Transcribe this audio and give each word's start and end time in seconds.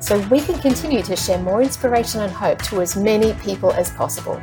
so 0.00 0.18
we 0.28 0.40
can 0.40 0.58
continue 0.58 1.02
to 1.02 1.14
share 1.14 1.38
more 1.38 1.62
inspiration 1.62 2.22
and 2.22 2.32
hope 2.32 2.60
to 2.62 2.80
as 2.80 2.96
many 2.96 3.34
people 3.34 3.72
as 3.72 3.90
possible. 3.92 4.42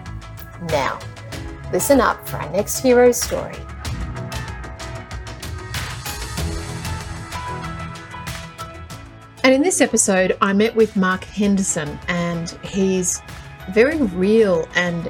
Now, 0.69 0.99
listen 1.73 1.99
up 1.99 2.27
for 2.29 2.37
our 2.37 2.49
next 2.51 2.79
hero's 2.79 3.19
story. 3.19 3.57
And 9.43 9.55
in 9.55 9.61
this 9.61 9.81
episode, 9.81 10.37
I 10.41 10.53
met 10.53 10.75
with 10.75 10.95
Mark 10.95 11.23
Henderson, 11.23 11.97
and 12.07 12.49
he's 12.63 13.21
very 13.71 13.97
real 13.97 14.67
and 14.75 15.09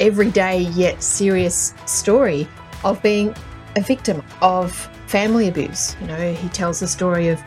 everyday 0.00 0.60
yet 0.60 1.02
serious 1.02 1.72
story 1.86 2.48
of 2.84 3.00
being 3.02 3.34
a 3.76 3.80
victim 3.80 4.22
of 4.42 4.72
family 5.06 5.48
abuse. 5.48 5.96
You 6.00 6.08
know, 6.08 6.32
he 6.32 6.48
tells 6.48 6.80
the 6.80 6.88
story 6.88 7.28
of 7.28 7.40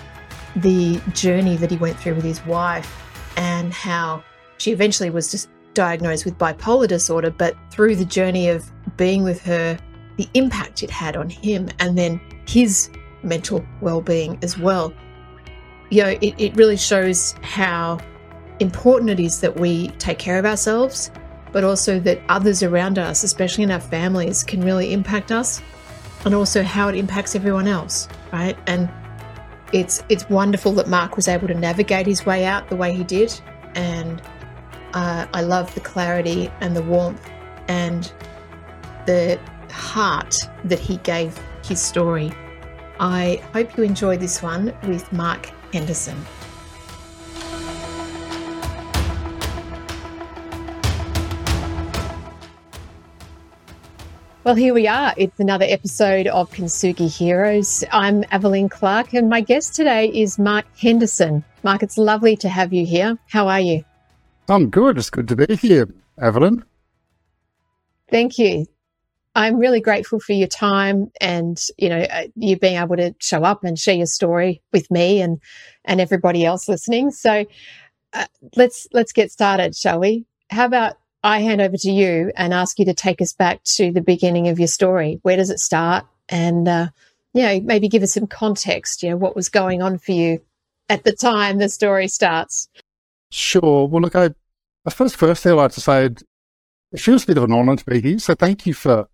the 0.61 1.01
journey 1.13 1.55
that 1.57 1.71
he 1.71 1.77
went 1.77 1.97
through 1.97 2.15
with 2.15 2.23
his 2.23 2.45
wife 2.45 3.05
and 3.37 3.73
how 3.73 4.23
she 4.57 4.71
eventually 4.71 5.09
was 5.09 5.31
just 5.31 5.49
diagnosed 5.73 6.25
with 6.25 6.37
bipolar 6.37 6.87
disorder, 6.87 7.31
but 7.31 7.55
through 7.71 7.95
the 7.95 8.05
journey 8.05 8.49
of 8.49 8.69
being 8.97 9.23
with 9.23 9.41
her, 9.43 9.77
the 10.17 10.27
impact 10.33 10.83
it 10.83 10.89
had 10.89 11.15
on 11.15 11.29
him 11.29 11.69
and 11.79 11.97
then 11.97 12.19
his 12.47 12.89
mental 13.23 13.65
well 13.81 14.01
being 14.01 14.37
as 14.41 14.57
well. 14.57 14.93
You 15.89 16.03
know, 16.03 16.09
it, 16.21 16.35
it 16.37 16.55
really 16.55 16.77
shows 16.77 17.35
how 17.41 17.99
important 18.59 19.09
it 19.09 19.19
is 19.19 19.41
that 19.41 19.59
we 19.59 19.87
take 19.99 20.19
care 20.19 20.37
of 20.37 20.45
ourselves, 20.45 21.11
but 21.51 21.63
also 21.63 21.99
that 22.01 22.21
others 22.29 22.61
around 22.61 22.99
us, 22.99 23.23
especially 23.23 23.63
in 23.63 23.71
our 23.71 23.79
families, 23.79 24.43
can 24.43 24.61
really 24.61 24.93
impact 24.93 25.31
us 25.31 25.61
and 26.25 26.35
also 26.35 26.61
how 26.61 26.89
it 26.89 26.95
impacts 26.95 27.35
everyone 27.35 27.67
else, 27.67 28.07
right? 28.33 28.57
And 28.67 28.89
it's 29.73 30.03
it's 30.09 30.29
wonderful 30.29 30.73
that 30.73 30.87
Mark 30.87 31.15
was 31.15 31.27
able 31.27 31.47
to 31.47 31.53
navigate 31.53 32.07
his 32.07 32.25
way 32.25 32.45
out 32.45 32.69
the 32.69 32.75
way 32.75 32.93
he 32.93 33.03
did, 33.03 33.39
and 33.75 34.21
uh, 34.93 35.27
I 35.33 35.41
love 35.41 35.73
the 35.75 35.81
clarity 35.81 36.51
and 36.61 36.75
the 36.75 36.81
warmth 36.81 37.27
and 37.67 38.11
the 39.05 39.39
heart 39.71 40.35
that 40.65 40.79
he 40.79 40.97
gave 40.97 41.39
his 41.63 41.81
story. 41.81 42.31
I 42.99 43.41
hope 43.53 43.77
you 43.77 43.83
enjoy 43.83 44.17
this 44.17 44.41
one 44.41 44.73
with 44.83 45.11
Mark 45.13 45.51
Henderson. 45.71 46.17
Well, 54.45 54.55
here 54.55 54.73
we 54.73 54.87
are. 54.87 55.13
It's 55.17 55.37
another 55.41 55.65
episode 55.67 56.25
of 56.27 56.49
Kintsugi 56.49 57.13
Heroes. 57.13 57.83
I'm 57.91 58.23
Evelyn 58.31 58.69
Clark, 58.69 59.13
and 59.13 59.29
my 59.29 59.41
guest 59.41 59.75
today 59.75 60.07
is 60.07 60.39
Mark 60.39 60.65
Henderson. 60.77 61.43
Mark, 61.61 61.83
it's 61.83 61.97
lovely 61.97 62.37
to 62.37 62.47
have 62.47 62.71
you 62.71 62.85
here. 62.85 63.17
How 63.27 63.49
are 63.49 63.59
you? 63.59 63.83
I'm 64.47 64.69
good. 64.69 64.97
It's 64.97 65.09
good 65.09 65.27
to 65.27 65.35
be 65.35 65.57
here, 65.57 65.89
Evelyn. 66.17 66.63
Thank 68.09 68.37
you. 68.37 68.65
I'm 69.35 69.59
really 69.59 69.81
grateful 69.81 70.21
for 70.21 70.31
your 70.31 70.47
time 70.47 71.11
and 71.19 71.61
you 71.77 71.89
know 71.89 71.99
uh, 71.99 72.27
you 72.35 72.57
being 72.57 72.77
able 72.77 72.95
to 72.95 73.13
show 73.19 73.43
up 73.43 73.65
and 73.65 73.77
share 73.77 73.95
your 73.95 74.05
story 74.05 74.61
with 74.71 74.89
me 74.89 75.21
and 75.21 75.41
and 75.83 75.99
everybody 75.99 76.45
else 76.45 76.69
listening. 76.69 77.11
So 77.11 77.45
uh, 78.13 78.25
let's 78.55 78.87
let's 78.93 79.11
get 79.11 79.33
started, 79.33 79.75
shall 79.75 79.99
we? 79.99 80.25
How 80.49 80.65
about 80.65 80.95
I 81.23 81.41
hand 81.41 81.61
over 81.61 81.75
to 81.77 81.91
you 81.91 82.31
and 82.35 82.53
ask 82.53 82.79
you 82.79 82.85
to 82.85 82.93
take 82.93 83.21
us 83.21 83.33
back 83.33 83.63
to 83.75 83.91
the 83.91 84.01
beginning 84.01 84.47
of 84.47 84.59
your 84.59 84.67
story. 84.67 85.19
Where 85.23 85.35
does 85.35 85.49
it 85.49 85.59
start? 85.59 86.05
And, 86.29 86.67
uh, 86.67 86.87
you 87.33 87.41
know, 87.41 87.59
maybe 87.61 87.89
give 87.89 88.03
us 88.03 88.13
some 88.13 88.27
context, 88.27 89.03
you 89.03 89.09
know, 89.09 89.17
what 89.17 89.35
was 89.35 89.49
going 89.49 89.81
on 89.81 89.97
for 89.97 90.13
you 90.13 90.41
at 90.87 91.03
the 91.03 91.11
time 91.11 91.57
the 91.57 91.69
story 91.69 92.07
starts. 92.07 92.69
Sure. 93.31 93.87
Well, 93.87 94.01
look, 94.01 94.15
I, 94.15 94.29
I 94.85 94.89
suppose 94.89 95.13
first, 95.13 95.43
thing 95.43 95.51
I'd 95.51 95.55
like 95.55 95.71
to 95.73 95.81
say 95.81 96.05
it 96.05 96.99
feels 96.99 97.23
a 97.23 97.27
bit 97.27 97.37
of 97.37 97.43
an 97.43 97.51
honor 97.51 97.75
to 97.75 97.85
be 97.85 98.01
here. 98.01 98.19
So 98.19 98.33
thank 98.33 98.65
you 98.65 98.73
for 98.73 99.07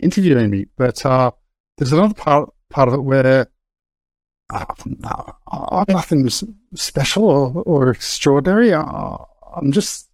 interviewing 0.00 0.50
me. 0.50 0.66
But 0.76 1.04
uh, 1.04 1.30
there's 1.78 1.92
another 1.92 2.14
part, 2.14 2.50
part 2.70 2.88
of 2.88 2.94
it 2.94 3.02
where 3.02 3.48
uh, 4.52 4.64
I'm 5.50 5.84
nothing 5.88 6.28
special 6.74 7.24
or, 7.24 7.62
or 7.62 7.90
extraordinary. 7.90 8.74
I'm 8.74 9.72
just 9.72 10.05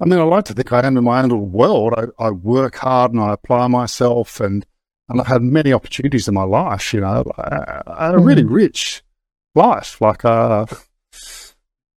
I 0.00 0.04
mean, 0.04 0.18
I 0.18 0.22
like 0.22 0.44
to 0.44 0.54
think 0.54 0.72
I 0.72 0.86
am 0.86 0.96
in 0.96 1.04
my 1.04 1.22
own 1.22 1.30
little 1.30 1.46
world. 1.46 1.94
I, 1.96 2.26
I 2.26 2.30
work 2.30 2.76
hard 2.76 3.12
and 3.12 3.20
I 3.20 3.32
apply 3.32 3.66
myself, 3.66 4.40
and 4.40 4.64
and 5.08 5.20
I've 5.20 5.26
had 5.26 5.42
many 5.42 5.72
opportunities 5.72 6.28
in 6.28 6.34
my 6.34 6.44
life. 6.44 6.94
You 6.94 7.00
know, 7.00 7.24
a, 7.36 8.12
a 8.12 8.18
really 8.18 8.44
mm. 8.44 8.50
rich 8.50 9.02
life. 9.54 10.00
Like, 10.00 10.24
uh, 10.24 10.66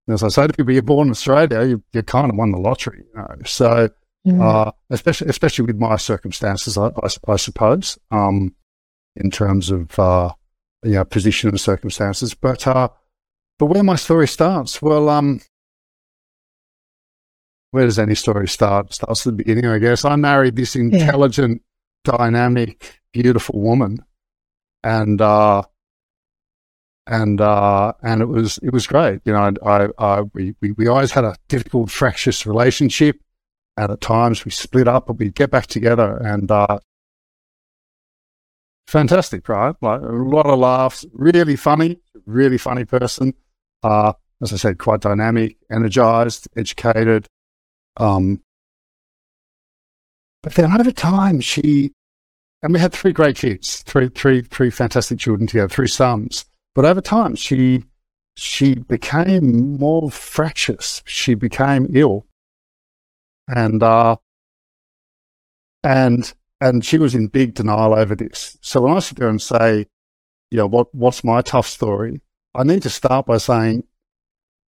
as 0.09 0.23
I 0.23 0.29
say 0.29 0.47
to 0.47 0.53
people, 0.53 0.73
you're 0.73 0.81
born 0.81 1.07
in 1.07 1.11
Australia, 1.11 1.63
you, 1.63 1.83
you 1.93 2.01
kind 2.03 2.31
of 2.31 2.37
won 2.37 2.51
the 2.51 2.57
lottery. 2.57 3.03
You 3.13 3.21
know, 3.21 3.35
so 3.45 3.89
mm. 4.25 4.41
uh, 4.41 4.71
especially 4.89 5.27
especially 5.27 5.65
with 5.65 5.77
my 5.77 5.97
circumstances, 5.97 6.77
I, 6.77 6.87
I, 6.87 7.09
I 7.27 7.35
suppose, 7.35 7.99
um, 8.09 8.55
in 9.15 9.29
terms 9.29 9.69
of 9.69 9.97
uh, 9.99 10.33
you 10.83 10.93
know 10.93 11.05
position 11.05 11.49
and 11.49 11.59
circumstances. 11.59 12.33
But 12.33 12.65
uh, 12.65 12.89
but 13.59 13.67
where 13.67 13.83
my 13.83 13.95
story 13.95 14.27
starts, 14.27 14.81
well, 14.81 15.07
um, 15.07 15.39
where 17.71 17.85
does 17.85 17.99
any 17.99 18.15
story 18.15 18.47
start? 18.47 18.93
Starts 18.93 19.25
at 19.25 19.31
the 19.31 19.43
beginning, 19.43 19.65
I 19.65 19.79
guess. 19.79 20.05
I 20.05 20.15
married 20.15 20.55
this 20.55 20.75
intelligent, 20.75 21.61
yeah. 22.05 22.17
dynamic, 22.17 23.01
beautiful 23.13 23.59
woman, 23.61 23.97
and 24.83 25.21
uh, 25.21 25.63
and 27.07 27.41
uh, 27.41 27.93
and 28.03 28.21
it 28.21 28.27
was 28.27 28.59
it 28.59 28.71
was 28.71 28.87
great. 28.87 29.21
You 29.25 29.33
know, 29.33 29.53
I, 29.65 29.87
I 29.97 30.21
we, 30.33 30.53
we 30.61 30.73
we 30.73 30.87
always 30.87 31.11
had 31.11 31.23
a 31.23 31.35
difficult, 31.47 31.89
fractious 31.89 32.45
relationship, 32.45 33.19
and 33.77 33.91
at 33.91 34.01
times 34.01 34.45
we 34.45 34.51
split 34.51 34.87
up, 34.87 35.07
but 35.07 35.17
we'd 35.17 35.35
get 35.35 35.49
back 35.49 35.67
together, 35.67 36.17
and 36.17 36.51
uh, 36.51 36.79
fantastic, 38.87 39.47
right? 39.47 39.75
Like 39.81 40.01
a 40.01 40.05
lot 40.05 40.45
of 40.45 40.59
laughs, 40.59 41.05
really 41.13 41.55
funny, 41.55 41.99
really 42.25 42.57
funny 42.57 42.83
person. 42.83 43.33
Uh, 43.81 44.13
as 44.41 44.51
I 44.51 44.57
said, 44.57 44.77
quite 44.77 45.01
dynamic, 45.01 45.57
energized, 45.71 46.47
educated, 46.57 47.27
um, 48.01 48.41
but 50.41 50.55
then 50.55 50.71
over 50.71 50.91
time, 50.91 51.39
she, 51.39 51.93
and 52.63 52.73
we 52.73 52.79
had 52.79 52.93
three 52.93 53.13
great 53.13 53.35
kids, 53.35 53.83
three, 53.83 54.09
three, 54.09 54.41
three 54.41 54.71
fantastic 54.71 55.19
children 55.19 55.47
together, 55.47 55.69
three 55.69 55.87
sons. 55.87 56.45
But 56.73 56.85
over 56.85 56.99
time, 57.01 57.35
she, 57.35 57.83
she 58.35 58.75
became 58.75 59.77
more 59.77 60.09
fractious. 60.09 61.03
She 61.05 61.35
became 61.35 61.87
ill. 61.93 62.25
And, 63.47 63.83
uh, 63.83 64.15
and, 65.83 66.33
and 66.59 66.83
she 66.83 66.97
was 66.97 67.13
in 67.13 67.27
big 67.27 67.53
denial 67.53 67.93
over 67.93 68.15
this. 68.15 68.57
So 68.61 68.81
when 68.81 68.93
I 68.97 68.99
sit 68.99 69.19
there 69.19 69.29
and 69.29 69.41
say, 69.41 69.85
you 70.49 70.57
know, 70.57 70.67
what, 70.67 70.93
what's 70.95 71.23
my 71.23 71.41
tough 71.41 71.67
story? 71.67 72.21
I 72.55 72.63
need 72.63 72.81
to 72.81 72.89
start 72.89 73.27
by 73.27 73.37
saying, 73.37 73.83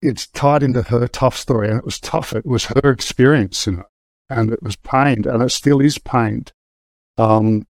it's 0.01 0.27
tied 0.27 0.63
into 0.63 0.81
her 0.83 1.07
tough 1.07 1.37
story, 1.37 1.69
and 1.69 1.77
it 1.77 1.85
was 1.85 1.99
tough. 1.99 2.33
It 2.33 2.45
was 2.45 2.65
her 2.65 2.91
experience, 2.91 3.67
you 3.67 3.73
know, 3.73 3.83
and 4.29 4.51
it 4.51 4.63
was 4.63 4.75
pained, 4.75 5.25
and 5.25 5.41
it 5.43 5.49
still 5.49 5.79
is 5.79 5.97
pained. 5.97 6.53
Um, 7.17 7.67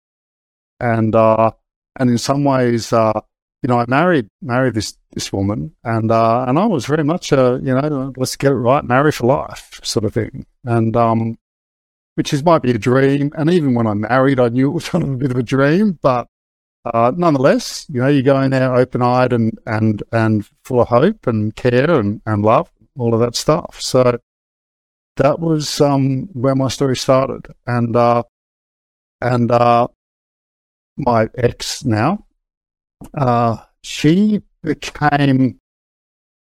and 0.80 1.14
uh, 1.16 1.52
and 2.00 2.10
in 2.10 2.18
some 2.18 2.44
ways, 2.44 2.94
uh, 2.94 3.20
you 3.62 3.68
know, 3.68 3.80
I 3.80 3.86
married 3.88 4.30
married 4.42 4.74
this 4.74 4.98
this 5.14 5.34
woman, 5.34 5.76
and 5.84 6.12
uh, 6.12 6.46
and 6.48 6.58
I 6.58 6.66
was 6.66 6.86
very 6.86 7.04
much 7.04 7.32
a 7.32 7.60
you 7.62 7.74
know, 7.74 8.14
let's 8.18 8.36
get 8.36 8.52
it 8.52 8.56
right, 8.56 8.84
marry 8.84 9.12
for 9.12 9.28
life 9.28 9.80
sort 9.84 10.06
of 10.06 10.14
thing, 10.14 10.46
and 10.64 10.96
um, 10.96 11.38
which 12.16 12.34
is 12.34 12.44
might 12.44 12.62
be 12.62 12.72
a 12.72 12.78
dream. 12.78 13.32
And 13.36 13.50
even 13.50 13.74
when 13.74 13.88
I 13.88 13.94
married, 13.94 14.40
I 14.40 14.50
knew 14.50 14.70
it 14.70 14.74
was 14.74 14.90
kind 14.90 15.04
of 15.04 15.12
a 15.12 15.18
bit 15.18 15.32
of 15.32 15.38
a 15.38 15.44
dream, 15.44 16.00
but 16.02 16.28
uh, 16.86 17.12
nonetheless, 17.16 17.86
you 17.90 18.02
know, 18.02 18.08
you 18.08 18.24
go 18.24 18.42
in 18.42 18.52
there 18.52 18.74
open 18.76 19.02
eyed 19.02 19.34
and, 19.34 19.58
and, 19.66 20.04
and 20.12 20.50
full 20.64 20.82
of 20.82 20.88
hope 20.88 21.28
and 21.28 21.56
care 21.56 21.90
and, 22.00 22.22
and 22.26 22.44
love, 22.44 22.72
all 22.98 23.14
of 23.14 23.20
that 23.20 23.36
stuff. 23.36 23.80
So 23.80 24.20
that 25.18 25.40
was 25.40 25.80
um, 25.82 26.28
where 26.34 26.56
my 26.56 26.68
story 26.68 26.98
started. 26.98 27.48
And, 27.68 27.96
uh, 27.96 28.24
and 29.22 29.52
uh, 29.52 29.88
my 30.98 31.30
ex 31.36 31.86
now, 31.86 32.26
uh, 33.14 33.58
she 33.84 34.42
became, 34.64 35.60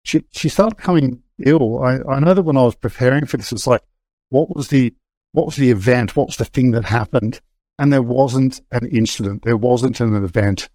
she, 0.05 0.25
she 0.31 0.49
started 0.49 0.77
becoming 0.77 1.23
ill. 1.45 1.83
I, 1.83 1.99
I 2.09 2.21
know 2.21 2.35
that 2.35 2.43
when 2.43 2.57
I 2.57 2.63
was 2.63 2.77
preparing 2.77 3.27
for 3.27 3.37
this, 3.37 3.53
it's 3.53 3.67
like, 3.67 3.83
what 4.31 4.55
was 4.55 4.69
the 4.69 4.95
what 5.33 5.47
was 5.47 5.57
the 5.57 5.71
event? 5.71 6.17
What 6.17 6.29
was 6.29 6.37
the 6.37 6.45
thing 6.45 6.71
that 6.73 6.85
happened? 6.85 7.41
And 7.79 7.93
there 7.93 8.03
wasn't 8.03 8.61
an 8.73 8.87
incident. 8.89 9.43
There 9.45 9.57
wasn't 9.57 10.01
an 10.01 10.15
event. 10.17 10.69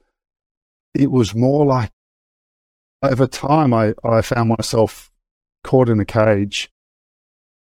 It 0.94 1.12
was 1.12 1.36
more 1.36 1.66
like 1.66 1.92
over 3.02 3.28
time, 3.28 3.74
I, 3.74 3.94
I 4.04 4.22
found 4.22 4.50
myself 4.50 5.12
caught 5.64 5.90
in 5.90 6.00
a 6.00 6.06
cage 6.06 6.72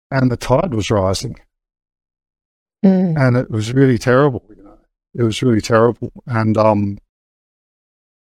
and 0.09 0.31
the 0.31 0.37
tide 0.37 0.73
was 0.73 0.89
rising. 0.89 1.35
Mm. 2.85 3.17
And 3.19 3.37
it 3.37 3.51
was 3.51 3.73
really 3.73 3.97
terrible. 3.97 4.43
You 4.55 4.63
know, 4.63 4.77
it 5.13 5.23
was 5.23 5.41
really 5.41 5.61
terrible. 5.61 6.11
And, 6.25 6.57
um, 6.57 6.97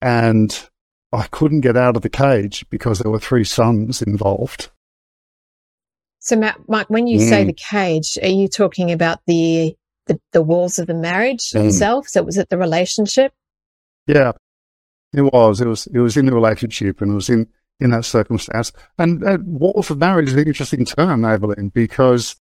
and 0.02 0.68
I 1.12 1.26
couldn't 1.28 1.60
get 1.60 1.76
out 1.76 1.96
of 1.96 2.02
the 2.02 2.08
cage 2.08 2.64
because 2.70 2.98
there 2.98 3.10
were 3.10 3.20
three 3.20 3.44
sons 3.44 4.02
involved. 4.02 4.70
So, 6.18 6.34
Matt, 6.34 6.58
Mike, 6.66 6.90
when 6.90 7.06
you 7.06 7.20
mm. 7.20 7.28
say 7.28 7.44
the 7.44 7.52
cage, 7.52 8.18
are 8.20 8.28
you 8.28 8.48
talking 8.48 8.90
about 8.90 9.20
the 9.26 9.76
the, 10.06 10.20
the 10.32 10.42
walls 10.42 10.78
of 10.78 10.86
the 10.86 10.94
marriage 10.94 11.50
mm. 11.50 11.66
itself? 11.66 12.08
So, 12.08 12.22
was 12.22 12.38
it 12.38 12.48
the 12.48 12.58
relationship? 12.58 13.32
Yeah, 14.06 14.32
it 15.12 15.22
was. 15.22 15.60
It 15.60 15.66
was. 15.66 15.86
It 15.86 15.98
was 15.98 16.16
in 16.16 16.26
the 16.26 16.34
relationship, 16.34 17.00
and 17.00 17.12
it 17.12 17.14
was 17.14 17.28
in 17.28 17.48
in 17.80 17.90
that 17.90 18.04
circumstance. 18.04 18.72
And 18.98 19.24
uh, 19.24 19.38
walls 19.44 19.90
of 19.90 19.98
marriage 19.98 20.28
is 20.28 20.34
an 20.34 20.46
interesting 20.46 20.84
term, 20.84 21.24
Evelyn, 21.24 21.68
because 21.68 22.36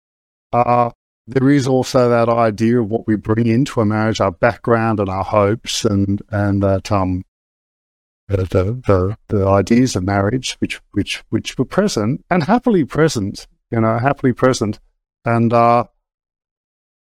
uh, 0.54 0.92
there 1.28 1.50
is 1.50 1.68
also 1.68 2.10
that 2.10 2.30
idea 2.30 2.82
of 2.82 2.90
what 2.90 3.08
we 3.08 3.16
bring 3.16 3.48
into 3.48 3.82
a 3.82 3.86
marriage, 3.86 4.22
our 4.22 4.32
background 4.32 5.00
and 5.00 5.10
our 5.10 5.24
hopes, 5.24 5.84
and 5.84 6.22
and 6.32 6.64
that 6.64 6.92
um 6.92 7.24
the, 8.28 8.82
the, 8.86 9.18
the 9.28 9.48
ideas 9.48 9.96
of 9.96 10.04
marriage, 10.04 10.56
which, 10.60 10.82
which, 10.92 11.24
which 11.30 11.58
were 11.58 11.66
present 11.66 12.24
and 12.30 12.44
happily 12.44 12.86
present, 12.86 13.48
you 13.72 13.80
know, 13.80 13.98
happily 14.00 14.34
present. 14.34 14.80
And, 15.26 15.54
uh, 15.54 15.86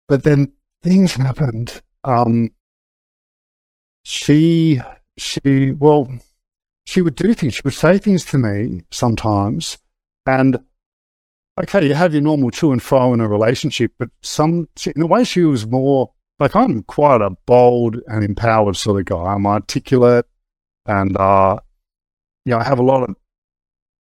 but 0.09 0.23
then 0.23 0.53
things 0.85 1.15
happened. 1.15 1.83
Um, 2.05 2.51
she, 4.05 4.81
she, 5.17 5.73
well, 5.73 6.09
she 6.87 7.01
would 7.01 7.17
do 7.17 7.33
things. 7.33 7.55
She 7.55 7.63
would 7.65 7.75
say 7.75 7.99
things 7.99 8.25
to 8.27 8.39
me 8.39 8.83
sometimes. 8.91 9.79
And 10.27 10.59
okay, 11.59 11.87
you 11.87 11.95
have 11.95 12.13
your 12.13 12.23
normal 12.23 12.51
to 12.53 12.73
and 12.73 12.83
fro 12.83 13.15
in 13.15 13.21
a 13.21 13.29
relationship, 13.29 13.93
but 13.99 14.11
some, 14.23 14.69
in 14.95 15.03
a 15.03 15.07
way, 15.07 15.25
she 15.25 15.43
was 15.43 15.67
more 15.67 16.13
like 16.39 16.55
I'm 16.55 16.83
quite 16.83 17.23
a 17.23 17.31
bold 17.47 17.97
and 18.07 18.23
empowered 18.23 18.77
sort 18.77 19.01
of 19.01 19.07
guy. 19.07 19.33
I'm 19.33 19.47
articulate 19.47 20.27
and, 20.85 21.17
uh, 21.17 21.59
you 22.45 22.51
know, 22.51 22.59
I 22.59 22.65
have 22.65 22.79
a 22.79 22.83
lot 22.83 23.09
of, 23.09 23.17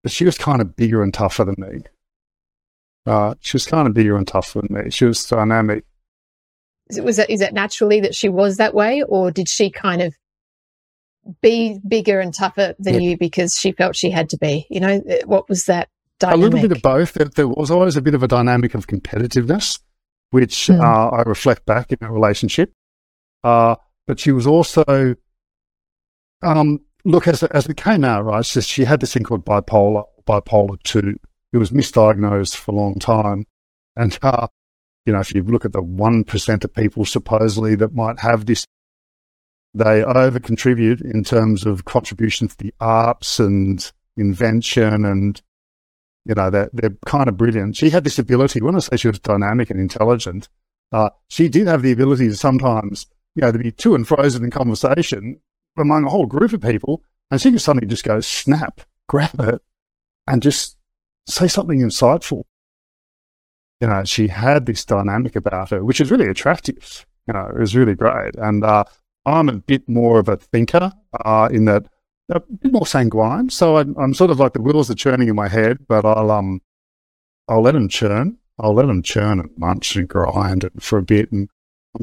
but 0.02 0.12
she 0.12 0.26
was 0.26 0.36
kind 0.36 0.60
of 0.60 0.76
bigger 0.76 1.02
and 1.02 1.14
tougher 1.14 1.46
than 1.46 1.56
me. 1.56 1.80
Uh, 3.06 3.34
she 3.40 3.54
was 3.54 3.66
kind 3.66 3.88
of 3.88 3.94
bigger 3.94 4.16
and 4.16 4.28
tougher 4.28 4.60
than 4.60 4.84
me. 4.84 4.90
She 4.90 5.06
was 5.06 5.24
dynamic. 5.24 5.84
Was 7.00 7.16
that, 7.16 7.30
is 7.30 7.40
that 7.40 7.54
naturally 7.54 8.00
that 8.00 8.14
she 8.14 8.28
was 8.28 8.56
that 8.56 8.74
way 8.74 9.02
or 9.02 9.30
did 9.30 9.48
she 9.48 9.70
kind 9.70 10.02
of 10.02 10.14
be 11.40 11.80
bigger 11.86 12.20
and 12.20 12.34
tougher 12.34 12.74
than 12.78 12.94
yeah. 12.94 13.10
you 13.10 13.16
because 13.16 13.58
she 13.58 13.72
felt 13.72 13.96
she 13.96 14.10
had 14.10 14.28
to 14.30 14.38
be? 14.38 14.66
You 14.70 14.80
know, 14.80 15.02
what 15.26 15.48
was 15.48 15.64
that 15.66 15.88
dynamic? 16.18 16.38
A 16.38 16.42
little 16.44 16.68
bit 16.68 16.76
of 16.76 16.82
both. 16.82 17.14
There, 17.34 17.48
was 17.48 17.70
always 17.70 17.96
a 17.96 18.02
bit 18.02 18.14
of 18.14 18.22
a 18.22 18.28
dynamic 18.28 18.74
of 18.74 18.86
competitiveness, 18.86 19.80
which 20.30 20.68
mm. 20.68 20.80
uh, 20.80 21.16
I 21.16 21.22
reflect 21.22 21.66
back 21.66 21.92
in 21.92 21.98
our 22.02 22.12
relationship. 22.12 22.72
Uh, 23.42 23.76
but 24.06 24.20
she 24.20 24.32
was 24.32 24.46
also 24.46 25.16
um, 26.42 26.80
look, 27.04 27.26
as, 27.28 27.42
as 27.42 27.66
it 27.66 27.76
came 27.76 28.04
out, 28.04 28.24
right, 28.24 28.44
she, 28.44 28.60
she 28.60 28.84
had 28.84 29.00
this 29.00 29.14
thing 29.14 29.22
called 29.22 29.44
bipolar, 29.44 30.04
bipolar 30.26 30.82
2. 30.82 31.18
It 31.52 31.58
was 31.58 31.70
misdiagnosed 31.70 32.56
for 32.56 32.72
a 32.72 32.74
long 32.74 32.98
time. 32.98 33.46
And, 33.96 34.18
uh, 34.22 34.48
you 35.06 35.12
know, 35.12 35.20
if 35.20 35.34
you 35.34 35.42
look 35.42 35.64
at 35.64 35.72
the 35.72 35.82
1% 35.82 36.64
of 36.64 36.74
people 36.74 37.04
supposedly 37.04 37.74
that 37.76 37.94
might 37.94 38.20
have 38.20 38.46
this, 38.46 38.66
they 39.74 40.02
over 40.04 40.38
contribute 40.38 41.00
in 41.00 41.24
terms 41.24 41.66
of 41.66 41.84
contribution 41.84 42.48
to 42.48 42.56
the 42.56 42.72
arts 42.80 43.38
and 43.38 43.92
invention 44.16 45.04
and, 45.04 45.42
you 46.24 46.34
know, 46.34 46.48
they're, 46.48 46.70
they're 46.72 46.96
kind 47.06 47.28
of 47.28 47.36
brilliant. 47.36 47.76
She 47.76 47.90
had 47.90 48.04
this 48.04 48.18
ability, 48.18 48.62
when 48.62 48.76
I 48.76 48.78
say 48.78 48.96
she 48.96 49.08
was 49.08 49.18
dynamic 49.18 49.70
and 49.70 49.80
intelligent, 49.80 50.48
uh, 50.92 51.10
she 51.28 51.48
did 51.48 51.66
have 51.66 51.82
the 51.82 51.92
ability 51.92 52.28
to 52.28 52.36
sometimes, 52.36 53.06
you 53.34 53.42
know, 53.42 53.52
to 53.52 53.58
be 53.58 53.72
to 53.72 53.94
and 53.94 54.06
frozen 54.06 54.44
in 54.44 54.50
conversation 54.50 55.40
among 55.76 56.04
a 56.04 56.10
whole 56.10 56.26
group 56.26 56.52
of 56.52 56.62
people, 56.62 57.02
and 57.30 57.40
she 57.40 57.50
could 57.50 57.60
suddenly 57.60 57.88
just 57.88 58.04
go 58.04 58.20
snap, 58.20 58.80
grab 59.08 59.40
it, 59.40 59.60
and 60.26 60.40
just 60.40 60.76
say 61.26 61.48
something 61.48 61.80
insightful. 61.80 62.44
You 63.84 63.90
know, 63.90 64.02
she 64.02 64.28
had 64.28 64.64
this 64.64 64.82
dynamic 64.82 65.36
about 65.36 65.68
her, 65.68 65.84
which 65.84 66.00
is 66.00 66.10
really 66.10 66.26
attractive. 66.26 67.04
You 67.28 67.34
know, 67.34 67.48
it 67.48 67.58
was 67.58 67.76
really 67.76 67.94
great. 67.94 68.34
And 68.36 68.64
uh, 68.64 68.84
I'm 69.26 69.50
a 69.50 69.58
bit 69.58 69.86
more 69.86 70.18
of 70.18 70.26
a 70.26 70.38
thinker 70.38 70.90
uh, 71.22 71.50
in 71.52 71.66
that 71.66 71.86
a 72.30 72.40
bit 72.40 72.72
more 72.72 72.86
sanguine. 72.86 73.50
So 73.50 73.76
I'm, 73.76 73.94
I'm, 73.98 74.14
sort 74.14 74.30
of 74.30 74.40
like 74.40 74.54
the 74.54 74.62
wheels 74.62 74.90
are 74.90 74.94
churning 74.94 75.28
in 75.28 75.36
my 75.36 75.48
head, 75.48 75.80
but 75.86 76.06
I'll 76.06 76.30
um 76.30 76.62
I'll 77.46 77.60
let 77.60 77.74
them 77.74 77.90
churn. 77.90 78.38
I'll 78.58 78.72
let 78.72 78.86
them 78.86 79.02
churn 79.02 79.38
and 79.38 79.50
munch 79.58 79.96
and 79.96 80.08
grind 80.08 80.64
it 80.64 80.72
for 80.80 80.98
a 80.98 81.02
bit, 81.02 81.30
and 81.30 81.50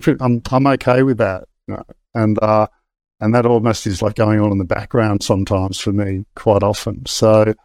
I'm 0.05 0.17
I'm, 0.21 0.41
I'm 0.51 0.67
okay 0.67 1.01
with 1.01 1.17
that. 1.17 1.45
You 1.67 1.77
know? 1.77 1.83
And 2.13 2.37
uh, 2.43 2.67
and 3.19 3.33
that 3.33 3.47
almost 3.47 3.87
is 3.87 4.03
like 4.03 4.13
going 4.13 4.39
on 4.39 4.51
in 4.51 4.59
the 4.59 4.65
background 4.65 5.23
sometimes 5.23 5.79
for 5.79 5.93
me 5.93 6.25
quite 6.35 6.61
often. 6.61 7.07
So 7.07 7.55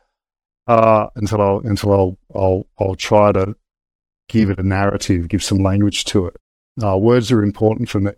uh, 0.68 1.08
until 1.16 1.42
I'll 1.42 1.58
until 1.58 1.92
I'll, 1.92 2.18
I'll 2.34 2.66
I'll 2.80 2.94
try 2.94 3.32
to 3.32 3.54
give 4.28 4.50
it 4.50 4.58
a 4.58 4.62
narrative, 4.62 5.28
give 5.28 5.42
some 5.42 5.58
language 5.58 6.04
to 6.06 6.26
it. 6.26 6.36
Uh, 6.82 6.96
words 6.96 7.32
are 7.32 7.42
important 7.42 7.88
for 7.88 8.00
me. 8.00 8.12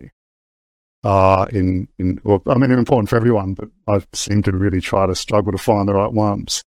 Uh, 1.03 1.45
in 1.51 1.87
in 1.97 2.19
well, 2.23 2.41
I 2.47 2.55
mean, 2.55 2.69
they're 2.69 2.79
important 2.79 3.09
for 3.09 3.15
everyone, 3.15 3.53
but 3.53 3.69
I 3.87 4.01
seem 4.13 4.43
to 4.43 4.51
really 4.51 4.81
try 4.81 5.05
to 5.05 5.15
struggle 5.15 5.53
to 5.53 5.57
find 5.57 5.87
the 5.87 5.93
right 5.93 6.11
ones, 6.11 6.61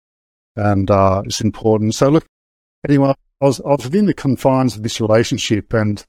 and 0.55 0.91
uh, 0.91 1.23
it's 1.25 1.41
important. 1.41 1.95
So 1.95 2.11
look, 2.11 2.27
anyway, 2.87 3.15
I 3.41 3.45
was 3.45 3.61
I 3.61 3.71
was 3.71 3.85
within 3.85 4.05
the 4.05 4.13
confines 4.13 4.77
of 4.77 4.83
this 4.83 5.01
relationship, 5.01 5.73
and 5.73 6.05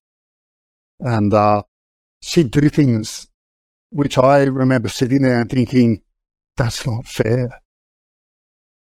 and 1.00 1.34
uh, 1.34 1.64
she'd 2.22 2.52
do 2.52 2.68
things 2.68 3.30
which 3.92 4.18
I 4.18 4.44
remember 4.44 4.90
sitting 4.90 5.22
there 5.22 5.42
and 5.42 5.50
thinking, 5.50 6.02
that's 6.58 6.86
not 6.86 7.06
fair. 7.06 7.62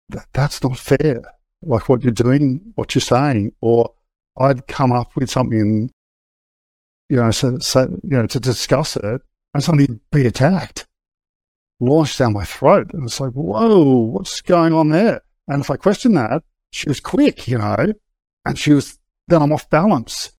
That, 0.10 0.28
that's 0.34 0.64
not 0.64 0.78
fair. 0.78 1.22
Like 1.62 1.90
what 1.90 2.04
you're 2.04 2.12
doing, 2.12 2.74
what 2.76 2.94
you're 2.94 3.02
saying. 3.02 3.54
Or 3.62 3.94
I'd 4.38 4.68
come 4.68 4.92
up 4.92 5.16
with 5.16 5.30
something, 5.30 5.90
you 7.10 7.18
know, 7.18 7.32
so, 7.32 7.58
so 7.60 7.82
you 8.04 8.18
know, 8.18 8.28
to 8.28 8.40
discuss 8.40 8.96
it 8.96 9.22
and 9.54 9.64
suddenly 9.64 10.00
be 10.12 10.28
attacked, 10.28 10.86
launched 11.80 12.20
down 12.20 12.34
my 12.34 12.46
throat. 12.46 12.92
And 12.94 13.06
it's 13.06 13.20
like, 13.20 13.32
whoa, 13.32 13.84
what's 13.84 14.42
going 14.42 14.74
on 14.74 14.90
there? 14.90 15.22
And 15.48 15.62
if 15.62 15.72
I 15.72 15.78
question 15.78 16.14
that, 16.14 16.44
she 16.72 16.88
was 16.90 17.00
quick, 17.00 17.48
you 17.48 17.58
know, 17.58 17.94
and 18.46 18.60
she 18.60 18.74
was, 18.74 19.00
then 19.28 19.42
I'm 19.42 19.54
off 19.54 19.70
balance. 19.70 20.32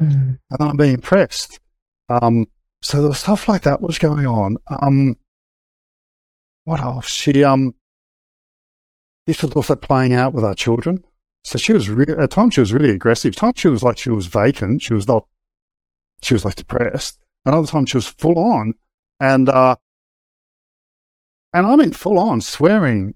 Mm. 0.00 0.38
And 0.50 0.60
I'm 0.60 0.76
being 0.76 0.98
pressed. 0.98 1.60
Um, 2.08 2.46
so 2.80 2.98
there 2.98 3.08
was 3.08 3.20
stuff 3.20 3.48
like 3.48 3.62
that 3.62 3.80
was 3.80 3.98
going 3.98 4.26
on. 4.26 4.56
Um, 4.68 5.16
what 6.64 6.80
else? 6.80 7.08
She 7.08 7.44
um, 7.44 7.74
used 9.26 9.40
to 9.40 9.48
also 9.52 9.76
playing 9.76 10.14
out 10.14 10.32
with 10.32 10.44
our 10.44 10.54
children. 10.54 11.04
So 11.44 11.58
she 11.58 11.72
was 11.72 11.88
re- 11.88 12.14
at 12.18 12.30
times 12.30 12.54
she 12.54 12.60
was 12.60 12.72
really 12.72 12.90
aggressive. 12.90 13.34
At 13.34 13.36
times 13.36 13.54
she 13.58 13.68
was 13.68 13.82
like 13.82 13.98
she 13.98 14.10
was 14.10 14.26
vacant. 14.26 14.82
She 14.82 14.94
was 14.94 15.08
not. 15.08 15.26
She 16.22 16.34
was 16.34 16.44
like 16.44 16.54
depressed. 16.54 17.18
Another 17.44 17.66
time 17.66 17.86
she 17.86 17.96
was 17.96 18.06
full 18.06 18.38
on, 18.38 18.74
and 19.18 19.48
uh, 19.48 19.76
and 21.52 21.66
I 21.66 21.76
mean 21.76 21.92
full 21.92 22.18
on 22.18 22.40
swearing. 22.40 23.14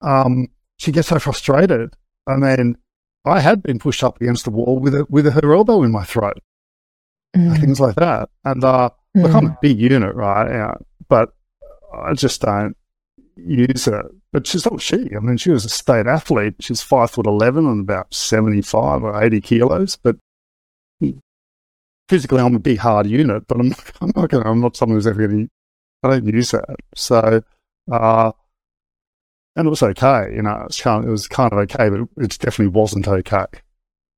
Um, 0.00 0.48
she 0.76 0.92
gets 0.92 1.08
so 1.08 1.18
frustrated, 1.18 1.94
and 2.26 2.42
then 2.42 2.76
I 3.24 3.40
had 3.40 3.62
been 3.62 3.78
pushed 3.78 4.02
up 4.02 4.20
against 4.20 4.44
the 4.44 4.50
wall 4.50 4.78
with 4.78 4.94
a, 4.94 5.06
with 5.08 5.32
her 5.32 5.54
elbow 5.54 5.82
in 5.82 5.92
my 5.92 6.04
throat 6.04 6.38
mm. 7.36 7.60
things 7.60 7.80
like 7.80 7.96
that. 7.96 8.28
And 8.44 8.62
uh, 8.64 8.90
mm. 9.16 9.22
look, 9.22 9.34
I'm 9.34 9.46
a 9.46 9.58
big 9.60 9.78
unit, 9.78 10.14
right? 10.14 10.50
Yeah, 10.50 10.74
but 11.08 11.30
I 11.94 12.14
just 12.14 12.40
don't 12.40 12.76
use 13.46 13.86
it. 13.86 14.06
But 14.32 14.46
she's 14.46 14.64
not 14.70 14.80
she. 14.80 15.10
I 15.16 15.20
mean, 15.20 15.36
she 15.36 15.50
was 15.50 15.64
a 15.64 15.68
state 15.68 16.06
athlete. 16.06 16.54
She's 16.60 16.82
five 16.82 17.10
foot 17.10 17.26
eleven 17.26 17.66
and 17.66 17.80
about 17.80 18.12
seventy 18.12 18.62
five 18.62 19.02
or 19.02 19.22
eighty 19.22 19.40
kilos. 19.40 19.96
But 19.96 20.16
physically, 22.08 22.40
I'm 22.40 22.54
a 22.54 22.60
big 22.60 22.78
hard 22.78 23.06
unit. 23.06 23.46
But 23.46 23.60
I'm 23.60 23.68
not. 23.70 23.92
I'm 24.00 24.12
not. 24.14 24.30
Gonna, 24.30 24.50
I'm 24.50 24.60
not 24.60 24.76
someone 24.76 24.96
who's 24.96 25.06
ever 25.06 25.26
going 25.26 25.46
to. 25.46 25.50
I 26.02 26.10
don't 26.10 26.26
use 26.26 26.52
that. 26.52 26.76
So, 26.94 27.42
uh, 27.90 28.32
and 29.56 29.66
it 29.66 29.70
was 29.70 29.82
okay. 29.82 30.32
You 30.34 30.42
know, 30.42 30.62
it's 30.66 30.80
kind 30.80 31.02
of, 31.02 31.08
it 31.08 31.12
was 31.12 31.26
kind 31.26 31.52
of 31.52 31.58
okay, 31.60 31.88
but 31.88 32.00
it 32.22 32.38
definitely 32.38 32.68
wasn't 32.68 33.08
okay. 33.08 33.46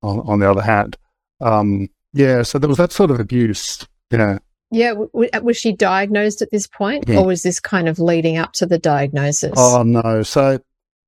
On, 0.03 0.19
on 0.21 0.39
the 0.39 0.49
other 0.49 0.63
hand, 0.63 0.97
um, 1.41 1.87
yeah, 2.13 2.43
so 2.43 2.59
there 2.59 2.69
was 2.69 2.77
that 2.77 2.91
sort 2.91 3.11
of 3.11 3.19
abuse, 3.19 3.87
you 4.11 4.17
know. 4.17 4.39
Yeah, 4.71 4.93
w- 4.93 5.29
was 5.41 5.57
she 5.57 5.73
diagnosed 5.73 6.41
at 6.41 6.49
this 6.49 6.65
point, 6.65 7.05
yeah. 7.07 7.17
or 7.17 7.25
was 7.25 7.43
this 7.43 7.59
kind 7.59 7.89
of 7.89 7.99
leading 7.99 8.37
up 8.37 8.53
to 8.53 8.65
the 8.65 8.79
diagnosis? 8.79 9.53
Oh 9.57 9.83
no, 9.83 10.23
so 10.23 10.59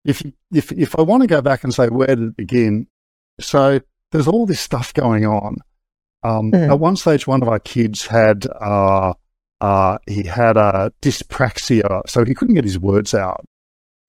if 0.03 0.21
if 0.53 0.71
if 0.73 0.99
I 0.99 1.01
want 1.01 1.21
to 1.21 1.27
go 1.27 1.41
back 1.41 1.63
and 1.63 1.73
say 1.73 1.87
where 1.87 2.07
did 2.07 2.21
it 2.21 2.37
begin, 2.37 2.87
so 3.39 3.79
there's 4.11 4.27
all 4.27 4.45
this 4.45 4.59
stuff 4.59 4.93
going 4.93 5.25
on. 5.25 5.57
Um, 6.23 6.51
mm. 6.51 6.69
At 6.69 6.79
one 6.79 6.95
stage, 6.95 7.25
one 7.25 7.41
of 7.41 7.47
our 7.47 7.59
kids 7.59 8.05
had 8.05 8.45
uh, 8.59 9.13
uh, 9.61 9.97
he 10.07 10.23
had 10.23 10.57
a 10.57 10.91
dyspraxia, 11.01 12.01
so 12.07 12.25
he 12.25 12.33
couldn't 12.33 12.55
get 12.55 12.65
his 12.65 12.79
words 12.79 13.13
out, 13.13 13.45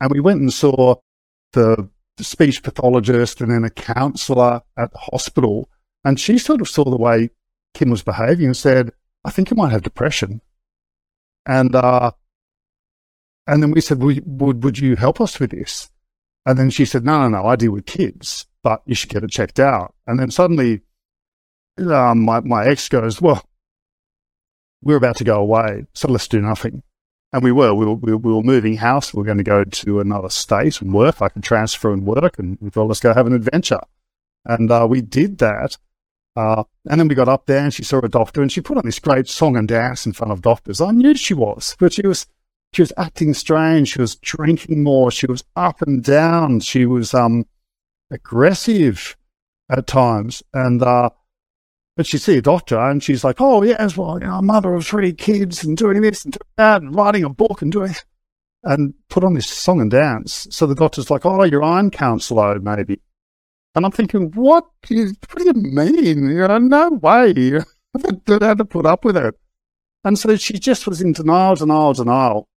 and 0.01 0.11
we 0.11 0.21
went 0.21 0.41
and 0.41 0.53
saw 0.53 0.97
the 1.53 1.89
speech 2.19 2.63
pathologist 2.63 3.41
and 3.41 3.51
then 3.51 3.65
a 3.65 3.71
counsellor 3.71 4.63
at 4.77 4.91
the 4.93 4.99
hospital, 4.99 5.69
and 6.05 6.19
she 6.19 6.39
sort 6.39 6.61
of 6.61 6.69
saw 6.69 6.85
the 6.85 6.97
way 6.97 7.31
Kim 7.75 7.91
was 7.91 8.03
behaving 8.03 8.47
and 8.47 8.57
said, 8.57 8.91
"I 9.25 9.31
think 9.31 9.51
you 9.51 9.57
might 9.57 9.73
have 9.73 9.83
depression," 9.83 10.41
and 11.47 11.75
uh, 11.75 12.13
and 13.47 13.63
then 13.63 13.71
we 13.71 13.81
said, 13.81 14.03
would, 14.03 14.65
would, 14.65 14.79
you 14.79 14.97
help 14.97 15.21
us 15.21 15.39
with 15.39 15.51
this? 15.51 15.91
And 16.47 16.59
then 16.59 16.71
she 16.71 16.85
said, 16.85 17.05
no, 17.05 17.23
no, 17.23 17.29
no, 17.29 17.47
I 17.47 17.57
deal 17.57 17.73
with 17.73 17.87
kids, 17.87 18.47
but 18.63 18.83
you 18.87 18.95
should 18.95 19.11
get 19.11 19.25
it 19.25 19.31
checked 19.31 19.61
out. 19.61 19.95
And 20.07 20.19
then 20.19 20.31
suddenly 20.31 20.81
um, 21.79 22.23
my, 22.23 22.41
my 22.41 22.67
ex 22.67 22.89
goes, 22.89 23.21
well, 23.21 23.47
we're 24.83 24.97
about 24.97 25.17
to 25.17 25.25
go 25.25 25.41
away, 25.41 25.87
so 25.95 26.09
let's 26.09 26.29
do 26.29 26.41
nothing. 26.41 26.83
And 27.33 27.43
we 27.43 27.53
were, 27.53 27.75
we 27.75 27.87
were, 27.87 27.95
we 27.95 28.33
were 28.33 28.43
moving 28.43 28.77
house. 28.77 29.13
We 29.13 29.19
were 29.19 29.25
going 29.25 29.39
to 29.39 29.45
go 29.45 29.65
to 29.65 30.01
another 30.01 30.29
state 30.29 30.81
and 30.81 30.93
work. 30.93 31.21
I 31.21 31.29
could 31.29 31.43
transfer 31.43 31.93
and 31.93 32.07
work 32.07 32.39
and 32.39 32.57
we 32.61 32.71
thought, 32.71 32.87
let's 32.87 33.01
go 33.01 33.13
have 33.13 33.27
an 33.27 33.33
adventure. 33.33 33.81
And 34.45 34.71
uh, 34.71 34.87
we 34.89 35.01
did 35.01 35.39
that. 35.39 35.77
Uh, 36.37 36.65
and 36.91 37.01
then 37.01 37.09
we 37.09 37.15
got 37.15 37.29
up 37.29 37.47
there 37.47 37.63
and 37.63 37.73
she 37.73 37.85
saw 37.85 38.01
a 38.01 38.09
doctor 38.09 38.43
and 38.43 38.51
she 38.51 38.61
put 38.61 38.77
on 38.77 38.85
this 38.85 38.99
great 38.99 39.29
song 39.29 39.57
and 39.57 39.69
dance 39.69 40.05
in 40.05 40.13
front 40.13 40.33
of 40.33 40.43
doctors. 40.43 40.81
I 40.81 40.91
knew 40.91 41.15
she 41.15 41.35
was, 41.35 41.77
but 41.79 41.93
she 41.93 42.07
was 42.07 42.27
she 42.73 42.83
was 42.83 42.93
acting 42.97 43.35
strange. 43.35 43.93
She 43.93 44.01
was 44.01 44.17
drinking 44.17 44.83
more. 44.83 45.13
She 45.13 45.27
was 45.27 45.45
up 45.55 45.81
and 45.81 46.03
down. 46.03 46.59
She 46.59 46.87
was 46.87 47.15
um, 47.15 47.47
aggressive 48.11 49.17
at 49.71 49.87
times. 49.87 50.43
And 50.53 50.83
uh, 50.83 51.11
but 51.97 52.07
she 52.07 52.19
see 52.19 52.39
a 52.39 52.43
doctor 52.43 52.79
and 52.79 53.03
she's 53.03 53.23
like, 53.23 53.41
"Oh 53.41 53.63
yes, 53.63 53.97
well, 53.97 54.19
you 54.19 54.27
know, 54.27 54.43
mother 54.43 54.75
of 54.75 54.87
three 54.87 55.13
kids 55.13 55.63
and 55.63 55.77
doing 55.77 56.01
this 56.03 56.25
and 56.25 56.33
doing 56.33 56.51
that 56.57 56.83
and 56.83 56.95
writing 56.95 57.25
a 57.25 57.29
book 57.29 57.63
and 57.63 57.71
doing." 57.71 57.95
And 58.67 58.95
put 59.11 59.25
on 59.25 59.35
this 59.35 59.47
song 59.47 59.81
and 59.83 59.91
dance. 59.91 60.49
So 60.51 60.67
the 60.67 60.75
doctor's 60.75 61.11
like, 61.11 61.25
"Oh, 61.25 61.45
you're 61.45 61.63
iron 61.63 61.91
counselor, 61.91 62.59
maybe." 62.59 63.01
And 63.75 63.85
I'm 63.85 63.93
thinking, 63.93 64.31
what? 64.35 64.65
What 64.65 64.89
do 64.89 65.45
you 65.45 65.53
mean? 65.55 66.31
You 66.31 66.49
know, 66.49 66.59
no 66.59 66.91
way. 66.91 67.59
I 67.95 68.45
had 68.45 68.59
to 68.59 68.65
put 68.65 68.87
up 68.87 69.05
with 69.05 69.17
it. 69.17 69.35
And 70.05 70.19
so 70.19 70.37
she 70.37 70.59
just 70.59 70.87
was 70.87 71.01
in 71.01 71.13
denial, 71.13 71.57
denial, 71.57 71.95
denial. 71.95 72.49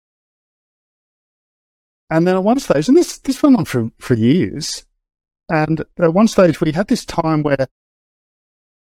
And 2.11 2.27
then 2.27 2.37
at 2.37 2.45
one 2.45 2.61
stage, 2.61 2.89
and 2.89 2.97
this, 2.97 3.19
this 3.19 3.43
went 3.43 3.57
on 3.57 3.65
for, 3.65 3.91
for 3.99 4.15
years, 4.15 4.85
and 5.49 5.85
at 5.99 6.15
one 6.15 6.29
stage 6.29 6.61
we 6.61 6.73
had 6.73 6.89
this 6.89 7.05
time 7.05 7.43
where 7.43 7.67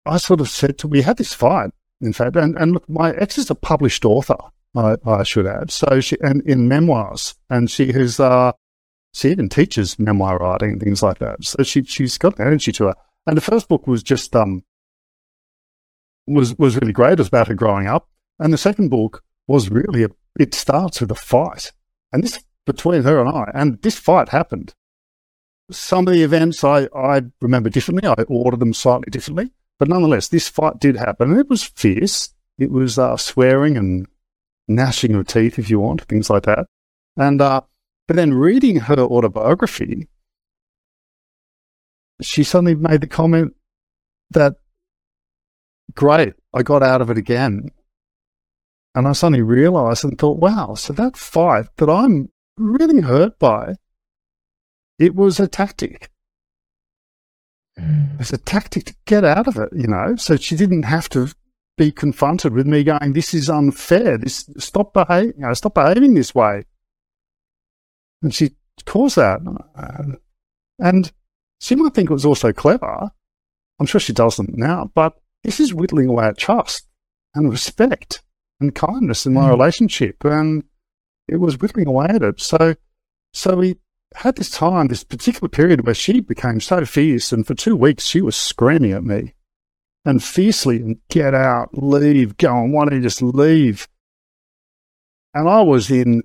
I 0.05 0.17
sort 0.17 0.41
of 0.41 0.49
said 0.49 0.77
to, 0.79 0.87
we 0.87 1.01
had 1.01 1.17
this 1.17 1.33
fight, 1.33 1.71
in 2.01 2.13
fact, 2.13 2.35
and, 2.35 2.57
and 2.57 2.73
look, 2.73 2.89
my 2.89 3.11
ex 3.11 3.37
is 3.37 3.49
a 3.51 3.55
published 3.55 4.05
author, 4.05 4.37
I, 4.75 4.95
I 5.05 5.23
should 5.23 5.45
add. 5.45 5.69
So 5.69 5.99
she, 5.99 6.17
and 6.21 6.41
in 6.43 6.67
memoirs, 6.67 7.35
and 7.49 7.69
she 7.69 7.91
has, 7.91 8.19
uh, 8.19 8.53
she 9.13 9.29
even 9.29 9.49
teaches 9.49 9.99
memoir 9.99 10.37
writing 10.37 10.71
and 10.71 10.81
things 10.81 11.03
like 11.03 11.19
that. 11.19 11.43
So 11.43 11.63
she, 11.63 11.83
she's 11.83 12.17
got 12.17 12.39
an 12.39 12.47
energy 12.47 12.71
to 12.73 12.85
her. 12.85 12.95
And 13.27 13.37
the 13.37 13.41
first 13.41 13.67
book 13.67 13.87
was 13.87 14.03
just, 14.03 14.35
um, 14.35 14.63
was, 16.27 16.57
was 16.57 16.77
really 16.77 16.93
great. 16.93 17.13
It 17.13 17.19
was 17.19 17.27
about 17.27 17.47
her 17.47 17.55
growing 17.55 17.87
up. 17.87 18.09
And 18.39 18.53
the 18.53 18.57
second 18.57 18.89
book 18.89 19.23
was 19.47 19.69
really, 19.69 20.03
a, 20.03 20.09
it 20.39 20.53
starts 20.53 21.01
with 21.01 21.11
a 21.11 21.15
fight. 21.15 21.71
And 22.13 22.23
this 22.23 22.39
between 22.65 23.03
her 23.03 23.19
and 23.19 23.29
I. 23.29 23.51
And 23.53 23.81
this 23.81 23.97
fight 23.97 24.29
happened. 24.29 24.73
Some 25.71 26.07
of 26.07 26.13
the 26.13 26.23
events 26.23 26.63
I, 26.63 26.87
I 26.95 27.23
remember 27.41 27.69
differently. 27.69 28.07
I 28.07 28.23
ordered 28.23 28.59
them 28.59 28.73
slightly 28.73 29.09
differently. 29.09 29.51
But 29.77 29.89
nonetheless, 29.89 30.27
this 30.27 30.47
fight 30.47 30.79
did 30.79 30.95
happen. 30.95 31.31
And 31.31 31.39
it 31.39 31.49
was 31.49 31.63
fierce. 31.63 32.33
It 32.57 32.71
was 32.71 32.97
uh, 32.97 33.17
swearing 33.17 33.77
and 33.77 34.07
gnashing 34.67 35.15
of 35.15 35.27
teeth, 35.27 35.57
if 35.59 35.69
you 35.69 35.79
want, 35.79 36.03
things 36.03 36.29
like 36.29 36.43
that. 36.43 36.67
And, 37.17 37.41
uh, 37.41 37.61
but 38.07 38.15
then 38.15 38.33
reading 38.33 38.81
her 38.81 38.99
autobiography, 38.99 40.07
she 42.21 42.43
suddenly 42.43 42.75
made 42.75 43.01
the 43.01 43.07
comment 43.07 43.53
that, 44.29 44.55
great, 45.95 46.33
I 46.53 46.63
got 46.63 46.83
out 46.83 47.01
of 47.01 47.09
it 47.09 47.17
again. 47.17 47.69
And 48.93 49.07
I 49.07 49.13
suddenly 49.13 49.41
realized 49.41 50.03
and 50.03 50.17
thought, 50.17 50.39
wow, 50.39 50.75
so 50.75 50.93
that 50.93 51.15
fight 51.15 51.67
that 51.77 51.89
I'm 51.89 52.29
really 52.57 53.01
hurt 53.01 53.39
by, 53.39 53.75
it 54.99 55.15
was 55.15 55.39
a 55.39 55.47
tactic. 55.47 56.09
Mm. 57.79 58.19
It's 58.19 58.33
a 58.33 58.37
tactic 58.37 58.85
to 58.85 58.95
get 59.05 59.23
out 59.23 59.47
of 59.47 59.55
it, 59.57 59.69
you 59.73 59.87
know. 59.87 60.15
So 60.17 60.35
she 60.35 60.55
didn't 60.55 60.83
have 60.83 61.07
to 61.09 61.29
be 61.77 61.91
confronted 61.91 62.53
with 62.53 62.67
me 62.67 62.83
going, 62.83 63.13
"This 63.13 63.33
is 63.33 63.49
unfair. 63.49 64.17
This 64.17 64.49
stop 64.57 64.93
behaving. 64.93 65.33
You 65.37 65.47
know, 65.47 65.53
stop 65.53 65.75
behaving 65.75 66.13
this 66.13 66.35
way." 66.35 66.65
And 68.21 68.33
she 68.33 68.51
caused 68.85 69.15
that, 69.15 69.41
and 70.79 71.11
she 71.59 71.75
might 71.75 71.93
think 71.93 72.09
it 72.09 72.13
was 72.13 72.25
also 72.25 72.51
clever. 72.53 73.11
I'm 73.79 73.85
sure 73.85 73.99
she 73.99 74.13
doesn't 74.13 74.57
now, 74.57 74.91
but 74.93 75.19
this 75.43 75.59
is 75.59 75.73
whittling 75.73 76.07
away 76.07 76.25
at 76.25 76.37
trust 76.37 76.87
and 77.33 77.49
respect 77.49 78.21
and 78.59 78.75
kindness 78.75 79.25
in 79.25 79.33
my 79.33 79.47
mm. 79.47 79.49
relationship. 79.49 80.23
And 80.23 80.63
it 81.27 81.37
was 81.37 81.59
whittling 81.59 81.87
away 81.87 82.07
at 82.09 82.21
it. 82.21 82.39
So, 82.39 82.75
so 83.33 83.55
we 83.55 83.77
had 84.15 84.35
this 84.35 84.51
time, 84.51 84.87
this 84.87 85.03
particular 85.03 85.49
period 85.49 85.85
where 85.85 85.95
she 85.95 86.19
became 86.19 86.59
so 86.59 86.85
fierce, 86.85 87.31
and 87.31 87.47
for 87.47 87.55
two 87.55 87.75
weeks 87.75 88.05
she 88.05 88.21
was 88.21 88.35
screaming 88.35 88.91
at 88.91 89.03
me 89.03 89.33
and 90.05 90.23
fiercely 90.23 90.77
and 90.77 90.97
get 91.09 91.33
out, 91.33 91.69
leave, 91.73 92.37
go 92.37 92.53
on, 92.53 92.71
why 92.71 92.85
don't 92.85 92.95
you 92.95 93.01
just 93.01 93.21
leave? 93.21 93.87
And 95.33 95.47
I 95.47 95.61
was 95.61 95.89
in 95.89 96.23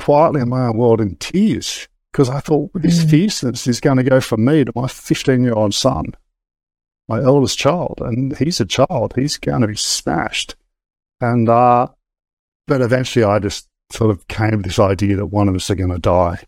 quietly 0.00 0.40
in 0.40 0.48
my 0.48 0.66
own 0.66 0.76
world 0.78 1.00
in 1.00 1.14
tears 1.16 1.86
because 2.10 2.30
I 2.30 2.40
thought 2.40 2.70
this 2.74 3.04
mm. 3.04 3.10
fierceness 3.10 3.66
is 3.66 3.80
going 3.80 3.98
to 3.98 4.02
go 4.02 4.20
from 4.20 4.44
me 4.44 4.64
to 4.64 4.72
my 4.74 4.88
15 4.88 5.44
year 5.44 5.52
old 5.52 5.74
son, 5.74 6.14
my 7.06 7.20
eldest 7.20 7.58
child, 7.58 8.00
and 8.00 8.36
he's 8.38 8.60
a 8.60 8.66
child. 8.66 9.12
He's 9.14 9.36
going 9.36 9.60
to 9.60 9.68
be 9.68 9.76
smashed. 9.76 10.56
And 11.20 11.48
uh, 11.48 11.88
but 12.66 12.80
eventually 12.80 13.24
I 13.24 13.38
just 13.38 13.68
sort 13.92 14.10
of 14.10 14.26
came 14.28 14.50
to 14.50 14.56
this 14.68 14.78
idea 14.78 15.16
that 15.16 15.26
one 15.26 15.48
of 15.48 15.54
us 15.54 15.70
are 15.70 15.74
going 15.74 15.90
to 15.90 15.98
die. 15.98 16.42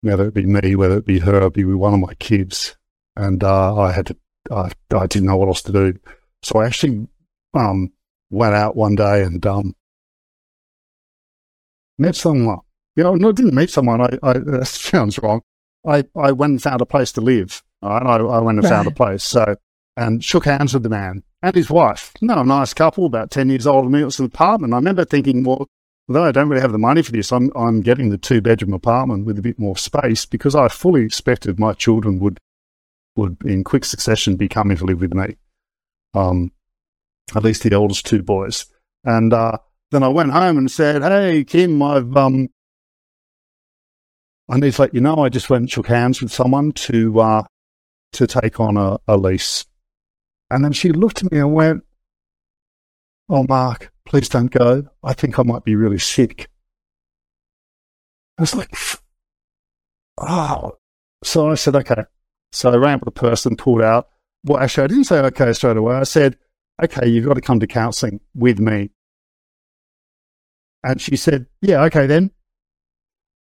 Whether 0.00 0.28
it 0.28 0.34
be 0.34 0.46
me, 0.46 0.74
whether 0.74 0.98
it 0.98 1.06
be 1.06 1.18
her, 1.18 1.46
it 1.46 1.54
be 1.54 1.64
one 1.64 1.94
of 1.94 2.00
my 2.00 2.14
kids. 2.14 2.76
And 3.14 3.42
uh, 3.44 3.76
I 3.76 3.92
had 3.92 4.06
to, 4.06 4.16
I, 4.50 4.70
I 4.94 5.06
didn't 5.06 5.26
know 5.26 5.36
what 5.36 5.48
else 5.48 5.62
to 5.62 5.72
do. 5.72 5.98
So 6.42 6.60
I 6.60 6.66
actually 6.66 7.08
um, 7.54 7.92
went 8.30 8.54
out 8.54 8.76
one 8.76 8.94
day 8.94 9.22
and 9.22 9.44
um, 9.46 9.74
met 11.98 12.16
someone. 12.16 12.58
You 12.94 13.04
know, 13.04 13.14
no, 13.14 13.32
didn't 13.32 13.54
meet 13.54 13.70
someone. 13.70 14.00
I, 14.00 14.18
I 14.22 14.32
that 14.38 14.66
sounds 14.66 15.18
wrong. 15.18 15.42
I, 15.86 16.04
I 16.16 16.32
went 16.32 16.52
and 16.52 16.62
found 16.62 16.80
a 16.80 16.86
place 16.86 17.12
to 17.12 17.20
live. 17.20 17.62
Right? 17.82 18.02
I, 18.02 18.16
I 18.16 18.38
went 18.40 18.58
and 18.58 18.64
right. 18.64 18.70
found 18.70 18.88
a 18.88 18.92
place. 18.92 19.22
So, 19.22 19.56
and 19.96 20.22
shook 20.22 20.44
hands 20.44 20.74
with 20.74 20.82
the 20.82 20.88
man 20.88 21.22
and 21.42 21.54
his 21.54 21.70
wife. 21.70 22.12
No, 22.20 22.40
a 22.40 22.44
nice 22.44 22.74
couple, 22.74 23.06
about 23.06 23.30
10 23.30 23.48
years 23.48 23.66
older 23.66 23.86
than 23.86 23.92
me. 23.92 24.02
It 24.02 24.06
was 24.06 24.18
an 24.18 24.26
apartment. 24.26 24.74
I 24.74 24.76
remember 24.76 25.04
thinking, 25.04 25.44
well, 25.44 25.66
although 26.08 26.24
I 26.24 26.32
don't 26.32 26.48
really 26.48 26.60
have 26.60 26.72
the 26.72 26.78
money 26.78 27.02
for 27.02 27.12
this, 27.12 27.32
I'm, 27.32 27.50
I'm 27.56 27.80
getting 27.80 28.10
the 28.10 28.18
two 28.18 28.40
bedroom 28.40 28.74
apartment 28.74 29.26
with 29.26 29.38
a 29.38 29.42
bit 29.42 29.58
more 29.58 29.76
space 29.76 30.26
because 30.26 30.54
I 30.54 30.68
fully 30.68 31.02
expected 31.02 31.58
my 31.58 31.72
children 31.72 32.18
would, 32.18 32.38
would 33.16 33.38
in 33.44 33.64
quick 33.64 33.84
succession 33.84 34.36
be 34.36 34.48
coming 34.48 34.76
to 34.76 34.84
live 34.84 35.00
with 35.00 35.14
me. 35.14 35.36
Um, 36.14 36.52
at 37.34 37.44
least 37.44 37.62
the 37.62 37.74
oldest 37.74 38.06
two 38.06 38.22
boys. 38.22 38.66
And, 39.04 39.32
uh, 39.32 39.58
then 39.90 40.02
I 40.02 40.08
went 40.08 40.32
home 40.32 40.58
and 40.58 40.70
said, 40.70 41.02
Hey, 41.02 41.44
Kim, 41.44 41.82
I've, 41.82 42.16
um, 42.16 42.48
I 44.48 44.58
need 44.58 44.74
to 44.74 44.82
let 44.82 44.94
you 44.94 45.00
know 45.00 45.16
I 45.18 45.28
just 45.28 45.50
went 45.50 45.62
and 45.62 45.70
shook 45.70 45.88
hands 45.88 46.22
with 46.22 46.32
someone 46.32 46.72
to, 46.72 47.20
uh, 47.20 47.42
to 48.12 48.26
take 48.26 48.60
on 48.60 48.76
a, 48.76 48.98
a 49.08 49.16
lease 49.16 49.66
and 50.50 50.64
then 50.64 50.72
she 50.72 50.90
looked 50.90 51.24
at 51.24 51.32
me 51.32 51.38
and 51.38 51.52
went, 51.52 51.82
Oh, 53.28 53.44
Mark, 53.48 53.92
please 54.06 54.28
don't 54.28 54.50
go. 54.50 54.84
I 55.02 55.12
think 55.12 55.38
I 55.38 55.42
might 55.42 55.64
be 55.64 55.74
really 55.74 55.98
sick. 55.98 56.48
I 58.38 58.42
was 58.42 58.54
like, 58.54 58.74
Oh. 60.18 60.78
So 61.24 61.50
I 61.50 61.54
said, 61.54 61.74
Okay. 61.76 62.04
So 62.52 62.70
I 62.70 62.76
ran 62.76 62.94
up 62.94 63.04
with 63.04 63.14
the 63.14 63.20
person, 63.20 63.56
pulled 63.56 63.82
out. 63.82 64.08
Well, 64.44 64.58
actually, 64.62 64.84
I 64.84 64.86
didn't 64.88 65.04
say 65.04 65.18
okay 65.18 65.52
straight 65.52 65.76
away. 65.76 65.96
I 65.96 66.04
said, 66.04 66.36
Okay, 66.82 67.08
you've 67.08 67.26
got 67.26 67.34
to 67.34 67.40
come 67.40 67.58
to 67.60 67.66
counseling 67.66 68.20
with 68.34 68.60
me. 68.60 68.90
And 70.86 71.00
she 71.00 71.16
said, 71.16 71.46
Yeah, 71.60 71.82
okay 71.84 72.06
then. 72.06 72.30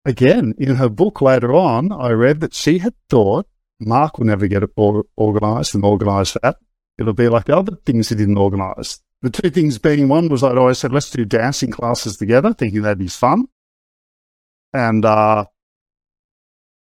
Again, 0.04 0.54
in 0.58 0.76
her 0.76 0.90
book 0.90 1.22
later 1.22 1.54
on, 1.54 1.94
I 1.94 2.10
read 2.10 2.42
that 2.42 2.54
she 2.54 2.80
had 2.80 2.94
thought 3.10 3.48
Mark 3.80 4.18
will 4.18 4.26
never 4.26 4.48
get 4.48 4.64
it 4.64 4.72
organized 5.16 5.74
and 5.74 5.86
organize 5.86 6.36
that. 6.44 6.58
It'll 6.98 7.14
be 7.14 7.30
like 7.30 7.46
the 7.46 7.56
other 7.56 7.78
things 7.86 8.10
he 8.10 8.16
didn't 8.16 8.38
organise. 8.38 9.00
The 9.22 9.30
two 9.30 9.50
things 9.50 9.78
being 9.78 10.10
one 10.10 10.28
was 10.28 10.44
I'd 10.44 10.58
always 10.58 10.80
said, 10.80 10.92
let's 10.92 11.10
do 11.10 11.24
dancing 11.24 11.72
classes 11.72 12.18
together, 12.18 12.54
thinking 12.54 12.82
that'd 12.82 12.98
be 12.98 13.08
fun. 13.08 13.46
And 14.74 15.06
uh, 15.06 15.46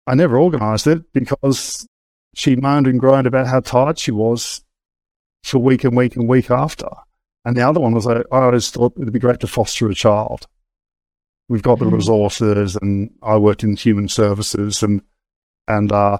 I 0.07 0.15
never 0.15 0.39
organised 0.39 0.87
it 0.87 1.13
because 1.13 1.89
she 2.35 2.55
moaned 2.55 2.87
and 2.87 3.01
groaned 3.01 3.27
about 3.27 3.49
how 3.49 3.61
tired 3.61 3.99
she 3.99 4.13
was 4.13 4.63
for 5.43 5.59
week 5.59 5.83
and 5.83 5.97
week 5.97 6.15
and 6.15 6.29
week 6.29 6.49
after. 6.51 6.89
And 7.45 7.57
the 7.57 7.67
other 7.67 7.81
one 7.81 7.95
was 7.95 8.07
I, 8.07 8.19
I 8.33 8.43
always 8.43 8.71
thought 8.71 8.95
it'd 8.99 9.13
be 9.13 9.19
great 9.19 9.41
to 9.41 9.47
foster 9.47 9.89
a 9.89 9.95
child. 9.95 10.47
We've 11.49 11.63
got 11.63 11.79
the 11.79 11.87
Mm. 11.87 11.93
resources, 11.95 12.77
and 12.77 13.11
I 13.23 13.39
worked 13.39 13.63
in 13.65 13.75
human 13.77 14.09
services, 14.09 14.83
and 14.83 15.03
and 15.67 15.91
uh, 15.93 16.19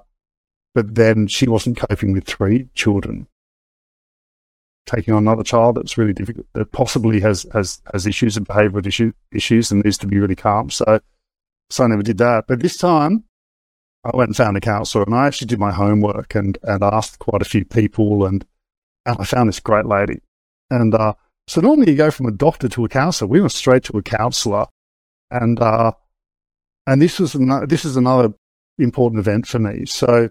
but 0.75 0.95
then 0.95 1.27
she 1.27 1.49
wasn't 1.49 1.79
coping 1.79 2.13
with 2.13 2.25
three 2.25 2.69
children. 2.75 3.27
Taking 4.87 5.13
on 5.13 5.25
another 5.25 5.43
child 5.43 5.77
that's 5.77 5.99
really 5.99 6.15
difficult, 6.15 6.47
that 6.55 6.73
possibly 6.73 7.21
has 7.21 7.45
has 7.53 7.83
has 7.93 8.07
issues 8.07 8.39
and 8.39 8.49
behavioural 8.49 8.87
issue, 8.87 9.13
issues, 9.33 9.71
and 9.71 9.85
needs 9.85 9.99
to 9.99 10.07
be 10.07 10.19
really 10.19 10.35
calm. 10.37 10.71
So, 10.71 11.01
so 11.69 11.85
I 11.85 11.89
never 11.89 12.03
did 12.03 12.17
that. 12.19 12.47
But 12.49 12.61
this 12.61 12.79
time, 12.79 13.25
I 14.05 14.17
went 14.17 14.29
and 14.31 14.37
found 14.37 14.57
a 14.57 14.61
counsellor, 14.61 15.03
and 15.05 15.15
I 15.15 15.27
actually 15.27 15.49
did 15.49 15.59
my 15.59 15.73
homework 15.73 16.35
and 16.35 16.57
and 16.63 16.83
asked 16.83 17.19
quite 17.19 17.43
a 17.43 17.45
few 17.45 17.67
people, 17.67 18.25
and 18.25 18.47
and 19.05 19.17
I 19.21 19.25
found 19.25 19.51
this 19.51 19.61
great 19.61 19.85
lady. 19.85 20.21
And 20.71 20.95
uh, 20.95 21.15
so 21.47 21.61
normally 21.61 21.93
you 21.93 21.97
go 21.97 22.11
from 22.11 22.27
a 22.27 22.33
doctor 22.33 22.69
to 22.69 22.85
a 22.85 22.89
counsellor. 22.89 23.29
We 23.29 23.41
went 23.41 23.53
straight 23.53 23.85
to 23.85 23.99
a 23.99 24.03
counsellor, 24.03 24.67
and 25.31 25.61
uh, 25.61 25.93
and 26.87 27.01
this 27.01 27.19
was 27.19 27.35
ano- 27.35 27.67
this 27.67 27.85
is 27.85 27.97
another 27.97 28.35
important 28.79 29.19
event 29.21 29.47
for 29.47 29.59
me. 29.59 29.87
So 29.87 30.31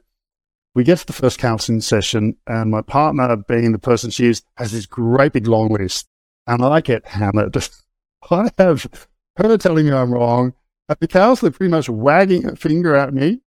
we 0.76 0.84
get 0.84 1.00
to 1.00 1.06
the 1.08 1.14
first 1.14 1.40
counselling 1.40 1.82
session, 1.82 2.38
and 2.46 2.70
my 2.70 2.82
partner, 2.82 3.36
being 3.36 3.72
the 3.72 3.80
person 3.80 4.12
she 4.12 4.28
is, 4.28 4.44
has 4.58 4.72
this 4.72 4.86
great 4.86 5.34
big 5.34 5.48
long 5.48 5.70
list, 5.70 6.08
and 6.46 6.64
I 6.64 6.82
get 6.82 7.08
hammered. 7.08 7.58
I 8.32 8.50
have 8.58 9.08
her 9.38 9.58
telling 9.58 9.88
me 9.88 9.92
I'm 9.92 10.14
wrong, 10.14 10.54
and 10.88 10.98
the 11.00 11.08
counsellor 11.08 11.52
pretty 11.52 11.72
much 11.72 11.90
wagging 11.90 12.44
her 12.44 12.56
finger 12.56 12.96
at 12.96 13.14
me. 13.14 13.42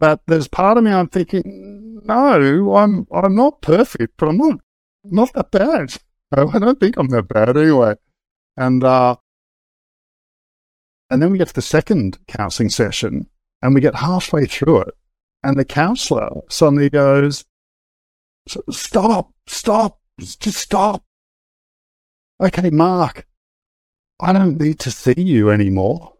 But 0.00 0.20
there's 0.26 0.48
part 0.48 0.78
of 0.78 0.84
me 0.84 0.92
I'm 0.92 1.08
thinking, 1.08 2.00
no, 2.04 2.76
I'm 2.76 3.06
I'm 3.12 3.34
not 3.34 3.62
perfect, 3.62 4.14
but 4.16 4.28
I'm 4.28 4.38
not 4.38 4.60
not 5.04 5.32
that 5.34 5.50
bad. 5.50 5.96
I 6.36 6.58
don't 6.58 6.78
think 6.78 6.96
I'm 6.96 7.08
that 7.08 7.28
bad 7.28 7.56
anyway. 7.56 7.94
And 8.56 8.84
uh, 8.84 9.16
and 11.10 11.22
then 11.22 11.32
we 11.32 11.38
get 11.38 11.48
to 11.48 11.54
the 11.54 11.62
second 11.62 12.18
counselling 12.28 12.70
session, 12.70 13.28
and 13.62 13.74
we 13.74 13.80
get 13.80 13.96
halfway 13.96 14.46
through 14.46 14.82
it, 14.82 14.94
and 15.42 15.58
the 15.58 15.64
counsellor 15.64 16.28
suddenly 16.48 16.90
goes, 16.90 17.44
"Stop! 18.70 19.32
Stop! 19.46 20.00
Just 20.20 20.58
stop!" 20.58 21.04
Okay, 22.40 22.70
Mark, 22.70 23.26
I 24.20 24.32
don't 24.32 24.60
need 24.60 24.78
to 24.80 24.90
see 24.90 25.20
you 25.20 25.50
anymore. 25.50 26.14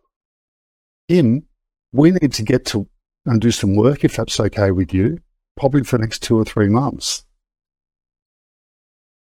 Kim, 1.09 1.45
we 1.93 2.11
need 2.11 2.33
to 2.35 2.43
get 2.43 2.67
to 2.67 2.89
and 3.29 3.41
do 3.41 3.51
some 3.51 3.77
work 3.77 4.05
if 4.05 4.17
that's 4.17 4.41
okay 4.41 4.71
with 4.71 4.93
you, 4.95 5.19
probably 5.57 5.85
for 5.85 5.99
the 5.99 6.03
next 6.03 6.23
two 6.23 6.37
or 6.39 6.45
three 6.45 6.69
months. 6.69 7.25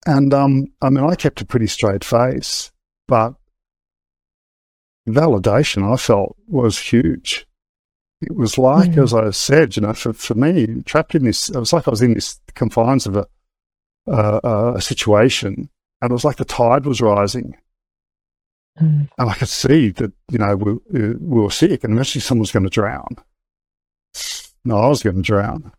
And 0.06 0.34
um, 0.34 0.68
I 0.82 0.90
mean, 0.90 1.04
I 1.04 1.16
kept 1.16 1.42
a 1.42 1.46
pretty 1.46 1.68
straight 1.68 2.04
face, 2.04 2.72
but 3.08 3.34
validation 5.08 5.92
I 5.92 5.98
felt 5.98 6.36
was 6.48 6.78
huge. 6.78 7.48
It 8.22 8.36
was 8.36 8.58
like, 8.58 8.92
Mm. 8.92 9.04
as 9.04 9.14
I 9.14 9.30
said, 9.32 9.76
you 9.76 9.82
know, 9.82 9.94
for, 9.94 10.14
for 10.14 10.36
me, 10.36 10.82
trapped 10.86 11.16
in 11.16 11.26
this, 11.26 11.50
it 11.50 11.58
was 11.58 11.74
like 11.74 11.88
I 11.88 11.92
was 11.92 12.02
in 12.02 12.14
this 12.14 12.40
confines 12.54 13.06
of 13.06 13.18
a, 13.18 13.28
uh, 14.08 14.74
a 14.76 14.82
situation, 14.82 15.70
and 16.02 16.12
it 16.12 16.14
was 16.14 16.24
like 16.24 16.38
the 16.38 16.46
tide 16.46 16.86
was 16.86 17.02
rising. 17.02 17.58
Mm. 18.80 19.10
And 19.18 19.30
I 19.30 19.34
could 19.34 19.50
see 19.50 19.90
that, 19.92 20.12
you 20.30 20.38
know, 20.38 20.56
we, 20.56 20.74
we 20.92 21.42
were 21.42 21.52
sick 21.52 21.84
and 21.84 21.94
eventually 21.94 22.22
someone 22.22 22.42
was 22.42 22.52
going 22.52 22.64
to 22.64 22.70
drown. 22.70 23.16
No, 24.64 24.78
I 24.78 24.88
was 24.88 25.04
going 25.04 25.18
to 25.18 25.22
drown. 25.22 25.72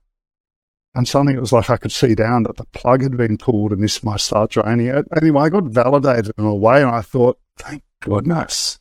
And 0.94 1.06
suddenly 1.06 1.34
it 1.34 1.40
was 1.40 1.52
like 1.52 1.68
I 1.68 1.76
could 1.76 1.92
see 1.92 2.14
down 2.14 2.44
that 2.44 2.56
the 2.56 2.64
plug 2.66 3.02
had 3.02 3.18
been 3.18 3.36
pulled 3.36 3.72
and 3.72 3.82
this 3.82 4.02
might 4.02 4.20
start 4.20 4.52
draining 4.52 4.86
it. 4.86 5.04
Anyway, 5.20 5.42
I 5.42 5.48
got 5.50 5.64
validated 5.64 6.32
in 6.38 6.44
a 6.44 6.54
way 6.54 6.80
and 6.80 6.90
I 6.90 7.02
thought, 7.02 7.38
thank 7.58 7.82
goodness. 8.00 8.78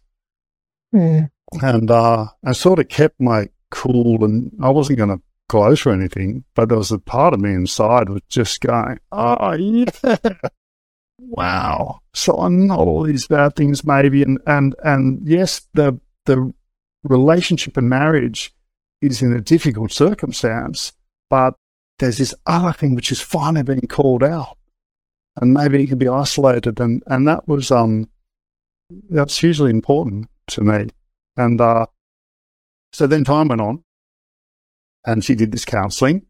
Mm. 0.93 1.29
And 1.61 1.91
uh, 1.91 2.27
I 2.45 2.53
sort 2.53 2.79
of 2.79 2.87
kept 2.87 3.19
my 3.19 3.49
cool 3.69 4.23
and 4.23 4.49
I 4.61 4.69
wasn't 4.69 4.97
going 4.97 5.09
to 5.09 5.21
close 5.49 5.85
or 5.85 5.91
anything, 5.91 6.45
but 6.55 6.69
there 6.69 6.77
was 6.77 6.93
a 6.93 6.99
part 6.99 7.33
of 7.33 7.41
me 7.41 7.53
inside 7.53 8.07
was 8.07 8.21
just 8.29 8.61
going, 8.61 8.99
oh, 9.11 9.53
yeah. 9.53 10.15
Wow. 11.19 11.99
So 12.13 12.35
I'm 12.35 12.65
not 12.65 12.79
all 12.79 13.03
these 13.03 13.27
bad 13.27 13.57
things 13.57 13.83
maybe. 13.83 14.23
And, 14.23 14.39
and, 14.47 14.73
and 14.83 15.27
yes, 15.27 15.67
the, 15.73 15.99
the 16.25 16.53
relationship 17.03 17.75
and 17.75 17.89
marriage 17.89 18.54
is 19.01 19.21
in 19.21 19.33
a 19.33 19.41
difficult 19.41 19.91
circumstance, 19.91 20.93
but 21.29 21.55
there's 21.99 22.17
this 22.17 22.33
other 22.45 22.73
thing 22.73 22.95
which 22.95 23.11
is 23.11 23.21
finally 23.21 23.63
being 23.63 23.87
called 23.87 24.23
out. 24.23 24.57
And 25.37 25.53
maybe 25.53 25.83
it 25.83 25.87
can 25.87 25.97
be 25.97 26.07
isolated. 26.07 26.79
And, 26.79 27.03
and 27.07 27.27
that 27.27 27.47
was, 27.47 27.71
um, 27.71 28.09
that's 29.09 29.37
hugely 29.37 29.69
important 29.69 30.29
to 30.47 30.61
me. 30.61 30.89
And, 31.37 31.59
uh, 31.59 31.87
so 32.93 33.07
then 33.07 33.25
time 33.25 33.49
went 33.49 33.61
on 33.61 33.83
and 35.05 35.23
she 35.23 35.35
did 35.35 35.51
this 35.51 35.65
counseling. 35.65 36.25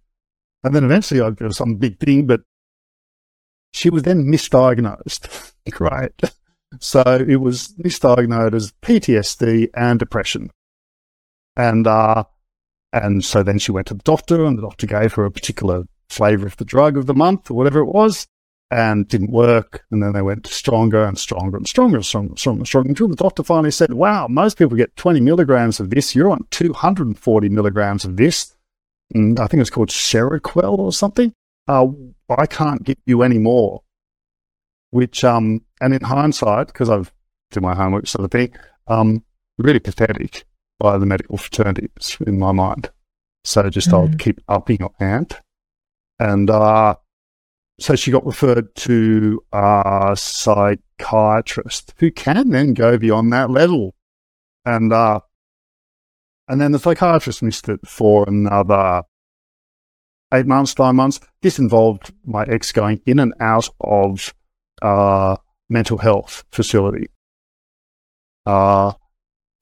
And 0.64 0.74
then 0.76 0.84
eventually 0.84 1.22
I 1.22 1.30
got 1.30 1.54
some 1.54 1.76
big 1.76 2.00
thing, 2.00 2.26
but 2.26 2.42
she 3.74 3.90
was 3.90 4.04
then 4.04 4.26
misdiagnosed. 4.26 5.54
right. 5.80 6.14
So 6.80 7.04
it 7.06 7.38
was 7.38 7.74
misdiagnosed 7.80 8.56
as 8.56 8.74
PTSD 8.82 9.70
and 9.76 10.00
depression. 10.00 10.50
And, 11.56 11.86
uh, 11.86 12.24
and 12.96 13.26
so 13.26 13.44
then 13.44 13.60
she 13.60 13.74
went 13.74 13.88
to 13.88 13.94
the 13.94 14.04
doctor 14.04 14.46
and 14.46 14.58
the 14.58 14.62
doctor 14.62 14.88
gave 14.88 15.14
her 15.14 15.26
a 15.26 15.32
particular 15.32 15.84
flavor 16.08 16.48
of 16.48 16.56
the 16.56 16.64
drug 16.64 16.96
of 16.96 17.08
the 17.08 17.14
month 17.14 17.52
or 17.52 17.56
whatever 17.56 17.80
it 17.80 17.92
was 17.92 18.26
and 18.72 19.06
didn't 19.10 19.32
work. 19.32 19.84
And 19.92 20.02
then 20.02 20.14
they 20.14 20.22
went 20.22 20.48
stronger 20.48 21.04
and 21.04 21.20
stronger 21.20 21.58
and 21.58 21.68
stronger 21.68 21.98
and 21.98 22.06
stronger 22.06 22.30
and 22.30 22.40
stronger 22.40 22.60
and 22.62 22.68
stronger 22.68 22.90
until 22.90 23.10
the 23.10 23.18
doctor 23.18 23.44
finally 23.44 23.72
said, 23.72 23.92
wow, 23.92 24.28
most 24.30 24.58
people 24.58 24.78
get 24.78 24.96
20 24.96 25.20
milligrams 25.20 25.82
of 25.82 25.90
this. 25.90 26.16
You're 26.16 26.32
on 26.32 26.48
240 26.52 27.50
milligrams 27.50 28.06
of 28.06 28.16
this. 28.16 28.56
And 29.14 29.42
I 29.42 29.48
think 29.48 29.60
it's 29.60 29.70
called 29.70 29.90
Seroquel 29.90 30.80
or 30.80 30.94
something. 30.94 31.34
Uh, 31.68 31.88
I 32.30 32.46
can't 32.46 32.84
give 32.84 32.98
you 33.06 33.24
any 33.24 33.40
more. 33.40 33.82
Which, 34.92 35.26
um, 35.26 35.66
and 35.82 35.94
in 35.94 36.02
hindsight, 36.02 36.68
because 36.68 36.90
I've 36.90 37.12
done 37.52 37.64
my 37.64 37.76
homework 37.76 38.08
sort 38.08 38.24
of 38.24 38.32
thing, 38.32 38.54
um, 38.88 39.26
really 39.58 39.80
pathetic 39.80 40.46
by 40.80 40.98
the 40.98 41.06
medical 41.06 41.38
fraternities 41.38 42.18
in 42.26 42.38
my 42.40 42.52
mind. 42.52 42.92
So 43.44 43.70
just 43.70 43.94
I'll 43.94 44.08
Mm. 44.08 44.20
keep 44.20 44.42
upping 44.48 44.78
your 44.80 44.92
ant. 45.00 45.40
And 46.20 46.50
uh, 46.50 46.96
so 47.80 47.96
she 47.96 48.12
got 48.12 48.26
referred 48.26 48.74
to 48.76 49.42
a 49.52 50.16
psychiatrist 50.18 51.94
who 51.98 52.12
can 52.12 52.50
then 52.50 52.74
go 52.74 52.98
beyond 52.98 53.32
that 53.34 53.50
level. 53.50 53.94
And 54.66 54.92
uh, 54.92 55.20
and 56.48 56.60
then 56.62 56.72
the 56.72 56.80
psychiatrist 56.80 57.44
missed 57.44 57.70
it 57.70 57.80
for 57.88 58.26
another 58.28 59.04
eight 60.34 60.46
months, 60.48 60.78
nine 60.78 60.96
months. 60.96 61.20
This 61.42 61.60
involved 61.60 62.14
my 62.24 62.44
ex 62.44 62.72
going 62.72 63.02
in 63.06 63.20
and 63.20 63.34
out 63.40 63.70
of 63.82 64.34
uh, 64.82 65.38
mental 65.70 65.98
health 65.98 66.44
facility, 66.52 67.10
uh, 68.46 68.94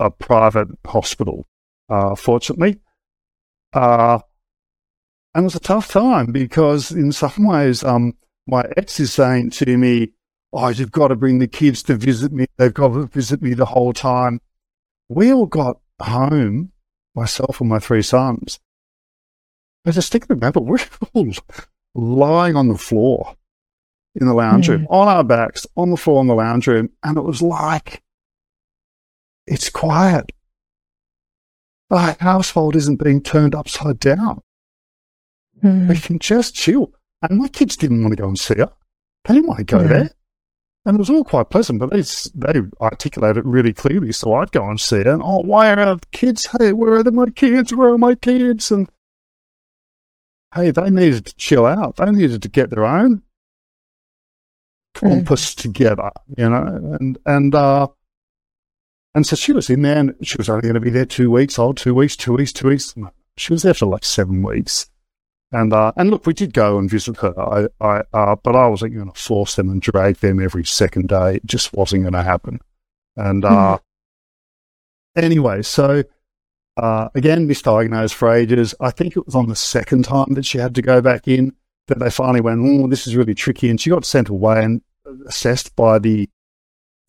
a 0.03 0.11
private 0.11 0.67
hospital, 0.85 1.47
uh, 1.89 2.15
fortunately. 2.15 2.79
Uh, 3.71 4.19
and 5.33 5.43
it 5.43 5.45
was 5.45 5.55
a 5.55 5.59
tough 5.59 5.89
time 5.89 6.31
because 6.31 6.91
in 6.91 7.11
some 7.11 7.47
ways, 7.47 7.83
um, 7.83 8.13
my 8.45 8.65
ex 8.77 8.99
is 8.99 9.13
saying 9.13 9.51
to 9.51 9.77
me, 9.77 10.11
Oh, 10.55 10.67
you've 10.67 10.91
got 10.91 11.07
to 11.07 11.15
bring 11.15 11.39
the 11.39 11.47
kids 11.47 11.81
to 11.83 11.95
visit 11.95 12.31
me. 12.31 12.45
They've 12.57 12.73
got 12.73 12.89
to 12.89 13.07
visit 13.07 13.41
me 13.41 13.55
the 13.55 13.65
whole 13.65 13.91
time. 13.91 14.39
We 15.09 15.33
all 15.33 15.47
got 15.47 15.79
home, 15.99 16.71
myself 17.15 17.59
and 17.59 17.69
my 17.69 17.79
three 17.79 18.03
sons. 18.03 18.59
I 19.85 19.91
just 19.91 20.11
think 20.11 20.27
remember, 20.29 20.59
we're 20.59 20.77
all 21.13 21.31
lying 21.95 22.55
on 22.55 22.67
the 22.67 22.77
floor 22.77 23.35
in 24.15 24.27
the 24.27 24.33
lounge 24.33 24.69
room, 24.69 24.85
on 24.91 25.07
our 25.07 25.23
backs, 25.23 25.65
on 25.75 25.89
the 25.89 25.97
floor 25.97 26.21
in 26.21 26.27
the 26.27 26.35
lounge 26.35 26.67
room. 26.67 26.89
And 27.01 27.17
it 27.17 27.23
was 27.23 27.41
like, 27.41 28.03
it's 29.47 29.69
quiet. 29.69 30.31
Our 31.89 32.15
household 32.19 32.75
isn't 32.75 33.03
being 33.03 33.21
turned 33.21 33.53
upside 33.55 33.99
down. 33.99 34.41
Mm. 35.63 35.89
We 35.89 35.97
can 35.97 36.19
just 36.19 36.55
chill. 36.55 36.91
And 37.21 37.37
my 37.39 37.47
kids 37.47 37.77
didn't 37.77 38.01
want 38.01 38.13
to 38.17 38.21
go 38.21 38.27
and 38.27 38.39
see 38.39 38.55
her. 38.55 38.71
They 39.25 39.35
didn't 39.35 39.47
want 39.47 39.59
to 39.59 39.63
go 39.65 39.81
Yeah. 39.81 39.87
there. 39.87 40.09
And 40.85 40.95
it 40.95 40.99
was 40.99 41.09
all 41.09 41.23
quite 41.23 41.49
pleasant, 41.49 41.79
but 41.79 41.91
they, 41.91 42.01
they 42.35 42.59
articulated 42.81 43.37
it 43.37 43.45
really 43.45 43.71
clearly. 43.71 44.11
So 44.11 44.33
I'd 44.33 44.51
go 44.51 44.67
and 44.69 44.79
see 44.79 44.97
her. 45.03 45.11
And, 45.13 45.21
oh, 45.23 45.39
why 45.39 45.71
are 45.71 45.79
our 45.79 45.99
kids? 46.11 46.45
Hey, 46.59 46.73
where 46.73 46.93
are 46.95 47.03
the, 47.03 47.11
my 47.11 47.27
kids? 47.29 47.73
Where 47.73 47.93
are 47.93 47.97
my 47.97 48.15
kids? 48.15 48.69
And 48.69 48.89
hey, 50.53 50.71
they 50.71 50.89
needed 50.89 51.25
to 51.27 51.35
chill 51.35 51.65
out. 51.65 51.95
They 51.95 52.11
needed 52.11 52.41
to 52.41 52.49
get 52.49 52.69
their 52.69 52.85
own 52.85 53.21
compass 54.93 55.55
together, 55.55 56.11
you 56.37 56.49
know. 56.49 56.97
And, 56.99 57.17
and, 57.25 57.55
uh, 57.55 57.87
And 59.15 59.27
so 59.27 59.35
she 59.35 59.53
was 59.53 59.69
in 59.69 59.83
there 59.83 59.97
and 59.97 60.15
she 60.23 60.37
was 60.37 60.49
only 60.49 60.63
going 60.63 60.73
to 60.73 60.79
be 60.79 60.89
there 60.89 61.05
two 61.05 61.29
weeks, 61.29 61.59
oh, 61.59 61.73
two 61.73 61.93
weeks, 61.93 62.15
two 62.15 62.33
weeks, 62.33 62.51
two 62.51 62.69
weeks. 62.69 62.95
She 63.37 63.53
was 63.53 63.63
there 63.63 63.73
for 63.73 63.85
like 63.85 64.03
seven 64.03 64.41
weeks. 64.41 64.89
And 65.51 65.71
uh, 65.71 65.91
and 65.95 66.09
look, 66.09 66.25
we 66.25 66.33
did 66.33 66.51
go 66.51 66.79
and 66.79 66.89
visit 66.89 67.17
her. 67.17 67.39
I, 67.39 67.67
I 67.79 68.01
uh, 68.11 68.35
but 68.43 68.55
I 68.55 68.65
wasn't 68.67 68.95
going 68.95 69.11
to 69.11 69.19
force 69.19 69.55
them 69.55 69.69
and 69.69 69.81
drag 69.81 70.17
them 70.17 70.41
every 70.41 70.65
second 70.65 71.09
day. 71.09 71.35
It 71.35 71.45
just 71.45 71.73
wasn't 71.73 72.03
going 72.03 72.13
to 72.13 72.23
happen. 72.23 72.59
And 73.15 73.45
uh, 73.45 73.77
mm. 73.77 75.23
anyway, 75.23 75.61
so 75.61 76.03
uh, 76.77 77.09
again, 77.13 77.47
misdiagnosed 77.47 78.13
for 78.13 78.33
ages. 78.33 78.73
I 78.79 78.89
think 78.89 79.15
it 79.15 79.27
was 79.27 79.35
on 79.35 79.47
the 79.47 79.55
second 79.55 80.05
time 80.05 80.33
that 80.33 80.45
she 80.45 80.57
had 80.57 80.73
to 80.75 80.81
go 80.81 81.01
back 81.01 81.27
in 81.27 81.53
that 81.87 81.99
they 81.99 82.09
finally 82.09 82.41
went, 82.41 82.61
oh, 82.63 82.87
this 82.87 83.05
is 83.05 83.15
really 83.15 83.35
tricky. 83.35 83.69
And 83.69 83.79
she 83.79 83.89
got 83.89 84.05
sent 84.05 84.29
away 84.29 84.63
and 84.63 84.81
assessed 85.27 85.75
by 85.75 85.99
the 85.99 86.29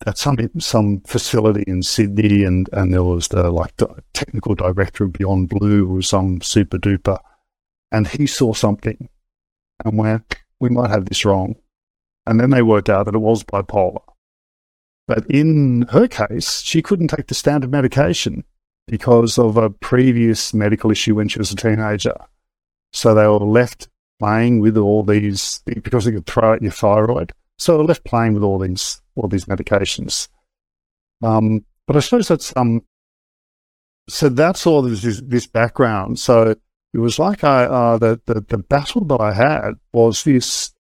at 0.05 0.17
some 0.17 0.37
some 0.59 1.01
facility 1.01 1.63
in 1.67 1.81
Sydney, 1.83 2.43
and 2.43 2.69
and 2.73 2.93
there 2.93 3.03
was 3.03 3.29
the 3.29 3.49
like 3.51 3.75
the 3.77 4.03
technical 4.13 4.55
director 4.55 5.05
of 5.05 5.13
Beyond 5.13 5.49
Blue, 5.49 5.87
or 5.87 6.01
some 6.01 6.41
super 6.41 6.77
duper, 6.77 7.19
and 7.91 8.07
he 8.07 8.27
saw 8.27 8.53
something, 8.53 9.09
and 9.83 9.97
went, 9.97 10.35
we 10.59 10.69
might 10.69 10.89
have 10.89 11.05
this 11.05 11.25
wrong, 11.25 11.55
and 12.25 12.39
then 12.39 12.49
they 12.49 12.61
worked 12.61 12.89
out 12.89 13.05
that 13.05 13.15
it 13.15 13.19
was 13.19 13.43
bipolar. 13.43 14.01
But 15.07 15.29
in 15.29 15.83
her 15.91 16.07
case, 16.07 16.61
she 16.61 16.81
couldn't 16.81 17.09
take 17.09 17.27
the 17.27 17.35
standard 17.35 17.71
medication 17.71 18.43
because 18.87 19.37
of 19.37 19.57
a 19.57 19.69
previous 19.69 20.53
medical 20.53 20.91
issue 20.91 21.15
when 21.15 21.27
she 21.27 21.39
was 21.39 21.51
a 21.51 21.55
teenager. 21.55 22.15
So 22.93 23.13
they 23.13 23.27
were 23.27 23.39
left 23.39 23.89
playing 24.19 24.61
with 24.61 24.77
all 24.77 25.03
these 25.03 25.61
because 25.65 26.05
they 26.05 26.11
could 26.11 26.25
throw 26.25 26.53
out 26.53 26.61
your 26.61 26.71
thyroid. 26.71 27.33
So 27.57 27.77
were 27.77 27.83
left 27.83 28.03
playing 28.03 28.33
with 28.33 28.43
all 28.43 28.59
these 28.59 29.01
all 29.15 29.27
these 29.27 29.45
medications. 29.45 30.27
Um, 31.23 31.65
but 31.87 31.95
I 31.95 31.99
suppose 31.99 32.27
that's 32.27 32.53
um. 32.55 32.81
So 34.07 34.29
that's 34.29 34.67
all 34.67 34.81
this 34.83 35.21
this 35.23 35.47
background. 35.47 36.19
So 36.19 36.55
it 36.93 36.99
was 36.99 37.17
like 37.17 37.43
I 37.43 37.65
uh, 37.65 37.97
the, 37.97 38.21
the 38.25 38.41
the 38.41 38.57
battle 38.57 39.03
that 39.05 39.21
I 39.21 39.33
had 39.33 39.73
was 39.93 40.23
this 40.23 40.73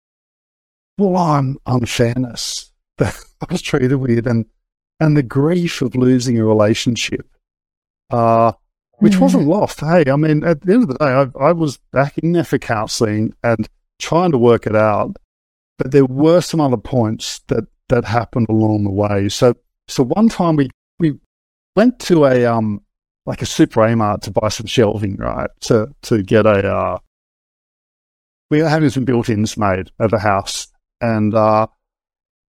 full 0.98 1.16
on 1.16 1.56
unfairness 1.66 2.72
that 2.98 3.18
I 3.40 3.52
was 3.52 3.62
treated 3.62 3.94
with, 3.96 4.26
and 4.26 4.46
and 5.00 5.16
the 5.16 5.22
grief 5.22 5.80
of 5.82 5.94
losing 5.94 6.38
a 6.38 6.44
relationship 6.44 7.26
uh, 8.10 8.52
which 8.98 9.14
mm. 9.14 9.20
wasn't 9.20 9.46
lost. 9.46 9.80
Hey, 9.80 10.04
I 10.10 10.16
mean, 10.16 10.44
at 10.44 10.62
the 10.62 10.74
end 10.74 10.82
of 10.84 10.88
the 10.88 10.98
day, 10.98 11.06
I, 11.06 11.48
I 11.48 11.52
was 11.52 11.78
back 11.92 12.18
in 12.18 12.32
there 12.32 12.44
for 12.44 12.58
counselling 12.58 13.34
and 13.42 13.68
trying 13.98 14.32
to 14.32 14.38
work 14.38 14.66
it 14.66 14.76
out. 14.76 15.16
But 15.78 15.90
there 15.90 16.06
were 16.06 16.40
some 16.40 16.60
other 16.60 16.76
points 16.76 17.40
that, 17.48 17.64
that 17.88 18.04
happened 18.04 18.46
along 18.48 18.84
the 18.84 18.90
way. 18.90 19.28
So, 19.28 19.54
so 19.88 20.04
one 20.04 20.28
time 20.28 20.56
we, 20.56 20.70
we 20.98 21.18
went 21.74 21.98
to 22.00 22.26
a, 22.26 22.44
um, 22.46 22.80
like 23.26 23.42
a 23.42 23.46
super 23.46 23.80
Amart 23.80 24.22
to 24.22 24.30
buy 24.30 24.48
some 24.48 24.66
shelving, 24.66 25.16
right? 25.16 25.50
To, 25.62 25.88
to 26.02 26.22
get 26.22 26.46
a, 26.46 26.66
uh, 26.66 26.98
we 28.50 28.62
were 28.62 28.68
having 28.68 28.90
some 28.90 29.04
built-ins 29.04 29.56
made 29.56 29.90
at 29.98 30.10
the 30.10 30.18
house 30.18 30.68
and, 31.00 31.34
uh, 31.34 31.66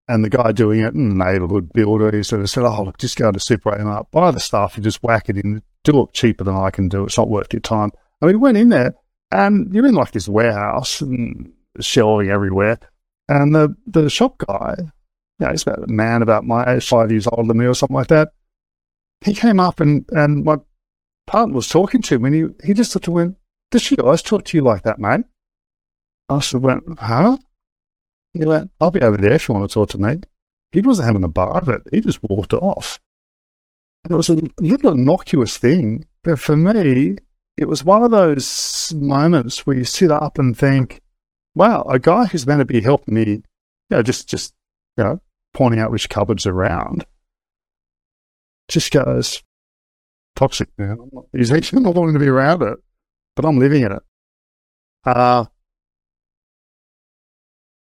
and 0.08 0.24
the 0.24 0.30
guy 0.30 0.52
doing 0.52 0.82
it, 0.82 0.94
and 0.94 1.12
the 1.12 1.26
neighborhood 1.26 1.72
builder, 1.74 2.16
he 2.16 2.24
sort 2.24 2.42
of 2.42 2.50
said, 2.50 2.64
Oh, 2.64 2.84
look, 2.84 2.98
just 2.98 3.18
go 3.18 3.32
to 3.32 3.40
Super 3.40 3.72
Amart, 3.72 4.12
buy 4.12 4.32
the 4.32 4.40
stuff, 4.40 4.76
and 4.76 4.84
just 4.84 5.02
whack 5.02 5.30
it 5.30 5.38
in, 5.38 5.64
do 5.84 6.04
it 6.04 6.14
cheaper 6.14 6.44
than 6.44 6.56
I 6.56 6.70
can 6.70 6.90
do. 6.90 7.06
It's 7.06 7.18
not 7.18 7.30
worth 7.30 7.52
your 7.52 7.62
time. 7.62 7.92
And 8.22 8.30
we 8.30 8.36
went 8.36 8.58
in 8.58 8.70
there, 8.70 8.94
and 9.32 9.74
you're 9.74 9.88
in 9.88 9.96
like 9.96 10.12
this 10.12 10.28
warehouse 10.28 11.02
and 11.02 11.52
shelving 11.80 12.30
everywhere. 12.30 12.80
And 13.28 13.56
the, 13.56 13.76
the 13.88 14.10
shop 14.10 14.38
guy, 14.38 14.76
you 14.78 15.46
know, 15.46 15.52
he's 15.52 15.64
about 15.64 15.90
a 15.90 15.92
man 15.92 16.22
about 16.22 16.46
my 16.46 16.76
age, 16.76 16.88
five 16.88 17.12
years 17.12 17.28
older 17.28 17.48
than 17.48 17.58
me 17.58 17.66
or 17.66 17.74
something 17.74 17.96
like 17.96 18.08
that. 18.08 18.30
He 19.22 19.34
came 19.34 19.60
up 19.60 19.80
and, 19.80 20.06
and 20.12 20.44
my 20.44 20.58
partner 21.26 21.56
was 21.56 21.68
talking 21.68 22.02
to 22.04 22.16
him, 22.16 22.26
and 22.26 22.36
he, 22.36 22.68
he 22.68 22.74
just 22.74 22.92
sort 22.92 23.08
of 23.08 23.14
went, 23.14 23.38
Does 23.72 23.82
she 23.82 23.98
always 23.98 24.22
talk 24.22 24.46
to 24.46 24.58
you 24.58 24.64
like 24.64 24.84
that, 24.84 25.00
mate? 25.00 25.26
I 26.30 26.36
of 26.36 26.62
went, 26.62 26.84
Huh? 27.00 27.38
He 28.34 28.46
went, 28.46 28.72
I'll 28.80 28.92
be 28.92 29.02
over 29.02 29.18
there 29.18 29.34
if 29.34 29.48
you 29.48 29.56
want 29.56 29.70
to 29.70 29.74
talk 29.74 29.90
to 29.90 29.98
me. 29.98 30.20
He 30.72 30.82
wasn't 30.82 31.08
having 31.08 31.24
a 31.24 31.30
bar 31.30 31.58
of 31.58 31.70
it. 31.70 31.84
He 31.92 32.02
just 32.02 32.22
walked 32.22 32.54
off. 32.54 33.00
And 34.04 34.12
it 34.12 34.18
was 34.18 34.30
a 34.30 34.42
little 34.60 34.92
innocuous 34.92 35.58
thing, 35.58 36.06
but 36.24 36.40
for 36.40 36.56
me, 36.56 37.18
it 37.58 37.68
was 37.68 37.84
one 37.84 38.04
of 38.04 38.12
those 38.12 38.94
moments 38.94 39.66
where 39.66 39.78
you 39.78 39.86
sit 39.86 40.12
up 40.12 40.38
and 40.38 40.56
think, 40.56 41.02
wow, 41.56 41.84
a 41.84 41.98
guy 41.98 42.26
who's 42.26 42.46
meant 42.46 42.60
to 42.60 42.66
be 42.66 42.82
helping 42.82 43.14
me, 43.14 43.26
you 43.26 43.44
know, 43.90 44.04
just, 44.04 44.28
just, 44.28 44.54
you 44.98 45.04
know, 45.04 45.22
pointing 45.54 45.80
out 45.80 45.92
which 45.92 46.10
cupboards 46.10 46.46
are 46.46 46.54
around, 46.54 47.06
just 48.68 48.92
goes, 48.92 49.42
toxic, 50.36 50.70
man. 50.78 50.98
He's 51.32 51.52
actually 51.52 51.82
not 51.84 51.96
wanting 51.96 52.14
to 52.14 52.20
be 52.20 52.28
around 52.28 52.62
it, 52.62 52.78
but 53.36 53.46
I'm 53.46 53.60
living 53.60 53.84
in 53.84 53.94
it. 53.94 54.04
Uh, 55.06 55.46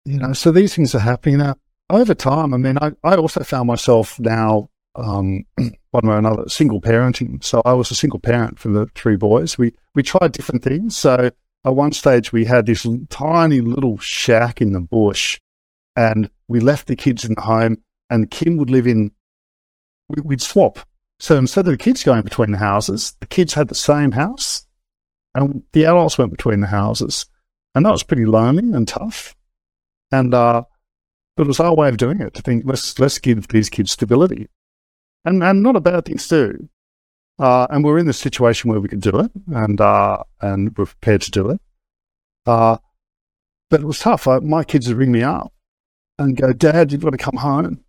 you 0.05 0.19
know, 0.19 0.33
so 0.33 0.51
these 0.51 0.75
things 0.75 0.95
are 0.95 1.01
happening 1.01 1.39
now. 1.39 1.57
Over 1.91 2.15
time, 2.15 2.53
I 2.53 2.57
mean, 2.59 2.79
I, 2.79 2.93
I 3.03 3.17
also 3.17 3.43
found 3.43 3.67
myself 3.67 4.19
now, 4.21 4.69
um, 4.95 5.45
one 5.91 6.07
way 6.07 6.15
or 6.15 6.19
another, 6.19 6.49
single 6.49 6.81
parenting. 6.81 7.43
So 7.43 7.63
I 7.65 7.73
was 7.73 7.91
a 7.91 7.95
single 7.95 8.19
parent 8.19 8.59
for 8.59 8.69
the 8.69 8.87
three 8.95 9.17
boys. 9.17 9.57
We 9.57 9.75
we 9.95 10.03
tried 10.03 10.33
different 10.33 10.63
things. 10.63 10.97
So 10.97 11.31
at 11.65 11.75
one 11.75 11.93
stage, 11.93 12.33
we 12.33 12.45
had 12.45 12.67
this 12.67 12.87
tiny 13.11 13.61
little 13.61 13.99
shack 13.99 14.61
in 14.61 14.73
the 14.73 14.81
bush, 14.81 15.41
and 15.97 16.31
we 16.47 16.61
left 16.61 16.87
the 16.87 16.97
kids 16.97 17.25
in 17.25 17.35
the 17.35 17.41
home, 17.41 17.79
and 18.11 18.31
Kim 18.31 18.57
would 18.57 18.71
live 18.71 18.87
in. 18.87 19.11
We'd 20.09 20.41
swap. 20.41 20.79
So 21.21 21.37
instead 21.37 21.67
of 21.67 21.73
the 21.73 21.77
kids 21.77 22.05
going 22.05 22.23
between 22.23 22.53
the 22.53 22.59
houses, 22.59 23.15
the 23.21 23.27
kids 23.27 23.55
had 23.55 23.69
the 23.69 23.75
same 23.75 24.13
house, 24.13 24.67
and 25.35 25.63
the 25.73 25.85
adults 25.85 26.17
went 26.17 26.31
between 26.31 26.61
the 26.61 26.69
houses, 26.69 27.27
and 27.75 27.85
that 27.85 27.93
was 27.93 28.03
pretty 28.03 28.25
lonely 28.25 28.73
and 28.73 28.87
tough. 28.87 29.35
And 30.11 30.33
uh, 30.33 30.63
but 31.37 31.43
it 31.45 31.49
was 31.49 31.61
our 31.61 31.75
way 31.75 31.89
of 31.89 31.99
doing 31.99 32.21
it 32.21 32.35
to 32.35 32.43
think 32.43 32.65
let's 32.67 32.99
let's 32.99 33.19
give 33.19 33.49
these 33.49 33.69
kids 33.69 33.93
stability, 33.93 34.49
and 35.25 35.43
and 35.43 35.63
not 35.63 35.77
a 35.77 35.81
bad 35.81 36.07
thing 36.07 36.19
to 36.19 36.29
do. 36.29 36.69
Uh, 37.39 37.67
and 37.71 37.85
we're 37.85 37.99
in 37.99 38.07
the 38.07 38.13
situation 38.13 38.71
where 38.71 38.81
we 38.81 38.89
could 38.89 39.01
do 39.01 39.19
it, 39.21 39.31
and 39.55 39.81
uh, 39.81 40.23
and 40.41 40.77
we're 40.77 40.87
prepared 40.87 41.23
to 41.23 41.31
do 41.31 41.51
it. 41.51 41.61
Uh, 42.47 42.79
but 43.71 43.81
it 43.81 43.87
was 43.87 44.01
tough. 44.01 44.27
I, 44.27 44.39
my 44.41 44.65
kids 44.65 44.89
would 44.89 44.97
ring 44.97 45.13
me 45.13 45.23
up 45.23 45.53
and 46.19 46.37
go, 46.37 46.53
"Dad, 46.53 46.91
you've 46.91 47.03
got 47.03 47.11
to 47.11 47.19
come 47.19 47.37
home. 47.37 47.85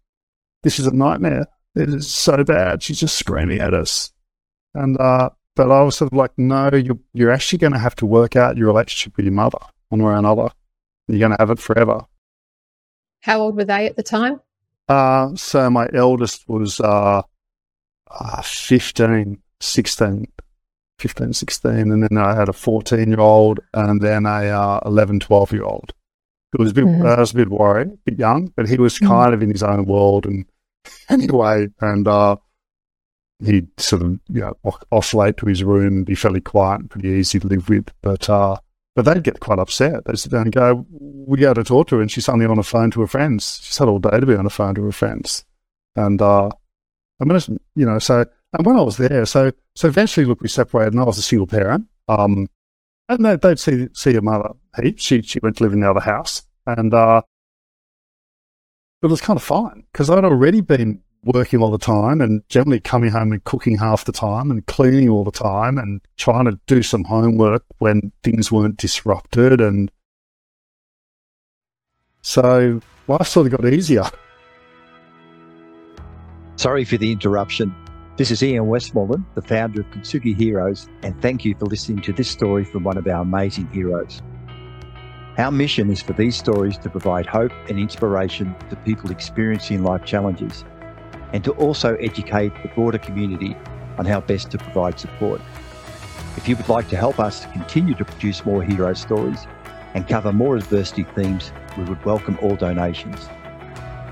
This 0.64 0.80
is 0.80 0.86
a 0.86 0.94
nightmare. 0.94 1.48
It 1.76 1.90
is 1.90 2.10
so 2.10 2.44
bad." 2.44 2.84
She's 2.84 3.00
just 3.00 3.18
screaming 3.18 3.60
at 3.60 3.74
us, 3.74 4.12
and 4.76 5.00
uh, 5.00 5.30
but 5.56 5.72
I 5.72 5.82
was 5.82 5.98
sort 5.98 6.12
of 6.12 6.18
like, 6.18 6.32
"No, 6.38 6.70
you're 6.74 7.00
you're 7.14 7.32
actually 7.32 7.60
going 7.60 7.74
to 7.74 7.80
have 7.80 7.96
to 7.96 8.06
work 8.06 8.36
out 8.36 8.58
your 8.58 8.68
relationship 8.68 9.18
with 9.18 9.26
your 9.26 9.34
mother 9.34 9.60
one 9.90 10.04
way 10.04 10.12
or 10.12 10.18
another." 10.18 10.50
You're 11.08 11.20
going 11.20 11.32
to 11.32 11.38
have 11.40 11.50
it 11.50 11.58
forever. 11.58 12.02
How 13.22 13.42
old 13.42 13.56
were 13.56 13.66
they 13.66 13.88
at 13.88 13.96
the 13.96 14.04
time? 14.04 14.40
Uh, 14.88 15.36
so 15.36 15.70
my 15.70 15.88
eldest 15.94 16.48
was 16.48 16.80
uh, 16.80 17.24
uh, 18.12 18.42
15, 18.42 19.40
16, 19.60 20.26
15, 21.00 21.34
16. 21.34 21.72
And 21.72 22.04
then 22.04 22.18
I 22.18 22.36
had 22.36 22.50
a 22.50 22.54
14 22.54 23.08
year 23.08 23.20
old 23.20 23.60
and 23.74 24.02
then 24.02 24.26
a 24.26 24.50
uh, 24.50 24.80
11, 24.86 25.22
12 25.22 25.54
year 25.54 25.64
old. 25.64 25.94
It 26.54 26.60
was 26.60 26.72
a 26.72 26.74
bit, 26.74 26.86
mm-hmm. 26.86 27.06
I 27.06 27.20
was 27.20 27.32
a 27.32 27.36
bit 27.36 27.50
worried, 27.50 27.90
a 27.90 27.98
bit 28.06 28.20
young, 28.20 28.52
but 28.56 28.68
he 28.68 28.78
was 28.78 28.96
mm-hmm. 28.96 29.08
kind 29.08 29.26
mm-hmm. 29.28 29.34
of 29.34 29.44
in 29.44 29.52
his 29.52 29.64
own 29.64 29.86
world. 29.86 30.26
And 30.26 30.46
anyway, 31.10 31.68
and 31.82 32.08
uh, 32.08 32.38
he'd 33.44 33.68
sort 33.80 34.02
of, 34.02 34.20
you 34.30 34.42
know, 34.42 34.58
oscillate 34.92 35.38
to 35.38 35.46
his 35.46 35.64
room 35.64 35.98
and 35.98 36.06
be 36.06 36.16
fairly 36.16 36.42
quiet 36.42 36.82
and 36.82 36.90
pretty 36.90 37.10
easy 37.10 37.40
to 37.40 37.48
live 37.48 37.70
with. 37.70 37.90
But 38.02 38.30
uh, 38.30 38.58
but 38.96 39.06
they'd 39.06 39.24
get 39.24 39.40
quite 39.40 39.60
upset. 39.60 40.06
They'd 40.06 40.20
sit 40.20 40.32
down 40.32 40.44
and 40.44 40.52
go, 40.52 40.86
we 40.90 41.40
go 41.40 41.54
to 41.54 41.64
talk 41.64 41.88
to 41.88 41.96
her 41.96 42.02
and 42.02 42.12
she's 42.12 42.26
suddenly 42.26 42.48
on 42.48 42.58
the 42.58 42.64
phone 42.64 42.92
to 42.92 43.02
her 43.02 43.08
friends. 43.08 43.62
She's 43.64 43.78
had 43.78 43.88
all 43.88 44.00
day 44.00 44.20
to 44.20 44.26
be 44.26 44.36
on 44.36 44.44
the 44.44 44.50
phone 44.50 44.76
to 44.76 44.84
her 44.84 44.92
friends. 44.92 45.46
And, 45.96 46.22
uh, 46.22 46.50
I 47.20 47.26
mean, 47.26 47.60
you 47.76 47.86
know, 47.86 48.00
so, 48.00 48.26
and 48.54 48.66
when 48.66 48.78
I 48.78 48.82
was 48.82 48.98
there, 48.98 49.26
so, 49.26 49.52
so 49.76 49.88
eventually, 49.88 50.26
look, 50.26 50.42
we 50.42 50.48
separated 50.48 50.94
and 50.94 51.02
I 51.02 51.06
was 51.06 51.18
a 51.18 51.22
single 51.22 51.48
parent. 51.48 51.86
Um, 52.08 52.48
and 53.08 53.26
they, 53.26 53.36
would 53.42 53.60
see, 53.60 53.88
see 53.94 54.14
her 54.14 54.22
mother. 54.22 54.52
She, 54.96 55.22
she 55.22 55.40
went 55.42 55.58
to 55.58 55.64
live 55.64 55.74
in 55.74 55.82
the 55.82 55.90
other 55.90 56.00
house 56.00 56.44
and, 56.66 56.94
uh, 56.94 57.22
but 59.02 59.08
it 59.08 59.12
was 59.12 59.22
kind 59.22 59.38
of 59.38 59.44
fine 59.44 59.84
because 59.92 60.10
I'd 60.10 60.26
already 60.26 60.62
been 60.62 61.02
working 61.24 61.62
all 61.62 61.72
the 61.72 61.78
time 61.78 62.22
and 62.22 62.44
generally 62.50 62.80
coming 62.80 63.12
home 63.12 63.32
and 63.32 63.44
cooking 63.44 63.78
half 63.78 64.06
the 64.06 64.12
time 64.12 64.52
and 64.52 64.66
cleaning 64.68 65.10
all 65.10 65.24
the 65.24 65.32
time 65.32 65.78
and 65.78 66.02
trying 66.18 66.46
to 66.46 66.60
do 66.68 66.82
some 66.82 67.04
homework 67.04 67.64
when 67.80 68.12
things 68.24 68.52
weren't 68.52 68.78
disrupted. 68.78 69.62
And 69.62 69.92
so 72.22 72.82
life 73.08 73.28
sort 73.28 73.48
of 73.48 73.60
got 73.60 73.72
easier. 73.72 74.04
Sorry 76.60 76.84
for 76.84 76.98
the 76.98 77.14
interruption. 77.14 77.74
This 78.18 78.32
is 78.32 78.44
Ian 78.44 78.68
Westmoreland, 78.68 79.24
the 79.34 79.42
founder 79.42 79.80
of 79.80 79.88
Kintsugi 79.92 80.36
Heroes, 80.36 80.90
and 81.04 81.16
thank 81.22 81.46
you 81.46 81.56
for 81.56 81.66
listening 81.66 82.02
to 82.02 82.12
this 82.12 82.30
story 82.30 82.66
from 82.66 82.84
one 82.84 82.98
of 82.98 83.08
our 83.08 83.22
amazing 83.22 83.68
heroes. 83.68 84.22
Our 85.38 85.52
mission 85.52 85.90
is 85.90 86.02
for 86.02 86.12
these 86.12 86.36
stories 86.36 86.78
to 86.80 86.90
provide 86.90 87.26
hope 87.28 87.54
and 87.70 87.80
inspiration 87.80 88.54
to 88.70 88.76
people 88.76 89.10
experiencing 89.10 89.86
life 89.86 90.04
challenges 90.04 90.66
and 91.32 91.46
to 91.46 91.52
also 91.52 91.96
educate 91.96 92.52
the 92.62 92.68
broader 92.76 92.98
community 92.98 93.56
on 93.98 94.06
how 94.06 94.20
best 94.20 94.52
to 94.52 94.58
provide 94.58 95.00
support. 95.00 95.40
If 96.36 96.50
you 96.50 96.58
would 96.58 96.68
like 96.68 96.90
to 96.90 96.98
help 96.98 97.22
us 97.22 97.40
to 97.40 97.48
continue 97.54 97.94
to 97.94 98.04
produce 98.04 98.44
more 98.44 98.62
hero 98.64 98.94
stories 98.96 99.48
and 99.94 100.06
cover 100.10 100.34
more 100.34 100.58
adversity 100.58 101.04
themes, 101.16 101.54
we 101.78 101.86
would 101.86 102.04
welcome 102.04 102.38
all 102.42 102.58
donations. 102.58 103.30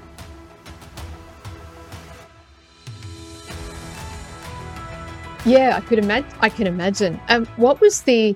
Yeah, 5.46 5.78
I 5.78 5.82
could 5.82 6.00
imagine. 6.00 6.30
I 6.42 6.50
can 6.50 6.66
imagine. 6.68 7.20
Um, 7.30 7.46
what 7.56 7.80
was 7.80 8.02
the 8.02 8.36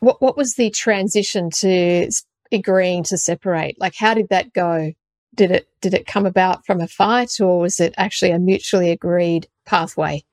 what 0.00 0.20
What 0.20 0.36
was 0.36 0.54
the 0.54 0.70
transition 0.70 1.50
to 1.50 2.10
agreeing 2.52 3.02
to 3.04 3.16
separate? 3.16 3.78
Like, 3.80 3.94
how 3.96 4.14
did 4.14 4.28
that 4.30 4.52
go? 4.52 4.92
Did 5.34 5.50
it 5.50 5.68
Did 5.80 5.94
it 5.94 6.06
come 6.06 6.26
about 6.26 6.64
from 6.64 6.80
a 6.80 6.88
fight, 6.88 7.40
or 7.40 7.60
was 7.60 7.80
it 7.80 7.94
actually 7.96 8.30
a 8.30 8.38
mutually 8.38 8.90
agreed 8.90 9.48
pathway? 9.66 10.24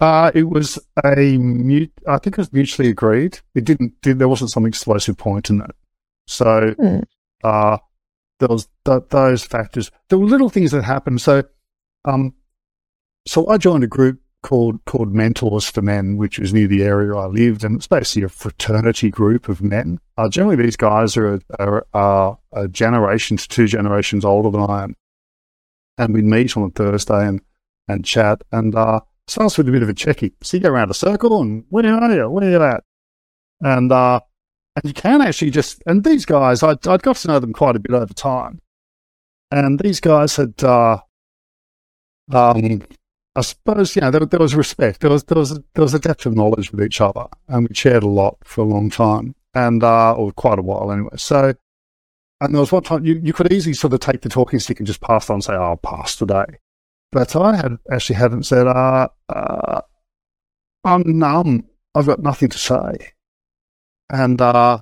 Uh, 0.00 0.32
it 0.34 0.48
was 0.48 0.78
a 1.04 1.38
mute. 1.38 1.92
I 2.08 2.18
think 2.18 2.34
it 2.34 2.38
was 2.38 2.52
mutually 2.52 2.88
agreed. 2.88 3.38
It 3.54 3.64
didn't. 3.64 4.00
Did, 4.00 4.18
there 4.18 4.28
wasn't 4.28 4.50
some 4.50 4.66
explosive 4.66 5.16
point 5.16 5.50
in 5.50 5.60
it. 5.60 5.70
So, 6.26 6.74
mm. 6.78 7.04
uh, 7.44 7.78
there 8.40 8.48
was 8.48 8.68
th- 8.84 9.02
those 9.10 9.44
factors. 9.44 9.90
There 10.08 10.18
were 10.18 10.26
little 10.26 10.48
things 10.48 10.72
that 10.72 10.82
happened. 10.82 11.20
So, 11.20 11.44
um, 12.04 12.34
so 13.26 13.48
I 13.48 13.58
joined 13.58 13.84
a 13.84 13.86
group 13.88 14.21
called 14.42 14.84
called 14.84 15.14
Mentors 15.14 15.68
for 15.68 15.82
Men, 15.82 16.16
which 16.16 16.38
was 16.38 16.52
near 16.52 16.66
the 16.66 16.82
area 16.82 17.16
I 17.16 17.26
lived, 17.26 17.64
and 17.64 17.76
it's 17.76 17.86
basically 17.86 18.24
a 18.24 18.28
fraternity 18.28 19.10
group 19.10 19.48
of 19.48 19.62
men. 19.62 20.00
Uh, 20.16 20.28
generally, 20.28 20.56
these 20.56 20.76
guys 20.76 21.16
are, 21.16 21.40
are, 21.58 21.86
are 21.94 22.38
a 22.52 22.68
generation 22.68 23.36
to 23.36 23.48
two 23.48 23.66
generations 23.66 24.24
older 24.24 24.50
than 24.50 24.68
I 24.68 24.84
am, 24.84 24.96
and 25.96 26.12
we'd 26.12 26.24
meet 26.24 26.56
on 26.56 26.64
a 26.64 26.70
Thursday 26.70 27.26
and 27.26 27.40
and 27.88 28.04
chat, 28.04 28.42
and 28.52 28.74
uh, 28.74 29.00
starts 29.26 29.56
with 29.58 29.68
a 29.68 29.72
bit 29.72 29.82
of 29.82 29.88
a 29.88 29.94
checky. 29.94 30.32
So 30.42 30.56
you 30.56 30.62
go 30.62 30.70
around 30.70 30.90
a 30.90 30.94
circle, 30.94 31.40
and 31.40 31.64
where 31.70 31.86
are 31.86 32.12
you? 32.12 32.28
Where 32.28 32.44
are 32.44 32.50
you 32.50 32.62
at? 32.62 32.84
And 33.60 33.92
uh, 33.92 34.20
and 34.76 34.84
you 34.84 34.92
can 34.92 35.22
actually 35.22 35.50
just 35.50 35.82
and 35.86 36.04
these 36.04 36.24
guys, 36.24 36.62
I'd, 36.62 36.86
I'd 36.86 37.02
got 37.02 37.16
to 37.16 37.28
know 37.28 37.38
them 37.38 37.52
quite 37.52 37.76
a 37.76 37.80
bit 37.80 37.92
over 37.92 38.12
time, 38.12 38.60
and 39.50 39.78
these 39.78 40.00
guys 40.00 40.36
had. 40.36 40.62
Uh, 40.62 40.98
um, 42.30 42.82
I 43.34 43.40
suppose 43.40 43.96
know 43.96 44.10
there, 44.10 44.26
there, 44.26 44.40
was 44.40 44.54
respect. 44.54 45.00
There 45.00 45.10
was 45.10 45.24
there 45.24 45.38
was 45.38 45.52
a, 45.52 45.64
there 45.74 45.82
was 45.82 45.94
a 45.94 45.98
depth 45.98 46.26
of 46.26 46.34
knowledge 46.34 46.70
with 46.70 46.84
each 46.84 47.00
other, 47.00 47.26
and 47.48 47.66
we 47.66 47.74
shared 47.74 48.02
a 48.02 48.08
lot 48.08 48.36
for 48.44 48.60
a 48.60 48.68
long 48.68 48.90
time, 48.90 49.34
and 49.54 49.82
uh, 49.82 50.12
or 50.12 50.32
quite 50.32 50.58
a 50.58 50.62
while 50.62 50.92
anyway. 50.92 51.16
So, 51.16 51.54
and 52.42 52.54
there 52.54 52.60
was 52.60 52.72
one 52.72 52.82
time 52.82 53.06
you, 53.06 53.18
you 53.22 53.32
could 53.32 53.50
easily 53.50 53.72
sort 53.72 53.94
of 53.94 54.00
take 54.00 54.20
the 54.20 54.28
talking 54.28 54.58
stick 54.58 54.80
and 54.80 54.86
just 54.86 55.00
pass 55.00 55.30
on 55.30 55.36
and 55.36 55.44
say, 55.44 55.54
"Oh, 55.54 55.62
I'll 55.62 55.76
pass 55.78 56.14
today," 56.14 56.44
but 57.10 57.34
I 57.34 57.56
had 57.56 57.78
actually 57.90 58.16
hadn't 58.16 58.42
said, 58.44 58.66
uh, 58.66 59.08
uh, 59.30 59.80
"I'm 60.84 61.18
numb. 61.18 61.64
I've 61.94 62.06
got 62.06 62.22
nothing 62.22 62.50
to 62.50 62.58
say," 62.58 63.12
and 64.10 64.42
uh, 64.42 64.78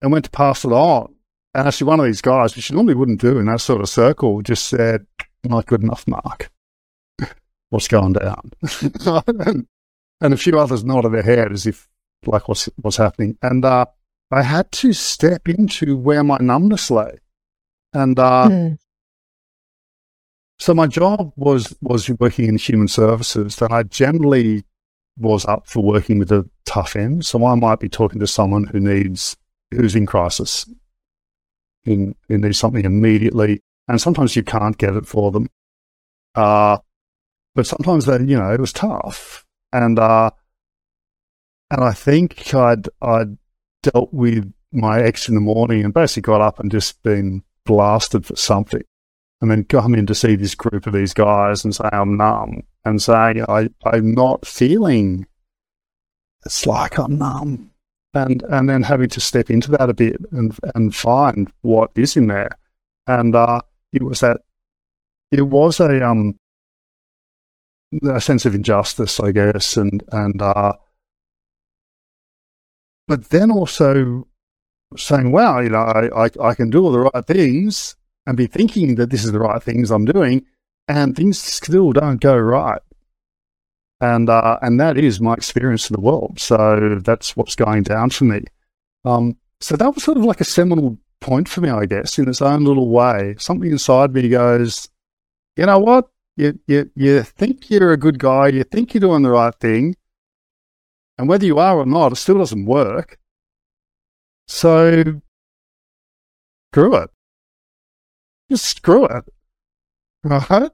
and 0.00 0.12
went 0.12 0.26
to 0.26 0.30
pass 0.30 0.64
it 0.64 0.72
on. 0.72 1.12
And 1.54 1.66
actually, 1.66 1.88
one 1.88 1.98
of 1.98 2.06
these 2.06 2.22
guys, 2.22 2.54
which 2.54 2.70
you 2.70 2.76
normally 2.76 2.94
wouldn't 2.94 3.20
do 3.20 3.38
in 3.38 3.46
that 3.46 3.60
sort 3.60 3.80
of 3.80 3.88
circle, 3.88 4.42
just 4.42 4.66
said, 4.66 5.06
"Not 5.42 5.66
good 5.66 5.82
enough, 5.82 6.06
Mark." 6.06 6.52
What's 7.74 7.88
going 7.88 8.12
down. 8.12 8.52
and, 9.26 9.66
and, 10.20 10.34
a 10.34 10.36
few 10.36 10.58
others 10.58 10.84
nodded 10.84 11.12
their 11.12 11.22
head 11.22 11.52
as 11.52 11.66
if 11.66 11.88
like 12.24 12.48
what's 12.48 12.68
what's 12.76 12.96
happening. 12.96 13.36
And 13.42 13.64
uh, 13.64 13.86
I 14.30 14.42
had 14.42 14.70
to 14.72 14.92
step 14.92 15.48
into 15.48 15.96
where 15.96 16.24
my 16.24 16.38
numbness 16.40 16.90
lay. 16.90 17.18
And 17.92 18.18
uh, 18.18 18.48
mm. 18.48 18.78
so 20.58 20.72
my 20.72 20.86
job 20.86 21.32
was 21.36 21.74
was 21.82 22.08
working 22.08 22.48
in 22.48 22.56
human 22.56 22.88
services, 22.88 23.60
and 23.60 23.74
I 23.74 23.82
generally 23.82 24.64
was 25.18 25.44
up 25.44 25.68
for 25.68 25.82
working 25.82 26.18
with 26.18 26.28
the 26.28 26.48
tough 26.64 26.96
end. 26.96 27.26
So 27.26 27.44
I 27.44 27.54
might 27.54 27.80
be 27.80 27.88
talking 27.88 28.20
to 28.20 28.26
someone 28.26 28.64
who 28.64 28.80
needs 28.80 29.36
who's 29.72 29.96
in 29.96 30.06
crisis, 30.06 30.68
in 31.84 32.14
who 32.28 32.38
needs 32.38 32.58
something 32.58 32.84
immediately, 32.84 33.62
and 33.88 34.00
sometimes 34.00 34.36
you 34.36 34.44
can't 34.44 34.78
get 34.78 34.94
it 34.94 35.06
for 35.06 35.32
them. 35.32 35.48
Uh, 36.34 36.78
but 37.54 37.66
sometimes 37.66 38.06
they, 38.06 38.18
you 38.18 38.36
know, 38.38 38.52
it 38.52 38.60
was 38.60 38.72
tough. 38.72 39.44
And, 39.72 39.98
uh, 39.98 40.30
and 41.70 41.82
I 41.82 41.92
think 41.92 42.54
I'd, 42.54 42.88
I'd 43.00 43.36
dealt 43.82 44.12
with 44.12 44.52
my 44.72 45.00
ex 45.00 45.28
in 45.28 45.34
the 45.34 45.40
morning 45.40 45.84
and 45.84 45.94
basically 45.94 46.22
got 46.22 46.40
up 46.40 46.58
and 46.58 46.70
just 46.70 47.02
been 47.02 47.42
blasted 47.64 48.26
for 48.26 48.36
something. 48.36 48.82
And 49.40 49.50
then 49.50 49.64
come 49.64 49.94
in 49.94 50.06
to 50.06 50.14
see 50.14 50.36
this 50.36 50.54
group 50.54 50.86
of 50.86 50.92
these 50.92 51.12
guys 51.12 51.64
and 51.64 51.74
say, 51.74 51.88
I'm 51.92 52.16
numb 52.16 52.62
and 52.84 53.02
say, 53.02 53.42
I, 53.48 53.68
I'm 53.84 54.12
not 54.12 54.46
feeling. 54.46 55.26
It's 56.46 56.66
like 56.66 56.98
I'm 56.98 57.18
numb. 57.18 57.70
And, 58.14 58.42
and 58.44 58.68
then 58.68 58.84
having 58.84 59.08
to 59.10 59.20
step 59.20 59.50
into 59.50 59.72
that 59.72 59.90
a 59.90 59.94
bit 59.94 60.16
and, 60.30 60.56
and 60.74 60.94
find 60.94 61.52
what 61.62 61.90
is 61.96 62.16
in 62.16 62.28
there. 62.28 62.50
And, 63.06 63.34
uh, 63.34 63.60
it 63.92 64.02
was 64.02 64.20
that, 64.20 64.40
it 65.30 65.42
was 65.42 65.80
a, 65.80 66.06
um, 66.06 66.38
a 68.02 68.20
sense 68.20 68.46
of 68.46 68.54
injustice, 68.54 69.20
I 69.20 69.32
guess, 69.32 69.76
and 69.76 70.02
and 70.12 70.40
uh, 70.40 70.74
but 73.08 73.30
then 73.30 73.50
also 73.50 74.26
saying, 74.96 75.32
"Wow, 75.32 75.60
you 75.60 75.70
know, 75.70 75.78
I, 75.78 76.26
I, 76.26 76.30
I 76.40 76.54
can 76.54 76.70
do 76.70 76.84
all 76.84 76.92
the 76.92 77.00
right 77.00 77.26
things 77.26 77.96
and 78.26 78.36
be 78.36 78.46
thinking 78.46 78.94
that 78.96 79.10
this 79.10 79.24
is 79.24 79.32
the 79.32 79.40
right 79.40 79.62
things 79.62 79.90
I'm 79.90 80.04
doing, 80.04 80.44
and 80.88 81.14
things 81.16 81.38
still 81.38 81.92
don't 81.92 82.20
go 82.20 82.36
right." 82.36 82.80
And 84.00 84.28
uh, 84.28 84.58
and 84.62 84.80
that 84.80 84.98
is 84.98 85.20
my 85.20 85.34
experience 85.34 85.88
in 85.88 85.94
the 85.94 86.00
world. 86.00 86.38
So 86.40 86.98
that's 87.02 87.36
what's 87.36 87.54
going 87.54 87.84
down 87.84 88.10
for 88.10 88.24
me. 88.24 88.44
Um, 89.04 89.36
so 89.60 89.76
that 89.76 89.94
was 89.94 90.04
sort 90.04 90.18
of 90.18 90.24
like 90.24 90.40
a 90.40 90.44
seminal 90.44 90.98
point 91.20 91.48
for 91.48 91.60
me, 91.62 91.70
I 91.70 91.86
guess, 91.86 92.18
in 92.18 92.28
its 92.28 92.42
own 92.42 92.64
little 92.64 92.88
way. 92.90 93.34
Something 93.38 93.70
inside 93.72 94.12
me 94.12 94.28
goes, 94.28 94.88
you 95.56 95.66
know 95.66 95.78
what? 95.78 96.08
You, 96.36 96.58
you, 96.66 96.90
you 96.94 97.22
think 97.22 97.70
you're 97.70 97.92
a 97.92 97.96
good 97.96 98.18
guy, 98.18 98.48
you 98.48 98.64
think 98.64 98.94
you're 98.94 99.00
doing 99.00 99.22
the 99.22 99.30
right 99.30 99.54
thing, 99.54 99.96
and 101.16 101.28
whether 101.28 101.46
you 101.46 101.58
are 101.58 101.78
or 101.78 101.86
not, 101.86 102.12
it 102.12 102.16
still 102.16 102.38
doesn't 102.38 102.66
work. 102.66 103.18
So, 104.48 105.20
screw 106.72 106.96
it. 106.96 107.10
Just 108.50 108.64
screw 108.64 109.06
it. 109.06 109.24
Right? 110.24 110.70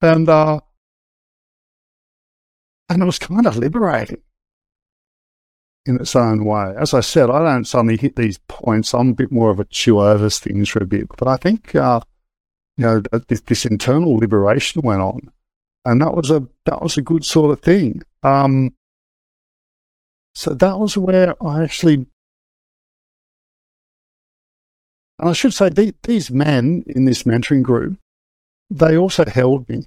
And, 0.00 0.28
uh, 0.28 0.60
and 2.88 3.02
it 3.02 3.06
was 3.06 3.18
kind 3.18 3.46
of 3.46 3.56
liberating 3.56 4.22
in 5.84 5.96
its 5.96 6.14
own 6.14 6.44
way. 6.44 6.74
As 6.78 6.94
I 6.94 7.00
said, 7.00 7.30
I 7.30 7.40
don't 7.40 7.64
suddenly 7.64 7.96
hit 7.96 8.16
these 8.16 8.38
points. 8.48 8.94
I'm 8.94 9.10
a 9.10 9.14
bit 9.14 9.32
more 9.32 9.50
of 9.50 9.60
a 9.60 9.64
chew 9.64 10.00
over 10.00 10.30
things 10.30 10.68
for 10.68 10.82
a 10.82 10.86
bit, 10.86 11.08
but 11.16 11.26
I 11.26 11.36
think, 11.36 11.74
uh, 11.74 12.00
you 12.76 12.84
know, 12.84 13.02
this, 13.28 13.40
this, 13.42 13.64
internal 13.64 14.16
liberation 14.16 14.82
went 14.82 15.00
on, 15.00 15.30
and 15.84 16.00
that 16.02 16.14
was 16.14 16.30
a 16.30 16.46
that 16.66 16.82
was 16.82 16.96
a 16.98 17.02
good 17.02 17.24
sort 17.24 17.50
of 17.50 17.60
thing. 17.60 18.02
Um, 18.22 18.74
so 20.34 20.52
that 20.52 20.78
was 20.78 20.98
where 20.98 21.34
I 21.42 21.62
actually, 21.62 22.06
and 25.18 25.30
I 25.30 25.32
should 25.32 25.54
say, 25.54 25.70
the, 25.70 25.94
these 26.02 26.30
men 26.30 26.84
in 26.86 27.06
this 27.06 27.22
mentoring 27.22 27.62
group, 27.62 27.98
they 28.68 28.98
also 28.98 29.24
held 29.24 29.68
me. 29.70 29.86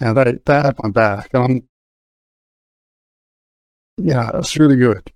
Now 0.00 0.12
they 0.12 0.38
they 0.44 0.54
had 0.54 0.76
my 0.80 0.90
back, 0.90 1.30
and 1.34 1.42
I'm, 1.44 1.68
yeah, 4.06 4.30
it's 4.34 4.56
really 4.56 4.76
good. 4.76 5.10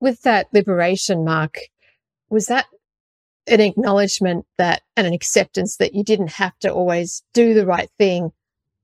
With 0.00 0.22
that 0.22 0.48
liberation, 0.52 1.24
Mark, 1.24 1.58
was 2.32 2.46
that 2.46 2.66
an 3.46 3.60
acknowledgement 3.60 4.46
that 4.56 4.82
and 4.96 5.06
an 5.06 5.12
acceptance 5.12 5.76
that 5.76 5.94
you 5.94 6.02
didn't 6.02 6.32
have 6.32 6.58
to 6.60 6.72
always 6.72 7.22
do 7.34 7.54
the 7.54 7.66
right 7.66 7.90
thing, 7.98 8.32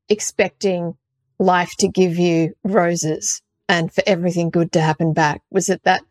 expecting 0.08 0.94
life 1.38 1.72
to 1.78 1.88
give 1.88 2.18
you 2.18 2.54
roses 2.62 3.40
and 3.68 3.92
for 3.92 4.02
everything 4.06 4.50
good 4.50 4.72
to 4.72 4.80
happen 4.80 5.14
back? 5.14 5.40
Was 5.50 5.70
it 5.70 5.82
that 5.84 6.02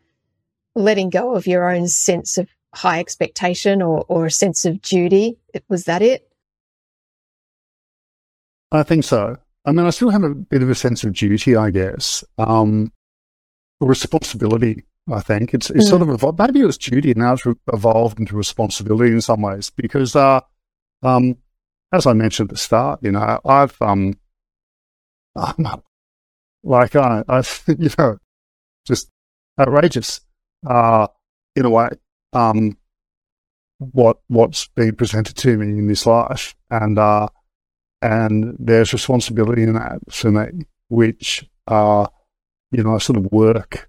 letting 0.76 1.10
go 1.10 1.36
of 1.36 1.45
your 1.45 1.69
own 1.69 1.88
sense 1.88 2.38
of 2.38 2.50
high 2.73 3.00
expectation 3.00 3.82
or, 3.82 4.04
or 4.08 4.26
a 4.26 4.32
sense 4.32 4.65
of 4.65 4.82
duty? 4.82 5.38
Was 5.69 5.84
that 5.84 6.02
it? 6.02 6.28
I 8.71 8.84
think 8.84 9.04
so. 9.04 9.38
I 9.63 9.71
mean, 9.71 9.86
I 9.86 9.91
still 9.91 10.10
have 10.10 10.23
a 10.23 10.34
bit 10.34 10.63
of 10.63 10.69
a 10.69 10.76
sense 10.76 11.04
of 11.04 11.13
duty, 11.13 11.56
I 11.56 11.69
guess, 11.69 12.23
um, 12.38 12.91
responsibility 13.80 14.84
I 15.12 15.22
think 15.22 15.54
it's 15.54 15.70
it's 15.70 15.86
Mm. 15.86 15.89
sort 15.89 16.02
of 16.02 16.10
evolved. 16.10 16.39
Maybe 16.39 16.60
it 16.62 16.65
was 16.65 16.78
duty, 16.78 17.12
and 17.12 17.20
now 17.22 17.34
it's 17.34 17.46
re- 17.46 17.56
evolved 17.74 18.20
into 18.20 18.36
responsibility 18.36 19.12
in 19.13 19.22
some 19.22 19.41
ways. 19.41 19.70
Because, 19.70 20.15
uh, 20.15 20.41
um, 21.04 21.38
as 21.93 22.06
I 22.06 22.13
mentioned 22.13 22.50
at 22.50 22.56
the 22.56 22.58
start, 22.58 23.00
you 23.04 23.12
know, 23.12 23.39
I've 23.46 23.82
um, 23.82 24.15
I'm 25.36 25.56
not- 25.58 25.84
like 26.63 26.96
I, 26.96 27.24
I, 27.30 27.43
you 27.67 27.89
know, 27.98 28.17
just 28.86 29.10
outrageous, 29.60 30.22
uh, 30.65 31.08
in 31.56 31.65
a 31.65 31.70
way. 31.70 31.89
Um, 32.34 32.78
what 33.80 34.17
what's 34.28 34.67
been 34.70 34.96
presented 34.96 35.36
to 35.38 35.58
me 35.58 35.67
in 35.80 35.88
this 35.88 36.06
life, 36.06 36.56
and 36.70 36.98
uh, 37.00 37.28
and 38.02 38.56
there's 38.60 38.91
responsibility 38.93 39.63
in 39.63 39.74
that 39.74 40.00
for 40.10 40.32
me, 40.32 40.65
which 40.89 41.48
uh, 41.67 42.08
you 42.72 42.84
know, 42.84 42.96
I 42.96 42.98
sort 42.98 43.17
of 43.17 43.32
work 43.32 43.88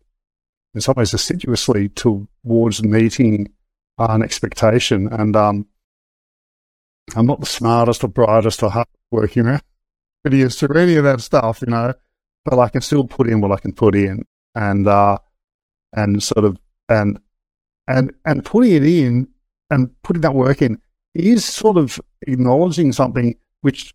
in 0.79 0.83
some 0.83 0.95
ways 0.97 1.13
assiduously 1.13 1.89
towards 1.89 2.85
meeting 2.85 3.53
an 3.99 4.23
expectation. 4.23 5.09
And 5.09 5.35
um, 5.35 5.67
I'm 7.17 7.27
not 7.27 7.41
the 7.41 7.47
smartest 7.47 8.05
or 8.05 8.09
brightest 8.09 8.63
or 8.63 8.71
hardworking 8.71 9.61
prettiest 10.23 10.63
or 10.63 10.79
any 10.79 10.95
of 10.95 11.05
that 11.05 11.21
stuff, 11.21 11.61
you 11.63 11.71
know, 11.71 11.93
but 12.45 12.59
I 12.59 12.69
can 12.69 12.81
still 12.81 13.05
put 13.05 13.29
in 13.29 13.41
what 13.41 13.53
I 13.53 13.57
can 13.57 13.73
put 13.73 13.95
in, 13.95 14.25
and 14.55 14.87
uh, 14.87 15.19
and 15.93 16.23
sort 16.23 16.45
of 16.45 16.59
and 16.89 17.19
and 17.89 18.13
and 18.25 18.45
putting 18.45 18.73
it 18.73 18.85
in 18.85 19.29
and 19.71 19.91
putting 20.03 20.23
that 20.23 20.35
work 20.35 20.63
in 20.63 20.81
is 21.15 21.45
sort 21.45 21.77
of 21.77 22.01
acknowledging 22.23 22.93
something 22.93 23.35
which 23.63 23.95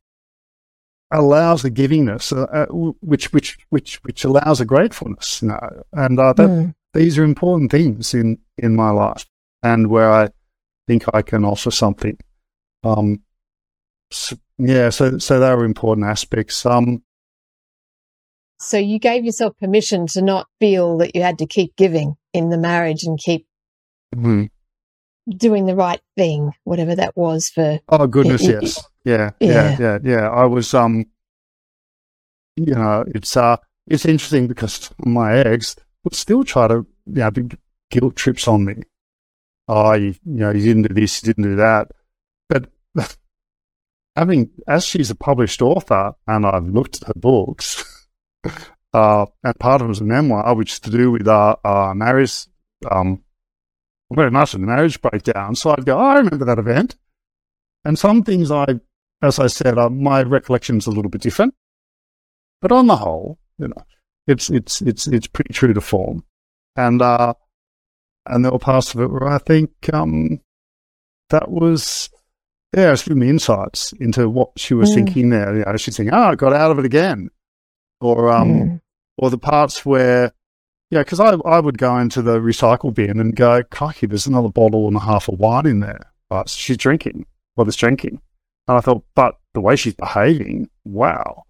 allows 1.14 1.64
a 1.64 1.72
givingness, 1.72 2.34
uh, 2.36 2.48
uh, 2.52 2.66
which 3.02 3.32
which 3.32 3.58
which 3.70 3.96
which 4.04 4.24
allows 4.26 4.60
a 4.60 4.66
gratefulness, 4.66 5.42
you 5.42 5.48
know, 5.50 5.84
and 5.94 6.20
uh, 6.20 6.34
that 6.34 6.50
Mm. 6.50 6.76
these 6.94 7.18
are 7.18 7.24
important 7.24 7.72
themes 7.72 8.14
in 8.14 8.40
in 8.58 8.76
my 8.76 8.90
life, 8.90 9.26
and 9.62 9.88
where 9.88 10.12
I 10.12 10.30
think 10.88 11.04
I 11.14 11.22
can 11.22 11.46
offer 11.46 11.72
something. 11.72 12.18
Um, 12.84 13.22
so, 14.12 14.36
yeah, 14.58 14.90
so 14.90 15.18
so 15.20 15.40
they 15.40 15.56
were 15.56 15.66
important 15.66 16.08
aspects. 16.08 16.66
Um, 16.66 17.04
So 18.60 18.78
you 18.78 19.00
gave 19.00 19.26
yourself 19.26 19.58
permission 19.60 20.08
to 20.08 20.22
not 20.22 20.48
feel 20.60 20.98
that 21.00 21.16
you 21.16 21.22
had 21.22 21.38
to 21.40 21.46
keep 21.46 21.76
giving 21.76 22.16
in 22.34 22.50
the 22.50 22.58
marriage 22.58 23.04
and 23.04 23.20
keep 23.20 23.46
hmm. 24.14 24.46
doing 25.28 25.66
the 25.66 25.76
right 25.76 26.02
thing, 26.16 26.52
whatever 26.64 26.96
that 26.96 27.16
was 27.16 27.50
for. 27.50 27.80
Oh 27.90 28.08
goodness, 28.08 28.44
yes, 28.44 28.82
yeah, 29.06 29.32
yeah, 29.40 29.78
yeah, 29.80 29.98
yeah. 30.04 30.30
I 30.30 30.46
was, 30.46 30.74
um, 30.74 31.06
you 32.56 32.74
know, 32.74 33.04
it's 33.08 33.36
uh, 33.36 33.58
it's 33.88 34.06
interesting 34.06 34.48
because 34.48 34.92
my 35.06 35.38
ex 35.40 35.76
would 36.04 36.16
still 36.16 36.44
try 36.44 36.68
to, 36.68 36.86
you 37.06 37.14
know, 37.14 37.32
big 37.32 37.58
guilt 37.90 38.16
trips 38.16 38.48
on 38.48 38.66
me. 38.66 38.76
Oh, 39.68 39.94
you, 39.94 40.16
you 40.26 40.40
know, 40.40 40.52
you 40.52 40.62
didn't 40.62 40.88
do 40.88 40.94
this, 40.94 41.22
you 41.22 41.28
didn't 41.28 41.52
do 41.52 41.56
that. 41.58 41.92
But 42.50 42.70
having, 44.16 44.50
as 44.68 44.86
she's 44.86 45.10
a 45.10 45.16
published 45.16 45.62
author, 45.62 46.14
and 46.28 46.46
I've 46.46 46.68
looked 46.68 47.02
at 47.02 47.08
her 47.08 47.14
books, 47.16 48.08
uh, 48.94 49.26
and 49.44 49.60
part 49.60 49.82
of 49.82 49.86
it 49.86 49.90
was 49.90 50.02
a 50.02 50.06
memoir, 50.06 50.54
which 50.56 50.74
is 50.74 50.80
to 50.82 50.90
do 50.90 51.12
with 51.12 51.28
uh, 51.28 51.56
uh 51.64 51.94
marriage, 51.96 52.46
um, 52.90 53.24
very 54.12 54.32
much 54.32 54.54
a 54.54 54.60
marriage 54.60 55.02
breakdown. 55.02 55.56
So 55.56 55.72
I'd 55.72 55.86
go, 55.86 55.98
oh, 55.98 56.06
I 56.06 56.18
remember 56.18 56.46
that 56.46 56.60
event. 56.60 56.98
And 57.86 57.98
some 58.00 58.24
things 58.24 58.52
I, 58.52 58.80
as 59.24 59.40
I 59.40 59.48
said, 59.48 59.78
uh, 59.78 59.90
my 59.90 60.22
recollection's 60.24 60.86
a 60.86 60.92
little 60.92 61.10
bit 61.10 61.22
different. 61.22 61.54
But 62.62 62.72
on 62.72 62.88
the 62.88 62.96
whole, 62.98 63.40
you 63.58 63.68
know, 63.70 63.84
it's 64.28 64.50
it's 64.50 64.82
it's 64.82 65.08
it's 65.08 65.28
pretty 65.28 65.54
true 65.54 65.74
to 65.74 65.82
form. 65.82 66.24
And 66.76 67.02
uh, 67.02 67.34
and 68.26 68.44
there 68.46 68.52
were 68.52 68.60
parts 68.60 68.94
of 68.94 69.02
it 69.02 69.08
where 69.12 69.28
I 69.28 69.38
think 69.38 69.72
um, 69.94 70.40
that 71.30 71.50
was 71.50 72.10
yeah, 72.76 72.92
it's 72.92 73.04
given 73.04 73.20
me 73.20 73.30
insights 73.30 73.94
into 74.00 74.30
what 74.30 74.50
she 74.58 74.74
was 74.74 74.92
Mm. 74.92 74.96
thinking 74.96 75.30
there. 75.30 75.56
You 75.58 75.64
know, 75.66 75.78
she's 75.78 75.96
thinking, 75.98 76.14
oh, 76.14 76.22
I 76.32 76.36
got 76.36 76.54
out 76.54 76.72
of 76.72 76.80
it 76.80 76.86
again, 76.86 77.30
or 78.02 78.32
um, 78.32 78.50
Mm. 78.54 78.82
or 79.18 79.30
the 79.30 79.38
parts 79.38 79.86
where, 79.86 80.32
yeah, 80.90 81.02
because 81.02 81.20
I, 81.20 81.36
I 81.46 81.60
would 81.60 81.78
go 81.78 81.98
into 81.98 82.22
the 82.24 82.40
recycle 82.40 82.92
bin 82.94 83.20
and 83.20 83.36
go, 83.36 83.62
crikey, 83.64 84.08
there's 84.08 84.26
another 84.26 84.50
bottle 84.50 84.88
and 84.88 84.96
a 84.98 85.02
half 85.02 85.28
of 85.28 85.38
wine 85.38 85.68
in 85.68 85.82
there. 85.82 86.12
But 86.30 86.50
she's 86.50 86.78
drinking, 86.78 87.26
what 87.56 87.68
is 87.68 87.76
drinking. 87.76 88.22
And 88.68 88.78
I 88.78 88.82
thought, 88.82 89.04
but 89.16 89.36
the 89.54 89.62
way 89.62 89.76
she's 89.76 89.94
behaving, 89.96 90.70
wow. 90.86 91.44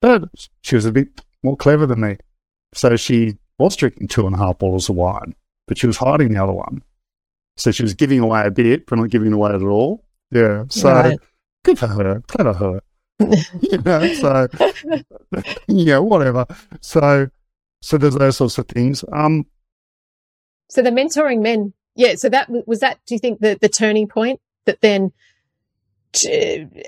But 0.00 0.24
she 0.62 0.74
was 0.74 0.84
a 0.84 0.92
bit 0.92 1.08
more 1.42 1.56
clever 1.56 1.86
than 1.86 2.00
me. 2.00 2.16
So 2.74 2.96
she 2.96 3.36
was 3.58 3.76
drinking 3.76 4.08
two 4.08 4.26
and 4.26 4.34
a 4.34 4.38
half 4.38 4.58
bottles 4.58 4.88
of 4.88 4.96
wine, 4.96 5.34
but 5.66 5.78
she 5.78 5.86
was 5.86 5.96
hiding 5.96 6.32
the 6.32 6.42
other 6.42 6.52
one. 6.52 6.82
So 7.56 7.70
she 7.70 7.82
was 7.82 7.94
giving 7.94 8.20
away 8.20 8.42
a 8.46 8.50
bit, 8.50 8.86
but 8.86 8.98
not 8.98 9.10
giving 9.10 9.32
away 9.32 9.52
at 9.52 9.62
all. 9.62 10.04
Yeah. 10.30 10.64
So 10.68 10.90
Right. 10.92 11.18
good 11.64 11.78
for 11.78 11.86
her. 11.86 12.22
Clever 12.26 12.52
her. 12.54 12.80
you 13.60 13.78
know, 13.84 14.14
so 14.14 14.48
yeah, 15.68 15.98
whatever. 15.98 16.46
So, 16.80 17.28
so 17.82 17.98
there's 17.98 18.14
those 18.14 18.36
sorts 18.38 18.58
of 18.58 18.66
things. 18.68 19.04
Um, 19.12 19.46
So 20.68 20.82
the 20.82 20.90
mentoring 20.90 21.42
men, 21.42 21.72
yeah. 21.94 22.14
So 22.16 22.28
that 22.30 22.48
was 22.66 22.80
that. 22.80 22.98
Do 23.06 23.14
you 23.14 23.18
think 23.18 23.40
the 23.40 23.58
the 23.60 23.68
turning 23.68 24.08
point 24.08 24.40
that 24.66 24.80
then 24.80 25.12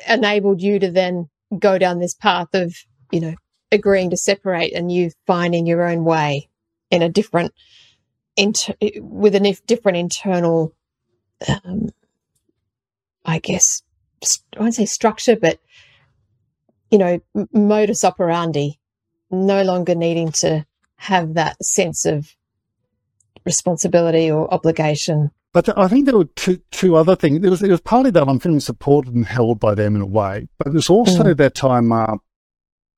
enabled 0.06 0.60
you 0.60 0.78
to 0.78 0.90
then 0.90 1.28
go 1.58 1.78
down 1.78 1.98
this 1.98 2.14
path 2.14 2.48
of 2.54 2.74
you 3.10 3.20
know 3.20 3.34
agreeing 3.72 4.10
to 4.10 4.16
separate 4.16 4.72
and 4.74 4.90
you 4.90 5.10
finding 5.26 5.66
your 5.66 5.88
own 5.88 6.04
way 6.04 6.48
in 6.90 7.02
a 7.02 7.08
different 7.08 7.52
inter- 8.36 8.74
with 9.00 9.34
a 9.34 9.60
different 9.66 9.98
internal, 9.98 10.72
um, 11.48 11.90
I 13.24 13.38
guess 13.38 13.82
I 14.56 14.60
won't 14.60 14.74
say 14.74 14.86
structure, 14.86 15.36
but 15.36 15.58
you 16.90 16.98
know 16.98 17.20
modus 17.52 18.04
operandi, 18.04 18.78
no 19.30 19.62
longer 19.62 19.94
needing 19.94 20.32
to 20.32 20.64
have 20.96 21.34
that 21.34 21.62
sense 21.64 22.04
of 22.04 22.34
responsibility 23.44 24.30
or 24.30 24.52
obligation. 24.52 25.30
But 25.54 25.78
I 25.78 25.86
think 25.86 26.04
there 26.04 26.18
were 26.18 26.24
two, 26.24 26.60
two 26.72 26.96
other 26.96 27.14
things. 27.14 27.40
There 27.40 27.50
was, 27.50 27.60
there 27.60 27.70
was 27.70 27.80
partly 27.80 28.10
that 28.10 28.28
I'm 28.28 28.40
feeling 28.40 28.58
supported 28.58 29.14
and 29.14 29.24
held 29.24 29.60
by 29.60 29.76
them 29.76 29.94
in 29.94 30.02
a 30.02 30.06
way, 30.06 30.48
but 30.58 30.72
there's 30.72 30.90
also 30.90 31.32
that 31.32 31.54
time, 31.54 31.92
uh, 31.92 32.16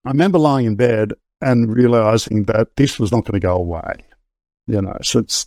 I 0.04 0.08
remember 0.08 0.38
lying 0.38 0.64
in 0.64 0.74
bed 0.74 1.12
and 1.42 1.70
realizing 1.70 2.44
that 2.44 2.74
this 2.76 2.98
was 2.98 3.12
not 3.12 3.26
going 3.26 3.38
to 3.38 3.46
go 3.46 3.56
away. 3.56 4.06
You 4.66 4.80
know, 4.80 4.96
so 5.02 5.18
it's, 5.18 5.46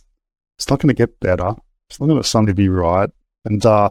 it's 0.56 0.70
not 0.70 0.78
going 0.78 0.88
to 0.88 0.94
get 0.94 1.18
better. 1.18 1.56
It's 1.88 1.98
not 1.98 2.06
going 2.06 2.22
to 2.22 2.26
suddenly 2.26 2.52
be 2.52 2.68
right. 2.68 3.10
And, 3.44 3.66
uh, 3.66 3.90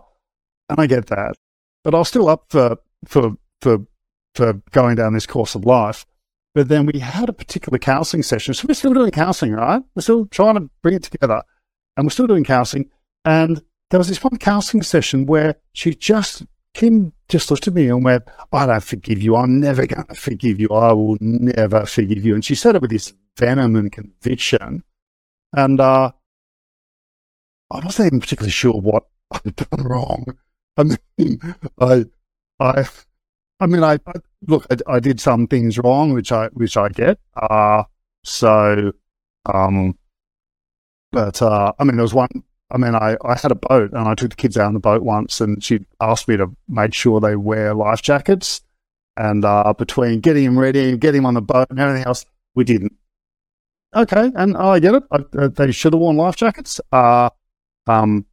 and 0.69 0.79
I 0.79 0.87
get 0.87 1.07
that, 1.07 1.35
but 1.83 1.93
I 1.93 1.99
was 1.99 2.07
still 2.07 2.29
up 2.29 2.45
for, 2.47 2.77
for, 3.05 3.33
for, 3.61 3.79
for 4.33 4.53
going 4.71 4.95
down 4.95 5.13
this 5.13 5.27
course 5.27 5.55
of 5.55 5.65
life. 5.65 6.05
But 6.55 6.69
then 6.69 6.85
we 6.85 6.99
had 6.99 7.27
a 7.27 7.33
particular 7.33 7.79
counseling 7.79 8.23
session. 8.23 8.53
So 8.53 8.65
we're 8.67 8.75
still 8.75 8.93
doing 8.93 9.11
counseling, 9.11 9.51
right? 9.51 9.83
We're 9.93 10.03
still 10.03 10.25
trying 10.27 10.55
to 10.55 10.69
bring 10.81 10.95
it 10.95 11.03
together 11.03 11.43
and 11.97 12.05
we're 12.05 12.11
still 12.11 12.27
doing 12.27 12.45
counseling. 12.45 12.89
And 13.25 13.61
there 13.89 13.97
was 13.97 14.07
this 14.07 14.23
one 14.23 14.37
counseling 14.37 14.83
session 14.83 15.25
where 15.25 15.55
she 15.73 15.95
just, 15.95 16.43
Kim 16.73 17.13
just 17.27 17.49
looked 17.49 17.67
at 17.67 17.73
me 17.73 17.89
and 17.89 18.03
went, 18.03 18.23
I 18.51 18.65
don't 18.65 18.83
forgive 18.83 19.21
you. 19.21 19.35
I'm 19.35 19.59
never 19.59 19.85
going 19.85 20.05
to 20.05 20.15
forgive 20.15 20.59
you. 20.59 20.69
I 20.69 20.93
will 20.93 21.17
never 21.19 21.85
forgive 21.85 22.23
you. 22.23 22.35
And 22.35 22.45
she 22.45 22.55
said 22.55 22.75
it 22.75 22.81
with 22.81 22.91
this 22.91 23.13
venom 23.37 23.75
and 23.75 23.91
conviction. 23.91 24.83
And, 25.53 25.79
uh, 25.79 26.11
I 27.71 27.79
wasn't 27.85 28.07
even 28.07 28.19
particularly 28.19 28.51
sure 28.51 28.73
what 28.73 29.03
I'd 29.31 29.55
done 29.55 29.83
wrong. 29.83 30.25
I 30.77 30.83
mean, 30.83 31.39
I, 31.79 32.05
I, 32.59 32.85
I 33.59 33.65
mean, 33.65 33.83
I, 33.83 33.93
I 34.07 34.13
look, 34.47 34.65
I, 34.71 34.95
I 34.95 34.99
did 34.99 35.19
some 35.19 35.47
things 35.47 35.77
wrong, 35.77 36.13
which 36.13 36.31
I, 36.31 36.47
which 36.53 36.77
I 36.77 36.89
get. 36.89 37.19
Uh, 37.35 37.83
so, 38.23 38.91
um, 39.45 39.97
but, 41.11 41.41
uh, 41.41 41.73
I 41.77 41.83
mean, 41.83 41.95
there 41.95 42.03
was 42.03 42.13
one, 42.13 42.29
I 42.71 42.77
mean, 42.77 42.95
I, 42.95 43.17
I 43.23 43.35
had 43.35 43.51
a 43.51 43.55
boat 43.55 43.91
and 43.93 44.07
I 44.07 44.15
took 44.15 44.29
the 44.31 44.35
kids 44.35 44.57
out 44.57 44.67
on 44.67 44.73
the 44.73 44.79
boat 44.79 45.01
once 45.01 45.41
and 45.41 45.63
she 45.63 45.85
asked 45.99 46.27
me 46.27 46.37
to 46.37 46.55
make 46.67 46.93
sure 46.93 47.19
they 47.19 47.35
wear 47.35 47.73
life 47.73 48.01
jackets. 48.01 48.61
And, 49.17 49.43
uh, 49.43 49.73
between 49.73 50.21
getting 50.21 50.45
them 50.45 50.57
ready 50.57 50.91
and 50.91 51.01
getting 51.01 51.19
them 51.19 51.25
on 51.25 51.33
the 51.33 51.41
boat 51.41 51.67
and 51.69 51.79
everything 51.79 52.05
else, 52.05 52.25
we 52.55 52.63
didn't. 52.63 52.93
Okay. 53.95 54.31
And 54.35 54.55
I 54.55 54.79
get 54.79 54.95
it. 54.95 55.03
I, 55.11 55.17
uh, 55.37 55.47
they 55.49 55.71
should 55.71 55.93
have 55.93 55.99
worn 55.99 56.15
life 56.15 56.35
jackets. 56.35 56.79
Uh, 56.91 57.29
um, 57.87 58.25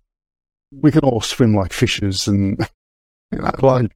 we 0.70 0.93
can 0.93 1.01
all 1.01 1.20
swim 1.20 1.55
like 1.55 1.72
fishes 1.72 2.28
and, 2.28 2.59
you 3.32 3.39
know, 3.39 3.51
like, 3.62 3.91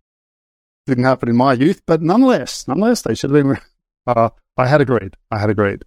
didn't 0.86 1.04
happen 1.04 1.28
in 1.28 1.36
my 1.36 1.52
youth, 1.52 1.82
but 1.86 2.02
nonetheless, 2.02 2.66
nonetheless, 2.66 3.02
they 3.02 3.14
should 3.14 3.30
have 3.30 3.44
been. 3.44 3.58
Uh, 4.06 4.30
I 4.56 4.66
had 4.66 4.80
agreed. 4.80 5.16
I 5.30 5.38
had 5.38 5.50
agreed. 5.50 5.84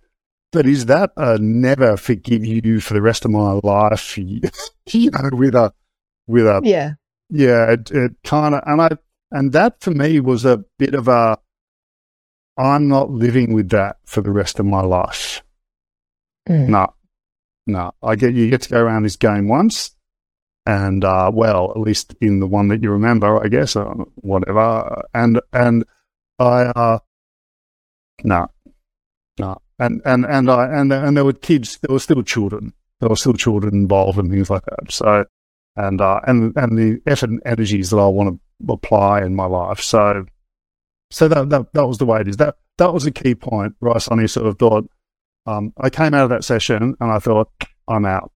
But 0.54 0.68
is 0.68 0.86
that 0.86 1.12
a 1.18 1.38
never 1.40 1.98
forgive 1.98 2.46
you 2.46 2.80
for 2.80 2.94
the 2.94 3.02
rest 3.02 3.26
of 3.26 3.32
my 3.32 3.60
life? 3.64 4.18
you 4.18 4.40
know, 5.12 5.30
with 5.34 5.56
a, 5.56 5.74
with 6.28 6.46
a, 6.46 6.62
Yeah. 6.64 6.94
yeah, 7.30 7.72
it, 7.72 7.92
it 7.92 8.12
kind 8.24 8.56
of, 8.56 8.62
and 8.66 8.82
I, 8.82 8.90
and 9.32 9.52
that 9.52 9.82
for 9.82 9.92
me 9.92 10.20
was 10.20 10.46
a 10.46 10.64
bit 10.78 10.94
of 10.94 11.08
a, 11.08 11.40
I'm 12.56 12.88
not 12.88 13.10
living 13.10 13.54
with 13.54 13.70
that 13.70 13.98
for 14.06 14.22
the 14.22 14.30
rest 14.30 14.60
of 14.60 14.68
my 14.68 14.82
life. 14.82 15.42
Mm. 16.48 16.68
No, 16.70 16.94
no. 17.66 17.94
I 18.04 18.16
get 18.16 18.36
you 18.36 18.50
get 18.52 18.62
to 18.64 18.70
go 18.70 18.80
around 18.84 19.04
this 19.04 19.16
game 19.16 19.48
once, 19.48 19.96
and 20.68 21.04
uh, 21.04 21.32
well, 21.34 21.72
at 21.72 21.78
least 21.82 22.14
in 22.22 22.42
the 22.42 22.46
one 22.48 22.68
that 22.68 22.84
you 22.84 22.92
remember, 22.92 23.44
I 23.44 23.48
guess, 23.48 23.76
or 23.76 24.06
whatever. 24.18 25.04
And 25.16 25.42
and 25.52 25.84
I 26.38 26.66
uh, 26.66 27.00
no, 28.24 28.48
no, 29.40 29.58
and 29.80 30.02
and 30.06 30.26
and 30.26 30.50
I 30.50 30.68
and 30.68 30.92
and 30.92 31.18
there 31.18 31.26
were 31.26 31.34
kids, 31.34 31.80
there 31.82 31.94
were 31.94 32.00
still 32.00 32.24
children, 32.24 32.74
there 33.00 33.10
were 33.10 33.16
still 33.16 33.34
children 33.34 33.74
involved 33.74 34.18
and 34.18 34.30
things 34.30 34.50
like 34.50 34.66
that. 34.66 34.92
So 34.92 35.26
and 35.76 36.02
uh, 36.02 36.20
and 36.28 36.56
and 36.56 36.78
the 36.78 37.02
effort 37.06 37.30
and 37.30 37.42
energies 37.46 37.90
that 37.90 37.98
I 37.98 38.08
want 38.08 38.40
to 38.40 38.74
apply 38.74 39.24
in 39.24 39.36
my 39.36 39.46
life. 39.46 39.80
So 39.80 40.26
so 41.12 41.28
that 41.28 41.50
that, 41.50 41.74
that 41.74 41.88
was 41.88 41.98
the 41.98 42.06
way 42.06 42.22
it 42.22 42.28
is. 42.28 42.38
That 42.38 42.56
that 42.78 42.94
was 42.94 43.06
a 43.06 43.12
key 43.12 43.36
point. 43.36 43.76
Rice 43.82 44.06
Sonny 44.06 44.28
sort 44.28 44.48
of 44.48 44.58
thought. 44.58 44.90
Um, 45.46 45.74
I 45.78 45.90
came 45.90 46.14
out 46.14 46.24
of 46.24 46.30
that 46.30 46.44
session 46.44 46.96
and 47.00 47.12
I 47.12 47.20
thought, 47.20 47.50
I'm 47.88 48.06
out. 48.06 48.32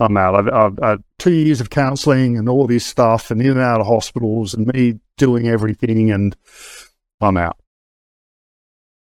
I'm 0.00 0.16
out. 0.16 0.34
I've, 0.34 0.48
I've, 0.48 0.82
I've 0.82 1.02
two 1.18 1.32
years 1.32 1.60
of 1.60 1.70
counselling 1.70 2.36
and 2.36 2.48
all 2.48 2.66
this 2.66 2.86
stuff, 2.86 3.30
and 3.30 3.40
in 3.40 3.50
and 3.50 3.60
out 3.60 3.80
of 3.80 3.86
hospitals, 3.86 4.54
and 4.54 4.66
me 4.68 5.00
doing 5.16 5.48
everything, 5.48 6.10
and 6.12 6.36
I'm 7.20 7.36
out. 7.36 7.56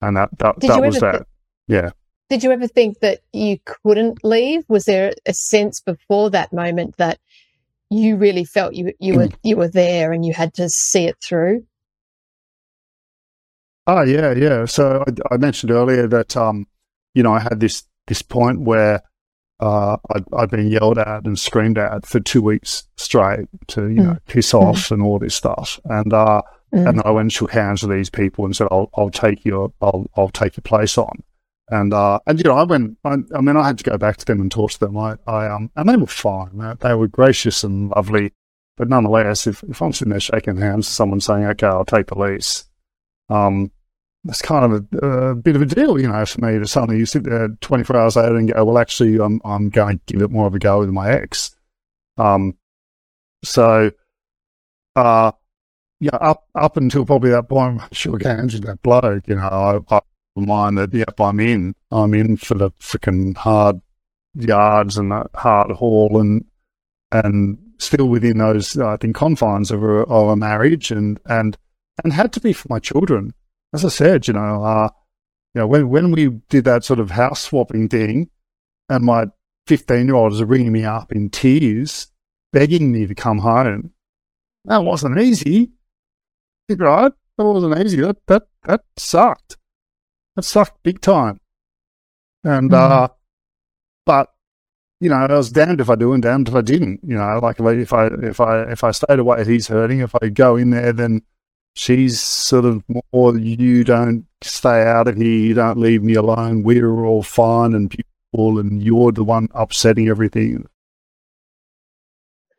And 0.01 0.17
that 0.17 0.29
that, 0.39 0.59
that 0.61 0.81
was 0.81 0.99
that. 0.99 1.11
Th- 1.11 1.23
yeah. 1.67 1.91
Did 2.29 2.43
you 2.43 2.51
ever 2.51 2.67
think 2.67 2.99
that 2.99 3.19
you 3.33 3.59
couldn't 3.65 4.23
leave? 4.23 4.63
Was 4.69 4.85
there 4.85 5.13
a 5.25 5.33
sense 5.33 5.81
before 5.81 6.29
that 6.29 6.53
moment 6.53 6.95
that 6.97 7.19
you 7.89 8.15
really 8.15 8.45
felt 8.45 8.73
you 8.73 8.93
you 8.99 9.15
were 9.15 9.29
you 9.43 9.57
were 9.57 9.67
there 9.67 10.13
and 10.13 10.25
you 10.25 10.33
had 10.33 10.53
to 10.55 10.69
see 10.69 11.05
it 11.05 11.17
through? 11.21 11.65
Oh 13.87 14.03
yeah, 14.03 14.33
yeah. 14.33 14.65
So 14.65 15.03
I, 15.05 15.33
I 15.33 15.37
mentioned 15.37 15.71
earlier 15.71 16.07
that 16.07 16.37
um, 16.37 16.67
you 17.13 17.23
know, 17.23 17.33
I 17.33 17.39
had 17.39 17.59
this 17.59 17.83
this 18.07 18.21
point 18.21 18.61
where 18.61 19.01
uh, 19.59 19.97
I'd, 20.15 20.23
I'd, 20.33 20.49
been 20.49 20.69
yelled 20.69 20.97
at 20.97 21.25
and 21.25 21.37
screamed 21.37 21.77
at 21.77 22.05
for 22.05 22.19
two 22.19 22.41
weeks 22.41 22.83
straight 22.97 23.47
to 23.67 23.89
you 23.89 24.01
mm. 24.01 24.19
piss 24.27 24.53
off 24.53 24.87
mm. 24.89 24.91
and 24.91 25.03
all 25.03 25.19
this 25.19 25.35
stuff, 25.35 25.79
and 25.85 26.13
uh, 26.13 26.41
mm. 26.73 26.87
and 26.87 27.01
I 27.03 27.11
went 27.11 27.25
and 27.25 27.33
shook 27.33 27.51
hands 27.51 27.83
with 27.83 27.95
these 27.95 28.09
people 28.09 28.45
and 28.45 28.55
said, 28.55 28.67
"I'll 28.71 28.89
I'll 28.95 29.09
take 29.09 29.45
your 29.45 29.71
I'll 29.81 30.05
I'll 30.15 30.29
take 30.29 30.57
your 30.57 30.63
place 30.63 30.97
on," 30.97 31.23
and 31.69 31.93
uh, 31.93 32.19
and 32.27 32.39
you 32.39 32.43
know 32.43 32.55
I 32.55 32.63
went 32.63 32.97
I, 33.03 33.17
I, 33.35 33.41
mean 33.41 33.57
I 33.57 33.67
had 33.67 33.77
to 33.79 33.83
go 33.83 33.97
back 33.97 34.17
to 34.17 34.25
them 34.25 34.41
and 34.41 34.51
talk 34.51 34.71
to 34.71 34.79
them. 34.79 34.97
I, 34.97 35.15
I 35.27 35.47
um 35.47 35.71
and 35.75 35.89
they 35.89 35.97
were 35.97 36.07
fine. 36.07 36.57
They, 36.57 36.73
they 36.79 36.93
were 36.93 37.07
gracious 37.07 37.63
and 37.63 37.89
lovely, 37.89 38.33
but 38.77 38.89
nonetheless, 38.89 39.47
if 39.47 39.63
if 39.63 39.81
I'm 39.81 39.93
sitting 39.93 40.11
there 40.11 40.19
shaking 40.19 40.57
hands 40.57 40.87
with 40.87 40.93
someone 40.93 41.21
saying, 41.21 41.45
"Okay, 41.45 41.67
I'll 41.67 41.85
take 41.85 42.07
the 42.07 42.17
lease," 42.17 42.65
um, 43.29 43.71
that's 44.23 44.41
kind 44.41 44.65
of 44.65 44.87
a, 44.93 45.07
a, 45.07 45.35
bit 45.35 45.55
of 45.55 45.61
a 45.61 45.65
deal, 45.65 45.99
you 45.99 46.07
know, 46.07 46.25
for 46.25 46.41
me 46.41 46.59
to 46.59 46.67
suddenly 46.67 46.99
you 46.99 47.05
sit 47.05 47.23
there 47.23 47.47
24 47.61 47.97
hours 47.97 48.15
later 48.15 48.35
and 48.35 48.53
go, 48.53 48.63
well, 48.63 48.77
actually, 48.77 49.19
I'm, 49.19 49.41
I'm 49.43 49.69
going 49.69 49.99
to 50.05 50.13
give 50.13 50.21
it 50.21 50.31
more 50.31 50.47
of 50.47 50.53
a 50.53 50.59
go 50.59 50.79
with 50.79 50.89
my 50.89 51.11
ex. 51.11 51.55
Um, 52.17 52.57
so, 53.43 53.91
uh, 54.95 55.31
yeah, 56.01 56.15
up, 56.15 56.45
up 56.55 56.75
until 56.75 57.05
probably 57.05 57.29
that 57.29 57.47
point, 57.47 57.81
sure 57.93 58.19
hands 58.21 58.53
with 58.53 58.63
that 58.65 58.81
bloke, 58.81 59.27
you 59.27 59.35
know, 59.35 59.83
I, 59.89 59.95
I 59.95 60.01
mind 60.35 60.77
that, 60.77 60.93
yep, 60.93 61.19
I'm 61.19 61.39
in, 61.39 61.73
I'm 61.91 62.13
in 62.13 62.35
for 62.35 62.55
the 62.55 62.71
freaking 62.71 63.37
hard 63.37 63.79
yards 64.35 64.97
and 64.97 65.11
the 65.11 65.29
hard 65.35 65.71
haul 65.71 66.19
and, 66.19 66.43
and 67.13 67.57
still 67.77 68.09
within 68.09 68.39
those, 68.39 68.77
I 68.77 68.97
think, 68.97 69.15
confines 69.15 69.71
of 69.71 69.83
a, 69.83 70.01
of 70.03 70.29
a 70.29 70.35
marriage 70.35 70.91
and, 70.91 71.19
and, 71.25 71.57
and 72.03 72.11
had 72.11 72.33
to 72.33 72.41
be 72.41 72.51
for 72.51 72.67
my 72.69 72.79
children 72.79 73.33
as 73.73 73.85
I 73.85 73.89
said, 73.89 74.27
you 74.27 74.33
know, 74.33 74.63
uh, 74.63 74.89
you 75.53 75.61
know, 75.61 75.67
when 75.67 75.89
when 75.89 76.11
we 76.11 76.29
did 76.49 76.65
that 76.65 76.83
sort 76.83 76.99
of 76.99 77.11
house 77.11 77.41
swapping 77.41 77.89
thing, 77.89 78.29
and 78.89 79.03
my 79.03 79.27
fifteen 79.67 80.07
year 80.07 80.15
old 80.15 80.31
was 80.31 80.43
ringing 80.43 80.71
me 80.71 80.83
up 80.83 81.11
in 81.11 81.29
tears, 81.29 82.07
begging 82.51 82.91
me 82.91 83.05
to 83.07 83.15
come 83.15 83.39
home. 83.39 83.91
That 84.65 84.83
wasn't 84.83 85.19
easy, 85.19 85.71
right? 86.79 87.11
That 87.37 87.45
wasn't 87.45 87.79
easy. 87.85 88.01
That 88.01 88.17
that 88.27 88.43
that 88.63 88.81
sucked. 88.97 89.57
That 90.35 90.43
sucked 90.43 90.83
big 90.83 91.01
time. 91.01 91.39
And 92.43 92.71
mm. 92.71 92.75
uh, 92.75 93.09
but 94.05 94.29
you 94.99 95.09
know, 95.09 95.15
I 95.15 95.33
was 95.33 95.51
damned 95.51 95.81
if 95.81 95.89
I 95.89 95.95
do 95.95 96.13
and 96.13 96.21
damned 96.21 96.47
if 96.47 96.55
I 96.55 96.61
didn't. 96.61 96.99
You 97.03 97.17
know, 97.17 97.39
like 97.41 97.59
if 97.59 97.93
I 97.93 98.05
if 98.05 98.39
I 98.39 98.61
if 98.71 98.83
I 98.83 98.91
stayed 98.91 99.19
away, 99.19 99.43
he's 99.45 99.67
hurting. 99.67 99.99
If 99.99 100.15
I 100.21 100.29
go 100.29 100.55
in 100.55 100.69
there, 100.69 100.93
then 100.93 101.23
she's 101.73 102.19
sort 102.19 102.65
of 102.65 102.83
more 103.11 103.37
you 103.37 103.83
don't 103.83 104.25
stay 104.41 104.83
out 104.83 105.07
of 105.07 105.15
here, 105.15 105.25
you 105.25 105.53
don't 105.53 105.77
leave 105.77 106.03
me 106.03 106.13
alone. 106.15 106.63
We're 106.63 107.05
all 107.05 107.23
fine 107.23 107.73
and 107.73 107.89
beautiful, 107.89 108.59
and 108.59 108.81
you're 108.81 109.11
the 109.11 109.23
one 109.23 109.47
upsetting 109.53 110.07
everything. 110.07 110.67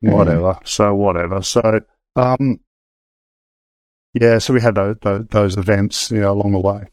Mm. 0.05 0.13
Whatever. 0.13 0.59
So 0.65 0.95
whatever. 0.95 1.43
So 1.43 1.81
um, 2.17 2.61
yeah. 4.15 4.39
So 4.39 4.55
we 4.55 4.61
had 4.61 4.75
those, 4.75 4.97
those, 5.03 5.27
those 5.29 5.57
events, 5.57 6.11
you 6.11 6.21
know, 6.21 6.33
along 6.33 6.53
the 6.53 6.59
way. 6.59 6.85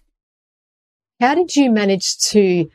How 1.20 1.36
did 1.36 1.56
you 1.56 1.70
manage 1.70 2.18
to 2.30 2.70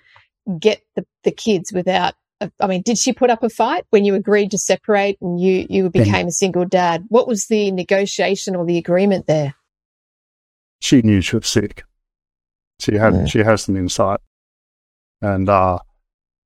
get 0.59 0.82
the, 0.97 1.07
the 1.22 1.30
kids 1.30 1.72
without 1.72 2.14
I 2.61 2.66
mean, 2.66 2.82
did 2.82 2.99
she 2.99 3.12
put 3.12 3.30
up 3.30 3.42
a 3.42 3.49
fight 3.49 3.84
when 3.90 4.05
you 4.05 4.14
agreed 4.14 4.51
to 4.51 4.59
separate 4.59 5.18
and 5.20 5.40
you, 5.40 5.66
you 5.70 5.90
became 5.90 6.26
a 6.28 6.32
single 6.32 6.64
dad? 6.64 7.05
What 7.09 7.28
was 7.28 7.47
the 7.47 7.70
negotiation 7.70 8.57
or 8.57 8.64
the 8.64 8.78
agreement 8.78 9.26
there? 9.26 9.55
She 10.80 11.03
knew 11.03 11.20
she 11.20 11.36
was 11.36 11.49
sick. 11.49 11.84
She 12.80 12.97
had 12.97 13.14
yeah. 13.14 13.24
she 13.26 13.38
has 13.38 13.62
some 13.62 13.76
insight, 13.76 14.20
and 15.22 15.49
uh, 15.49 15.78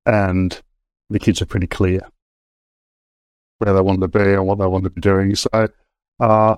and 0.07 0.61
the 1.09 1.19
kids 1.19 1.41
are 1.43 1.47
pretty 1.47 1.67
clear 1.67 2.03
where 3.59 3.75
they 3.75 3.81
wanted 3.81 4.03
to 4.03 4.09
be 4.09 4.35
and 4.35 4.47
what 4.47 4.59
they 4.59 4.67
wanted 4.67 4.85
to 4.85 4.91
be 4.91 5.01
doing. 5.01 5.35
So, 5.35 5.69
uh, 6.21 6.57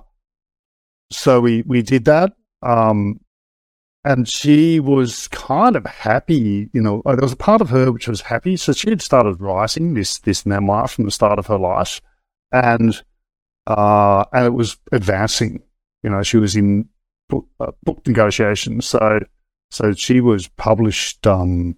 so 1.11 1.41
we 1.41 1.63
we 1.63 1.81
did 1.81 2.05
that. 2.05 2.33
Um, 2.61 3.19
and 4.03 4.27
she 4.27 4.79
was 4.79 5.27
kind 5.27 5.75
of 5.75 5.85
happy, 5.85 6.69
you 6.73 6.81
know, 6.81 7.03
there 7.05 7.17
was 7.17 7.33
a 7.33 7.37
part 7.37 7.61
of 7.61 7.69
her 7.69 7.91
which 7.91 8.07
was 8.07 8.21
happy. 8.21 8.57
So 8.57 8.73
she 8.73 8.89
had 8.89 9.01
started 9.01 9.39
writing 9.39 9.93
this, 9.93 10.17
this 10.19 10.45
memoir 10.45 10.87
from 10.87 11.05
the 11.05 11.11
start 11.11 11.37
of 11.37 11.47
her 11.47 11.59
life 11.59 12.01
and, 12.51 12.99
uh, 13.67 14.25
and 14.33 14.45
it 14.45 14.53
was 14.53 14.77
advancing, 14.91 15.61
you 16.01 16.09
know, 16.09 16.23
she 16.23 16.37
was 16.37 16.55
in 16.55 16.89
book, 17.29 17.45
uh, 17.59 17.71
book 17.83 18.05
negotiations. 18.07 18.87
So, 18.87 19.19
so 19.69 19.93
she 19.93 20.19
was 20.19 20.47
published, 20.47 21.27
um, 21.27 21.75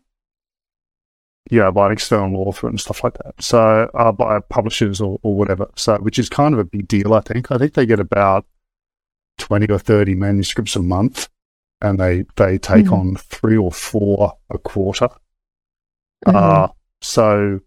yeah, 1.51 1.71
by 1.71 1.87
an 1.87 1.91
external 1.91 2.47
author 2.47 2.69
and 2.69 2.79
stuff 2.79 3.03
like 3.03 3.15
that. 3.15 3.35
So, 3.43 3.91
uh, 3.93 4.13
by 4.13 4.39
publishers 4.39 5.01
or, 5.01 5.19
or 5.23 5.35
whatever. 5.35 5.69
So, 5.75 5.97
which 5.97 6.17
is 6.17 6.29
kind 6.29 6.53
of 6.53 6.59
a 6.61 6.63
big 6.63 6.87
deal, 6.87 7.13
I 7.13 7.19
think. 7.19 7.51
I 7.51 7.57
think 7.57 7.73
they 7.73 7.85
get 7.85 7.99
about 7.99 8.45
20 9.37 9.71
or 9.71 9.79
30 9.79 10.15
manuscripts 10.15 10.75
a 10.75 10.81
month 10.81 11.27
and 11.83 11.99
they 11.99 12.25
they 12.37 12.57
take 12.57 12.85
mm-hmm. 12.85 12.93
on 12.93 13.15
three 13.17 13.57
or 13.57 13.71
four 13.71 14.33
a 14.49 14.57
quarter. 14.57 15.09
Mm-hmm. 16.25 16.35
Uh, 16.35 16.67
so 17.01 17.59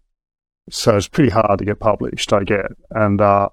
so 0.69 0.97
it's 0.97 1.07
pretty 1.07 1.29
hard 1.29 1.59
to 1.59 1.65
get 1.65 1.79
published. 1.79 2.33
I 2.33 2.43
get 2.43 2.65
and 2.89 3.21
uh, 3.21 3.49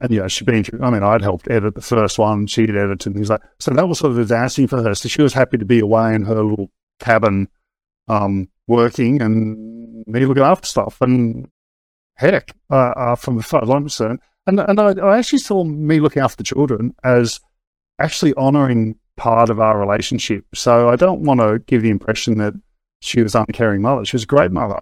and 0.00 0.10
yeah, 0.10 0.28
she'd 0.28 0.44
been 0.46 0.62
through. 0.62 0.82
I 0.82 0.90
mean, 0.90 1.02
I'd 1.02 1.22
helped 1.22 1.50
edit 1.50 1.74
the 1.74 1.80
first 1.80 2.18
one. 2.18 2.46
She'd 2.46 2.70
edited 2.70 3.06
and 3.06 3.14
things 3.14 3.30
like 3.30 3.40
so. 3.58 3.72
That 3.72 3.88
was 3.88 3.98
sort 3.98 4.12
of 4.12 4.18
advancing 4.18 4.66
for 4.66 4.82
her. 4.82 4.94
So 4.94 5.08
she 5.08 5.22
was 5.22 5.32
happy 5.32 5.58
to 5.58 5.64
be 5.64 5.80
away 5.80 6.14
in 6.14 6.24
her 6.24 6.42
little 6.42 6.70
cabin, 7.00 7.48
um, 8.08 8.48
working 8.66 9.22
and 9.22 10.04
me 10.06 10.26
looking 10.26 10.42
after 10.42 10.66
stuff. 10.66 11.00
And 11.00 11.48
heck, 12.16 12.54
uh, 12.70 12.92
uh, 12.96 13.14
from 13.14 13.38
as 13.38 13.46
far 13.46 13.62
as 13.62 13.70
I'm 13.70 13.82
concerned, 13.82 14.20
and 14.46 14.60
and 14.60 14.80
I, 14.80 14.92
I 14.92 15.18
actually 15.18 15.38
saw 15.38 15.64
me 15.64 16.00
looking 16.00 16.22
after 16.22 16.36
the 16.36 16.44
children 16.44 16.94
as 17.04 17.40
actually 17.98 18.34
honouring 18.34 18.96
part 19.16 19.50
of 19.50 19.60
our 19.60 19.78
relationship. 19.78 20.44
So 20.54 20.88
I 20.88 20.96
don't 20.96 21.20
want 21.20 21.40
to 21.40 21.60
give 21.60 21.82
the 21.82 21.90
impression 21.90 22.38
that 22.38 22.54
she 23.00 23.22
was 23.22 23.34
uncaring 23.34 23.82
mother. 23.82 24.04
She 24.04 24.16
was 24.16 24.24
a 24.24 24.26
great 24.26 24.50
mother, 24.50 24.80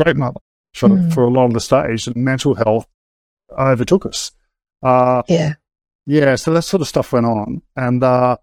great 0.00 0.16
mother 0.16 0.40
for, 0.74 0.88
mm. 0.88 1.12
for 1.12 1.24
a 1.24 1.30
lot 1.30 1.46
of 1.46 1.54
the 1.54 1.60
stage. 1.60 2.06
And 2.06 2.16
mental 2.16 2.54
health 2.54 2.86
overtook 3.56 4.06
us. 4.06 4.32
Uh, 4.82 5.22
yeah. 5.28 5.54
Yeah. 6.06 6.34
So 6.34 6.52
that 6.52 6.62
sort 6.62 6.80
of 6.80 6.88
stuff 6.88 7.12
went 7.12 7.26
on. 7.26 7.62
And, 7.76 8.02
uh, 8.02 8.36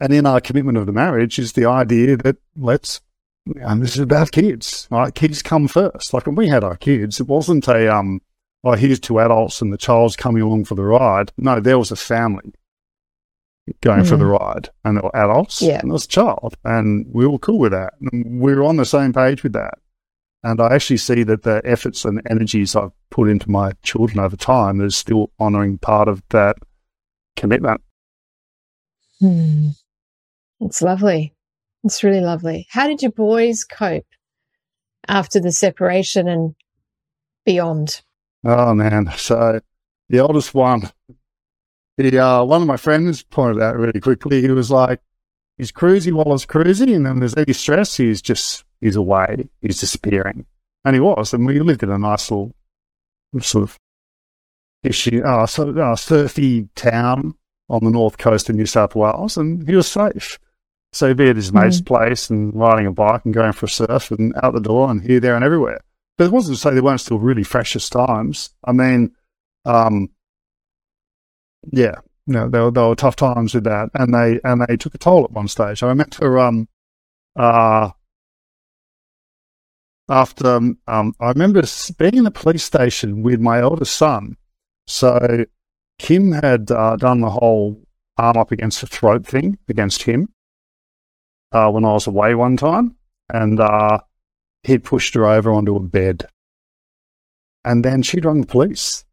and 0.00 0.12
in 0.12 0.26
our 0.26 0.40
commitment 0.40 0.76
of 0.78 0.86
the 0.86 0.92
marriage 0.92 1.38
is 1.38 1.52
the 1.52 1.66
idea 1.66 2.16
that 2.18 2.36
let's, 2.56 3.00
and 3.46 3.82
this 3.82 3.94
is 3.94 4.00
about 4.00 4.32
kids, 4.32 4.88
right? 4.90 5.14
Kids 5.14 5.42
come 5.42 5.68
first. 5.68 6.12
Like 6.12 6.26
when 6.26 6.34
we 6.34 6.48
had 6.48 6.64
our 6.64 6.76
kids, 6.76 7.20
it 7.20 7.28
wasn't 7.28 7.68
a, 7.68 7.94
um, 7.94 8.20
oh, 8.66 8.72
here's 8.72 8.98
two 8.98 9.20
adults 9.20 9.62
and 9.62 9.72
the 9.72 9.78
child's 9.78 10.16
coming 10.16 10.42
along 10.42 10.64
for 10.64 10.74
the 10.74 10.82
ride. 10.82 11.30
No, 11.36 11.60
there 11.60 11.78
was 11.78 11.92
a 11.92 11.96
family 11.96 12.52
going 13.80 14.02
mm. 14.02 14.08
for 14.08 14.16
the 14.16 14.24
mm. 14.24 14.38
ride, 14.38 14.68
and 14.84 14.96
they 14.96 15.00
were 15.00 15.16
adults, 15.16 15.62
yeah. 15.62 15.78
and 15.78 15.90
there 15.90 15.94
was 15.94 16.04
a 16.04 16.08
child, 16.08 16.56
and 16.64 17.06
we 17.12 17.26
were 17.26 17.38
cool 17.38 17.58
with 17.58 17.72
that. 17.72 17.94
And 18.00 18.40
we 18.40 18.54
were 18.54 18.64
on 18.64 18.76
the 18.76 18.84
same 18.84 19.12
page 19.12 19.42
with 19.42 19.52
that. 19.52 19.74
And 20.42 20.60
I 20.60 20.74
actually 20.74 20.98
see 20.98 21.22
that 21.24 21.42
the 21.42 21.60
efforts 21.64 22.04
and 22.04 22.20
energies 22.28 22.76
I've 22.76 22.92
put 23.10 23.28
into 23.28 23.50
my 23.50 23.72
children 23.82 24.18
over 24.18 24.36
time 24.36 24.80
is 24.80 24.96
still 24.96 25.30
honouring 25.40 25.78
part 25.78 26.08
of 26.08 26.22
that 26.30 26.56
commitment. 27.36 27.80
Hmm. 29.20 29.70
It's 30.60 30.82
lovely. 30.82 31.34
It's 31.84 32.02
really 32.02 32.20
lovely. 32.20 32.66
How 32.70 32.86
did 32.86 33.02
your 33.02 33.12
boys 33.12 33.64
cope 33.64 34.06
after 35.08 35.40
the 35.40 35.52
separation 35.52 36.28
and 36.28 36.54
beyond? 37.44 38.02
Oh 38.46 38.74
man. 38.74 39.10
So 39.16 39.60
the 40.08 40.20
oldest 40.20 40.54
one, 40.54 40.88
the, 41.98 42.18
uh, 42.18 42.44
one 42.44 42.62
of 42.62 42.68
my 42.68 42.76
friends 42.76 43.24
pointed 43.24 43.60
out 43.60 43.76
really 43.76 44.00
quickly. 44.00 44.40
He 44.40 44.50
was 44.50 44.70
like, 44.70 45.00
he's 45.58 45.72
cruising 45.72 46.14
while 46.14 46.30
he's 46.30 46.46
cruising 46.46 46.94
and 46.94 47.04
then 47.04 47.18
there's 47.18 47.36
any 47.36 47.52
stress, 47.52 47.96
he's 47.96 48.22
just, 48.22 48.64
he's 48.80 48.94
away. 48.94 49.48
He's 49.60 49.80
disappearing. 49.80 50.46
And 50.84 50.94
he 50.94 51.00
was. 51.00 51.34
And 51.34 51.44
we 51.44 51.58
lived 51.58 51.82
in 51.82 51.90
a 51.90 51.98
nice 51.98 52.30
little 52.30 52.54
sort 53.40 53.64
of 53.64 53.78
issue, 54.84 55.22
uh, 55.24 55.46
so, 55.46 55.70
uh, 55.70 55.96
surfy 55.96 56.68
town 56.76 57.34
on 57.68 57.82
the 57.82 57.90
north 57.90 58.16
coast 58.16 58.48
of 58.48 58.54
New 58.54 58.66
South 58.66 58.94
Wales, 58.94 59.36
and 59.36 59.68
he 59.68 59.74
was 59.74 59.88
safe. 59.88 60.38
So 60.92 61.08
he'd 61.08 61.16
be 61.16 61.28
at 61.28 61.36
his 61.36 61.50
mm. 61.50 61.62
mate's 61.62 61.80
place 61.80 62.30
and 62.30 62.54
riding 62.54 62.86
a 62.86 62.92
bike 62.92 63.22
and 63.24 63.34
going 63.34 63.52
for 63.52 63.66
a 63.66 63.68
surf 63.68 64.12
and 64.12 64.32
out 64.40 64.54
the 64.54 64.60
door 64.60 64.88
and 64.88 65.02
here, 65.02 65.18
there, 65.18 65.34
and 65.34 65.44
everywhere. 65.44 65.80
But 66.18 66.24
it 66.24 66.32
wasn't 66.32 66.56
to 66.56 66.60
say 66.60 66.72
there 66.72 66.82
weren't 66.82 67.00
still 67.00 67.18
really 67.18 67.42
freshest 67.42 67.92
times. 67.92 68.50
I 68.64 68.72
mean, 68.72 69.12
um, 69.64 70.08
yeah, 71.72 71.96
no, 72.26 72.48
there 72.48 72.64
were, 72.64 72.70
there 72.70 72.88
were 72.88 72.94
tough 72.94 73.16
times 73.16 73.54
with 73.54 73.64
that, 73.64 73.90
and 73.94 74.14
they 74.14 74.40
and 74.44 74.64
they 74.66 74.76
took 74.76 74.94
a 74.94 74.98
toll 74.98 75.24
at 75.24 75.32
one 75.32 75.48
stage. 75.48 75.82
I 75.82 75.88
remember, 75.88 76.38
um, 76.38 76.68
uh, 77.36 77.90
after 80.08 80.56
um, 80.56 80.78
I 80.86 81.28
remember 81.28 81.62
being 81.98 82.14
in 82.14 82.24
the 82.24 82.30
police 82.30 82.64
station 82.64 83.22
with 83.22 83.40
my 83.40 83.60
eldest 83.60 83.96
son. 83.96 84.36
So 84.86 85.44
Kim 85.98 86.32
had 86.32 86.70
uh, 86.70 86.96
done 86.96 87.20
the 87.20 87.30
whole 87.30 87.82
arm 88.16 88.36
up 88.36 88.52
against 88.52 88.80
the 88.80 88.86
throat 88.86 89.26
thing 89.26 89.58
against 89.68 90.04
him 90.04 90.28
uh, 91.52 91.70
when 91.70 91.84
I 91.84 91.92
was 91.92 92.06
away 92.06 92.34
one 92.34 92.56
time, 92.56 92.96
and 93.28 93.60
uh, 93.60 93.98
he 94.66 94.78
pushed 94.78 95.14
her 95.14 95.26
over 95.26 95.52
onto 95.52 95.76
a 95.76 95.80
bed, 95.80 96.26
and 97.64 97.84
then 97.84 98.02
she'd 98.02 98.24
rung 98.24 98.40
the 98.40 98.46
police. 98.46 99.04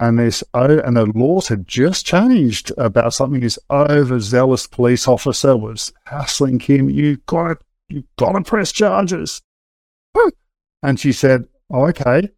And 0.00 0.18
this, 0.18 0.44
oh, 0.54 0.78
and 0.78 0.96
the 0.96 1.06
laws 1.06 1.48
had 1.48 1.66
just 1.66 2.06
changed 2.06 2.72
about 2.78 3.14
something. 3.14 3.40
This 3.40 3.58
overzealous 3.68 4.66
police 4.68 5.08
officer 5.08 5.56
was 5.56 5.92
hassling 6.06 6.60
Kim. 6.60 6.88
You 6.88 7.16
got, 7.26 7.58
you 7.88 8.04
got 8.16 8.32
to 8.32 8.42
press 8.42 8.70
charges. 8.70 9.42
And 10.82 11.00
she 11.00 11.12
said, 11.12 11.48
oh, 11.70 11.86
okay. 11.88 12.28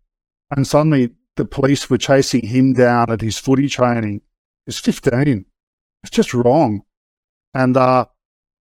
And 0.51 0.67
suddenly 0.67 1.11
the 1.37 1.45
police 1.45 1.91
were 1.91 1.99
chasing 1.99 2.47
him 2.47 2.73
down 2.73 3.11
at 3.11 3.21
his 3.21 3.39
footy 3.39 3.69
training. 3.69 4.23
He's 4.65 4.79
15. 4.79 5.45
It's 6.03 6.11
just 6.11 6.33
wrong. 6.33 6.83
And, 7.53 7.77
uh, 7.77 8.07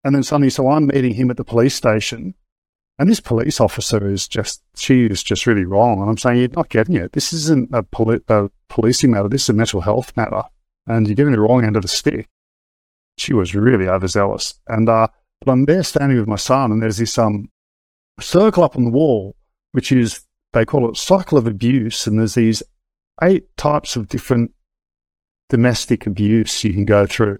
and 0.03 0.13
then 0.13 0.23
suddenly, 0.23 0.49
so 0.49 0.69
I'm 0.69 0.87
meeting 0.87 1.13
him 1.13 1.31
at 1.31 1.37
the 1.37 1.45
police 1.45 1.75
station 1.75 2.35
and 2.99 3.09
this 3.09 3.21
police 3.21 3.59
officer 3.61 4.07
is 4.07 4.27
just, 4.27 4.61
she 4.75 5.05
is 5.05 5.23
just 5.23 5.47
really 5.47 5.65
wrong. 5.65 6.01
And 6.01 6.09
I'm 6.09 6.17
saying, 6.17 6.37
you're 6.37 6.49
not 6.49 6.69
getting 6.69 6.95
it. 6.95 7.13
This 7.13 7.31
isn't 7.31 7.69
a, 7.73 7.81
poli- 7.81 8.21
a 8.27 8.49
policing 8.67 9.11
matter. 9.11 9.29
This 9.29 9.43
is 9.43 9.49
a 9.49 9.53
mental 9.53 9.81
health 9.81 10.15
matter. 10.17 10.43
And 10.85 11.07
you're 11.07 11.15
giving 11.15 11.33
the 11.33 11.39
wrong 11.39 11.63
end 11.63 11.77
of 11.77 11.81
the 11.81 11.87
stick. 11.87 12.27
She 13.17 13.33
was 13.33 13.55
really 13.55 13.87
overzealous. 13.87 14.59
And, 14.67 14.89
uh, 14.89 15.07
but 15.39 15.51
I'm 15.51 15.65
there 15.65 15.83
standing 15.83 16.19
with 16.19 16.27
my 16.27 16.35
son 16.35 16.73
and 16.73 16.83
there's 16.83 16.97
this, 16.97 17.17
um, 17.17 17.49
circle 18.19 18.63
up 18.63 18.75
on 18.75 18.83
the 18.83 18.91
wall, 18.91 19.35
which 19.71 19.91
is 19.91 20.21
they 20.53 20.65
call 20.65 20.89
it 20.89 20.97
cycle 20.97 21.37
of 21.37 21.47
abuse, 21.47 22.07
and 22.07 22.19
there's 22.19 22.33
these 22.33 22.63
eight 23.21 23.45
types 23.57 23.95
of 23.95 24.07
different 24.07 24.51
domestic 25.49 26.05
abuse 26.05 26.63
you 26.63 26.73
can 26.73 26.85
go 26.85 27.05
through. 27.05 27.37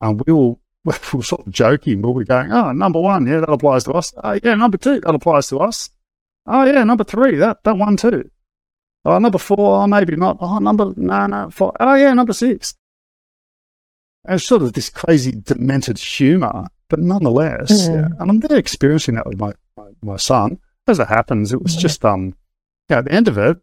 And 0.00 0.22
we 0.26 0.32
will 0.32 0.60
we 0.84 0.94
were 1.12 1.22
sort 1.22 1.46
of 1.46 1.52
joking, 1.52 2.00
but 2.00 2.12
we're 2.12 2.24
going, 2.24 2.52
oh, 2.52 2.72
number 2.72 3.00
one, 3.00 3.26
yeah, 3.26 3.40
that 3.40 3.50
applies 3.50 3.84
to 3.84 3.92
us. 3.92 4.12
Oh, 4.22 4.38
yeah, 4.42 4.54
number 4.54 4.78
two, 4.78 5.00
that 5.00 5.14
applies 5.14 5.48
to 5.48 5.58
us. 5.58 5.90
Oh, 6.46 6.64
yeah, 6.64 6.84
number 6.84 7.04
three, 7.04 7.36
that, 7.36 7.62
that 7.64 7.76
one 7.76 7.96
too. 7.96 8.30
Oh, 9.04 9.18
number 9.18 9.38
four, 9.38 9.82
oh, 9.82 9.86
maybe 9.86 10.16
not. 10.16 10.38
Oh, 10.40 10.58
number, 10.58 10.92
no, 10.96 11.26
no, 11.26 11.50
four. 11.50 11.72
Oh, 11.80 11.94
yeah, 11.94 12.12
number 12.12 12.32
six. 12.32 12.74
And 14.24 14.34
it's 14.36 14.44
sort 14.44 14.62
of 14.62 14.74
this 14.74 14.90
crazy, 14.90 15.32
demented 15.32 15.98
humour, 15.98 16.66
but 16.88 16.98
nonetheless, 16.98 17.88
mm. 17.88 17.94
yeah, 17.94 18.08
and 18.18 18.30
I'm 18.30 18.40
there 18.40 18.58
experiencing 18.58 19.14
that 19.14 19.26
with 19.26 19.38
my, 19.38 19.52
my, 19.76 19.90
my 20.02 20.16
son. 20.16 20.58
As 20.86 20.98
it 20.98 21.08
happens, 21.08 21.52
it 21.52 21.62
was 21.62 21.76
mm. 21.76 21.78
just, 21.78 22.04
um, 22.04 22.34
yeah, 22.88 22.98
at 22.98 23.04
the 23.04 23.12
end 23.12 23.28
of 23.28 23.38
it, 23.38 23.58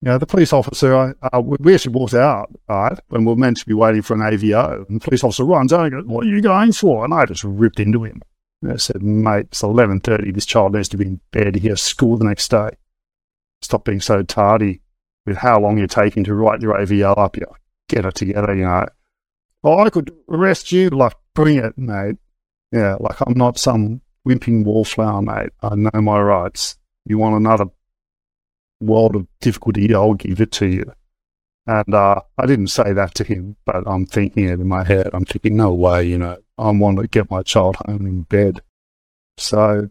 you 0.00 0.10
know, 0.10 0.18
the 0.18 0.26
police 0.26 0.52
officer, 0.52 1.16
uh, 1.22 1.40
we 1.42 1.74
actually 1.74 1.94
walked 1.94 2.14
out, 2.14 2.50
right, 2.68 2.98
when 3.08 3.24
we 3.24 3.32
are 3.32 3.36
meant 3.36 3.56
to 3.58 3.66
be 3.66 3.74
waiting 3.74 4.02
for 4.02 4.14
an 4.14 4.20
AVO. 4.20 4.86
And 4.88 5.00
the 5.00 5.04
police 5.04 5.24
officer 5.24 5.44
runs 5.44 5.72
out 5.72 5.86
and 5.86 5.92
goes, 5.92 6.04
what 6.04 6.24
are 6.24 6.28
you 6.28 6.40
going 6.40 6.72
for? 6.72 7.04
And 7.04 7.12
I 7.12 7.26
just 7.26 7.42
ripped 7.42 7.80
into 7.80 8.04
him. 8.04 8.22
And 8.62 8.72
I 8.72 8.76
said, 8.76 9.02
mate, 9.02 9.46
it's 9.50 9.62
11.30. 9.62 10.34
This 10.34 10.46
child 10.46 10.74
needs 10.74 10.88
to 10.90 10.96
be 10.96 11.06
in 11.06 11.20
bed 11.32 11.56
here 11.56 11.72
at 11.72 11.80
school 11.80 12.16
the 12.16 12.24
next 12.24 12.48
day. 12.48 12.70
Stop 13.60 13.84
being 13.84 14.00
so 14.00 14.22
tardy 14.22 14.82
with 15.26 15.36
how 15.36 15.58
long 15.58 15.78
you're 15.78 15.88
taking 15.88 16.22
to 16.24 16.34
write 16.34 16.62
your 16.62 16.74
AVO 16.74 17.18
up. 17.18 17.36
You 17.36 17.46
get 17.88 18.04
it 18.04 18.14
together, 18.14 18.54
you 18.54 18.62
know. 18.62 18.86
Well, 19.64 19.80
I 19.80 19.90
could 19.90 20.14
arrest 20.28 20.70
you. 20.70 20.90
Like, 20.90 21.14
bring 21.34 21.56
it, 21.56 21.76
mate. 21.76 22.16
Yeah, 22.70 22.96
like 23.00 23.16
I'm 23.26 23.36
not 23.36 23.58
some 23.58 24.00
wimping 24.26 24.64
wallflower, 24.64 25.22
mate. 25.22 25.50
I 25.60 25.74
know 25.74 26.00
my 26.00 26.20
rights 26.20 26.78
you 27.04 27.18
want 27.18 27.36
another 27.36 27.66
world 28.80 29.16
of 29.16 29.26
difficulty, 29.40 29.94
I'll 29.94 30.14
give 30.14 30.40
it 30.40 30.52
to 30.52 30.66
you. 30.66 30.92
And 31.66 31.94
uh, 31.94 32.22
I 32.38 32.46
didn't 32.46 32.68
say 32.68 32.92
that 32.94 33.14
to 33.16 33.24
him, 33.24 33.56
but 33.66 33.86
I'm 33.86 34.06
thinking 34.06 34.48
it 34.48 34.60
in 34.60 34.68
my 34.68 34.84
head. 34.84 35.10
I'm 35.12 35.26
thinking, 35.26 35.56
no 35.56 35.74
way, 35.74 36.04
you 36.04 36.16
know, 36.16 36.38
I 36.56 36.70
want 36.70 36.98
to 36.98 37.06
get 37.06 37.30
my 37.30 37.42
child 37.42 37.76
home 37.76 38.06
in 38.06 38.22
bed. 38.22 38.62
So, 39.36 39.90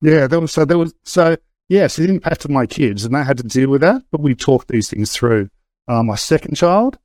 yeah, 0.00 0.26
there 0.26 0.40
was, 0.40 0.52
so 0.52 0.64
there 0.64 0.78
was, 0.78 0.94
so 1.04 1.36
yes, 1.68 1.98
it 1.98 2.10
impacted 2.10 2.50
my 2.50 2.66
kids 2.66 3.04
and 3.04 3.14
they 3.14 3.22
had 3.22 3.38
to 3.38 3.44
deal 3.44 3.70
with 3.70 3.82
that, 3.82 4.02
but 4.10 4.20
we 4.20 4.34
talked 4.34 4.68
these 4.68 4.90
things 4.90 5.12
through. 5.12 5.48
Uh, 5.86 6.02
my 6.02 6.16
second 6.16 6.56
child, 6.56 6.98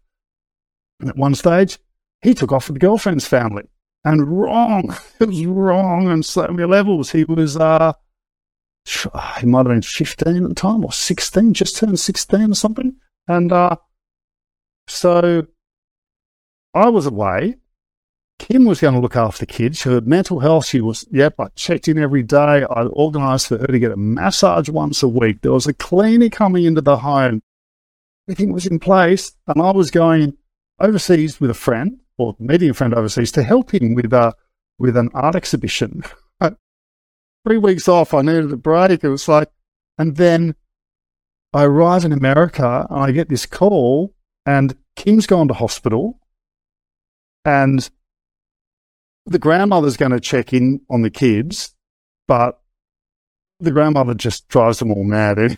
at 1.07 1.15
one 1.15 1.35
stage, 1.35 1.77
he 2.23 2.33
took 2.33 2.51
off 2.51 2.67
with 2.67 2.75
the 2.75 2.85
girlfriend's 2.85 3.27
family 3.27 3.69
and 4.03 4.27
wrong. 4.27 4.95
It 5.19 5.27
was 5.27 5.45
wrong 5.45 6.07
on 6.07 6.23
so 6.23 6.47
many 6.47 6.67
levels. 6.67 7.11
He 7.11 7.23
was, 7.23 7.55
uh, 7.55 7.93
he 8.85 9.45
might 9.45 9.65
have 9.65 9.67
been 9.67 9.81
15 9.81 10.43
at 10.43 10.49
the 10.49 10.55
time 10.55 10.83
or 10.83 10.91
16, 10.91 11.53
just 11.53 11.77
turned 11.77 11.99
16 11.99 12.51
or 12.51 12.55
something. 12.55 12.95
And 13.27 13.51
uh, 13.51 13.75
so 14.87 15.47
I 16.73 16.89
was 16.89 17.05
away. 17.05 17.57
Kim 18.39 18.65
was 18.65 18.81
going 18.81 18.95
to 18.95 18.99
look 18.99 19.15
after 19.15 19.45
the 19.45 19.51
kids. 19.51 19.83
Her 19.83 20.01
mental 20.01 20.39
health, 20.39 20.65
she 20.65 20.81
was, 20.81 21.05
yep, 21.11 21.35
I 21.39 21.49
checked 21.55 21.87
in 21.87 21.99
every 21.99 22.23
day. 22.23 22.63
I 22.63 22.85
organised 22.87 23.47
for 23.49 23.59
her 23.59 23.67
to 23.67 23.79
get 23.79 23.91
a 23.91 23.97
massage 23.97 24.67
once 24.67 25.03
a 25.03 25.07
week. 25.07 25.41
There 25.41 25.51
was 25.51 25.67
a 25.67 25.73
cleaner 25.73 26.29
coming 26.29 26.65
into 26.65 26.81
the 26.81 26.97
home. 26.97 27.43
Everything 28.27 28.51
was 28.51 28.65
in 28.65 28.79
place. 28.79 29.33
And 29.45 29.61
I 29.61 29.71
was 29.71 29.91
going 29.91 30.37
overseas 30.79 31.39
with 31.39 31.51
a 31.51 31.55
friend 31.55 31.99
or 32.17 32.35
meeting 32.39 32.71
a 32.71 32.73
friend 32.73 32.95
overseas 32.95 33.31
to 33.33 33.43
help 33.43 33.75
him 33.75 33.93
with, 33.93 34.11
uh, 34.11 34.31
with 34.79 34.97
an 34.97 35.09
art 35.13 35.35
exhibition. 35.35 36.03
three 37.45 37.57
weeks 37.57 37.87
off. 37.87 38.13
I 38.13 38.21
needed 38.21 38.51
a 38.51 38.57
break. 38.57 39.03
It 39.03 39.09
was 39.09 39.27
like, 39.27 39.49
and 39.97 40.15
then 40.15 40.55
I 41.53 41.63
arrive 41.63 42.05
in 42.05 42.11
America 42.11 42.87
and 42.89 42.99
I 42.99 43.11
get 43.11 43.29
this 43.29 43.45
call, 43.45 44.13
and 44.45 44.77
Kim's 44.95 45.27
gone 45.27 45.47
to 45.47 45.53
hospital, 45.53 46.19
and 47.45 47.89
the 49.25 49.39
grandmother's 49.39 49.97
going 49.97 50.11
to 50.11 50.19
check 50.19 50.53
in 50.53 50.81
on 50.89 51.01
the 51.01 51.09
kids, 51.09 51.75
but 52.27 52.61
the 53.59 53.71
grandmother 53.71 54.13
just 54.13 54.47
drives 54.47 54.79
them 54.79 54.91
all 54.91 55.03
mad. 55.03 55.57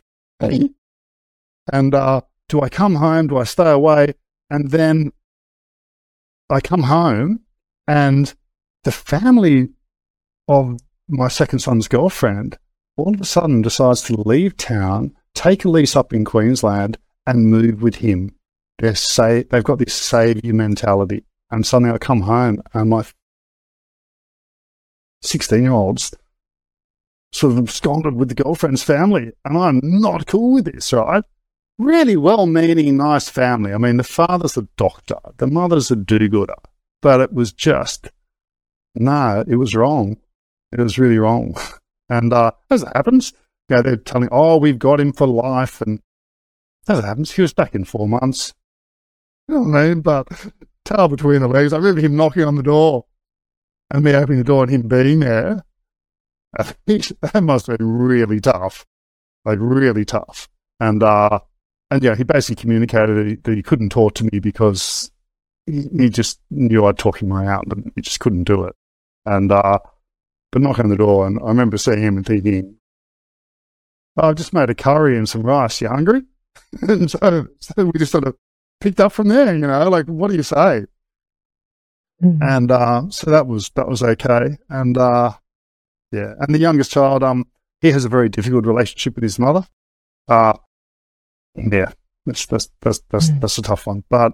and 1.72 1.96
uh, 1.96 2.22
do 2.50 2.62
I 2.62 2.70
come 2.70 2.96
home? 2.96 3.28
Do 3.28 3.38
I 3.38 3.46
stay 3.46 3.70
away? 3.72 4.14
And 4.50 4.72
then 4.72 5.12
I 6.50 6.60
come 6.60 6.84
home, 6.84 7.42
and 7.88 8.34
the 8.84 8.92
family 8.92 9.70
of 10.48 10.78
my 11.08 11.28
second 11.28 11.60
son's 11.60 11.88
girlfriend 11.88 12.58
all 12.96 13.14
of 13.14 13.22
a 13.22 13.26
sudden 13.26 13.62
decides 13.62 14.02
to 14.04 14.22
leave 14.22 14.56
town, 14.56 15.16
take 15.34 15.66
a 15.66 15.70
lease 15.70 15.96
up 15.96 16.14
in 16.14 16.26
Queensland, 16.26 16.98
and 17.26 17.50
move 17.50 17.82
with 17.82 17.96
him. 17.96 18.36
They're 18.80 18.96
say 18.96 19.44
they've 19.44 19.64
got 19.64 19.80
this 19.80 19.94
savior 19.94 20.54
mentality. 20.54 21.24
And 21.52 21.66
suddenly 21.66 21.94
I 21.94 21.98
come 21.98 22.22
home 22.22 22.62
and 22.74 22.90
my 22.90 23.06
16 25.22 25.62
year 25.62 25.72
olds 25.72 26.14
sort 27.32 27.54
of 27.54 27.60
absconded 27.60 28.16
with 28.16 28.30
the 28.30 28.36
girlfriend's 28.36 28.84
family. 28.84 29.32
And 29.46 29.58
I'm 29.58 29.80
not 29.84 30.28
cool 30.28 30.54
with 30.54 30.66
this, 30.66 30.94
right? 30.94 31.24
Really 31.80 32.18
well 32.18 32.46
meaning, 32.46 32.98
nice 32.98 33.30
family. 33.30 33.74
I 33.74 33.78
mean, 33.78 33.98
the 33.98 34.04
father's 34.04 34.58
a 34.58 34.68
doctor, 34.78 35.18
the 35.38 35.48
mother's 35.48 35.90
a 35.90 35.96
do 35.96 36.28
gooder, 36.30 36.56
but 37.02 37.22
it 37.22 37.34
was 37.34 37.52
just, 37.52 38.10
no, 38.96 39.44
it 39.48 39.56
was 39.56 39.76
wrong. 39.76 40.18
It 40.74 40.82
was 40.82 40.98
really 40.98 41.18
wrong. 41.18 41.56
And 42.10 42.34
uh, 42.34 42.52
as 42.70 42.84
it 42.84 42.92
happens, 42.94 43.34
you 43.70 43.78
know, 43.78 43.82
they're 43.82 43.96
telling, 43.96 44.28
oh, 44.32 44.58
we've 44.58 44.78
got 44.78 45.00
him 45.00 45.14
for 45.14 45.26
life. 45.26 45.82
And 45.82 46.00
as 46.88 47.00
it 47.00 47.06
happens, 47.06 47.32
he 47.32 47.42
was 47.42 47.54
back 47.54 47.74
in 47.74 47.86
four 47.86 48.08
months. 48.08 48.54
You 49.48 49.56
know 49.56 49.62
what 49.62 49.78
I 49.80 49.88
mean? 49.88 50.02
But 50.02 50.28
tail 50.86 51.08
between 51.08 51.42
the 51.42 51.48
legs, 51.48 51.74
I 51.74 51.78
remember 51.78 52.02
him 52.02 52.18
knocking 52.18 52.44
on 52.44 52.56
the 52.56 52.62
door. 52.62 53.06
and 53.90 54.04
me 54.04 54.14
opening 54.14 54.40
the 54.40 54.44
door 54.44 54.64
and 54.64 54.72
him 54.72 54.88
being 54.88 55.22
there, 55.22 55.64
that 56.58 57.42
must 57.42 57.68
have 57.68 57.78
been 57.78 57.98
really 57.98 58.40
tough, 58.40 58.86
like 59.46 59.58
really 59.62 60.06
tough. 60.06 60.50
And 60.80 61.02
uh, 61.02 61.40
and 61.90 62.04
yeah, 62.04 62.16
he 62.16 62.24
basically 62.24 62.62
communicated 62.62 63.16
that 63.16 63.28
he, 63.28 63.36
that 63.36 63.56
he 63.56 63.64
couldn't 63.64 63.90
talk 63.90 64.14
to 64.16 64.26
me 64.26 64.40
because 64.40 65.12
he, 65.66 65.88
he, 65.98 66.10
just 66.10 66.40
knew 66.52 66.86
I'd 66.86 66.98
talk 66.98 67.22
him 67.22 67.32
out, 67.32 67.66
and 67.72 67.92
he 67.96 68.02
just 68.02 68.20
couldn't 68.20 68.44
do 68.44 68.66
it. 68.66 68.76
And 69.26 69.52
uh, 69.52 69.80
but 70.54 70.62
knocking 70.62 70.86
on 70.86 70.92
the 70.92 70.96
door, 70.96 71.26
and 71.26 71.40
I 71.44 71.48
remember 71.48 71.78
seeing 71.78 72.02
him 72.02 72.16
and 72.16 72.26
thinking, 72.26 72.76
oh, 74.18 74.30
"I've 74.30 74.36
just 74.36 74.54
made 74.54 74.70
a 74.70 74.76
curry 74.76 75.18
and 75.18 75.28
some 75.28 75.42
rice. 75.42 75.82
You 75.82 75.90
hungry?" 75.90 76.22
and 76.84 77.10
so, 77.10 77.48
so 77.60 77.86
we 77.86 77.92
just 77.98 78.12
sort 78.12 78.26
of 78.26 78.36
picked 78.80 79.00
up 79.00 79.12
from 79.12 79.30
there. 79.30 79.52
You 79.52 79.66
know, 79.66 79.90
like 79.90 80.06
what 80.06 80.30
do 80.30 80.38
you 80.38 80.44
say? 80.44 80.86
Mm-hmm. 82.24 82.44
And 82.44 82.72
uh, 82.72 83.10
so 83.10 83.32
that 83.32 83.48
was 83.48 83.72
that 83.76 83.88
was 83.88 84.04
okay. 84.04 84.58
And 84.70 84.96
uh, 84.96 85.34
yeah, 86.12 86.36
and 86.40 86.54
the 86.54 86.60
youngest 86.60 86.92
child, 86.92 87.24
um, 87.24 87.46
he 87.82 87.92
has 87.92 88.06
a 88.06 88.10
very 88.10 88.30
difficult 88.30 88.68
relationship 88.68 89.16
with 89.16 89.24
his 89.24 89.40
mother. 89.40 89.66
Uh, 90.28 90.54
yeah, 91.56 91.92
that's 92.28 92.46
that's 92.46 92.70
that's 92.80 93.02
that's, 93.10 93.32
mm. 93.32 93.42
that's 93.42 93.58
a 93.58 93.64
tough 93.64 93.88
one. 93.88 94.04
But 94.08 94.34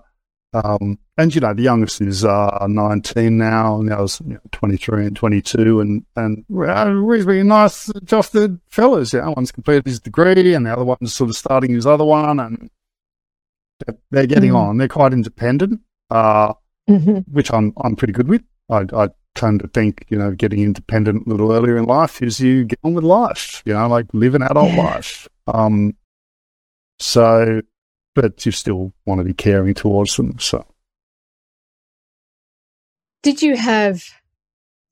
um, 0.54 0.98
and 1.18 1.36
you 1.36 1.42
know, 1.42 1.54
the 1.54 1.64
youngest 1.64 2.02
is 2.02 2.26
uh, 2.26 2.66
19 2.68 3.38
now, 3.38 3.80
and 3.80 3.90
the 3.90 3.96
others 3.96 4.22
you 4.26 4.34
know, 4.34 4.40
23 4.52 5.08
and 5.08 5.16
22, 5.16 5.80
and 5.80 6.06
and 6.16 6.46
uh, 6.52 6.90
reasonably 6.90 7.44
nice, 7.44 7.90
adjusted 7.90 8.60
fellas. 8.68 9.14
Yeah, 9.14 9.28
one's 9.30 9.52
completed 9.52 9.86
his 9.86 10.00
degree, 10.00 10.54
and 10.54 10.66
the 10.66 10.74
other 10.74 10.86
one's 10.86 11.14
sort 11.14 11.30
of 11.30 11.36
starting 11.36 11.74
his 11.74 11.86
other 11.86 12.06
one, 12.06 12.40
and 12.40 12.70
they're, 13.86 13.98
they're 14.12 14.28
getting 14.28 14.52
mm. 14.52 14.56
on. 14.56 14.78
They're 14.78 14.88
quite 14.88 15.14
independent, 15.14 15.82
uh, 16.10 16.54
mm-hmm. 16.90 17.20
which 17.32 17.52
I'm 17.54 17.74
I'm 17.84 17.96
pretty 17.96 18.14
good 18.14 18.28
with. 18.28 18.44
I, 18.70 18.86
I 18.94 19.10
tend 19.36 19.62
to 19.62 19.68
think, 19.68 20.06
you 20.10 20.18
know, 20.18 20.32
getting 20.32 20.60
independent 20.60 21.26
a 21.26 21.30
little 21.30 21.52
earlier 21.52 21.78
in 21.78 21.86
life 21.86 22.22
is 22.22 22.40
you 22.40 22.66
get 22.66 22.80
on 22.84 22.94
with 22.94 23.04
life, 23.04 23.64
you 23.66 23.74
know, 23.74 23.88
like 23.88 24.06
live 24.14 24.36
an 24.36 24.42
adult 24.42 24.72
yeah. 24.72 24.84
life. 24.84 25.28
Um, 25.48 25.96
so 27.00 27.62
but 28.20 28.46
you 28.46 28.52
still 28.52 28.92
want 29.06 29.20
to 29.20 29.24
be 29.24 29.34
caring 29.34 29.74
towards 29.74 30.18
them. 30.18 30.38
So, 30.40 30.66
did 33.24 33.42
you 33.42 33.56
have 33.56 34.04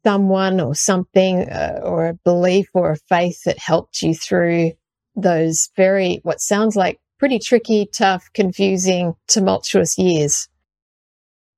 someone 0.06 0.62
or 0.62 0.74
something 0.74 1.50
uh, 1.50 1.82
or 1.84 2.08
a 2.08 2.14
belief 2.14 2.68
or 2.74 2.92
a 2.92 2.98
faith 3.10 3.44
that 3.44 3.60
helped 3.60 4.02
you 4.02 4.16
through 4.16 4.72
those 5.18 5.70
very, 5.76 6.22
what 6.24 6.40
sounds 6.40 6.78
like 6.78 7.02
pretty 7.20 7.38
tricky, 7.38 7.90
tough, 7.92 8.30
confusing, 8.34 9.14
tumultuous 9.28 9.98
years 9.98 10.48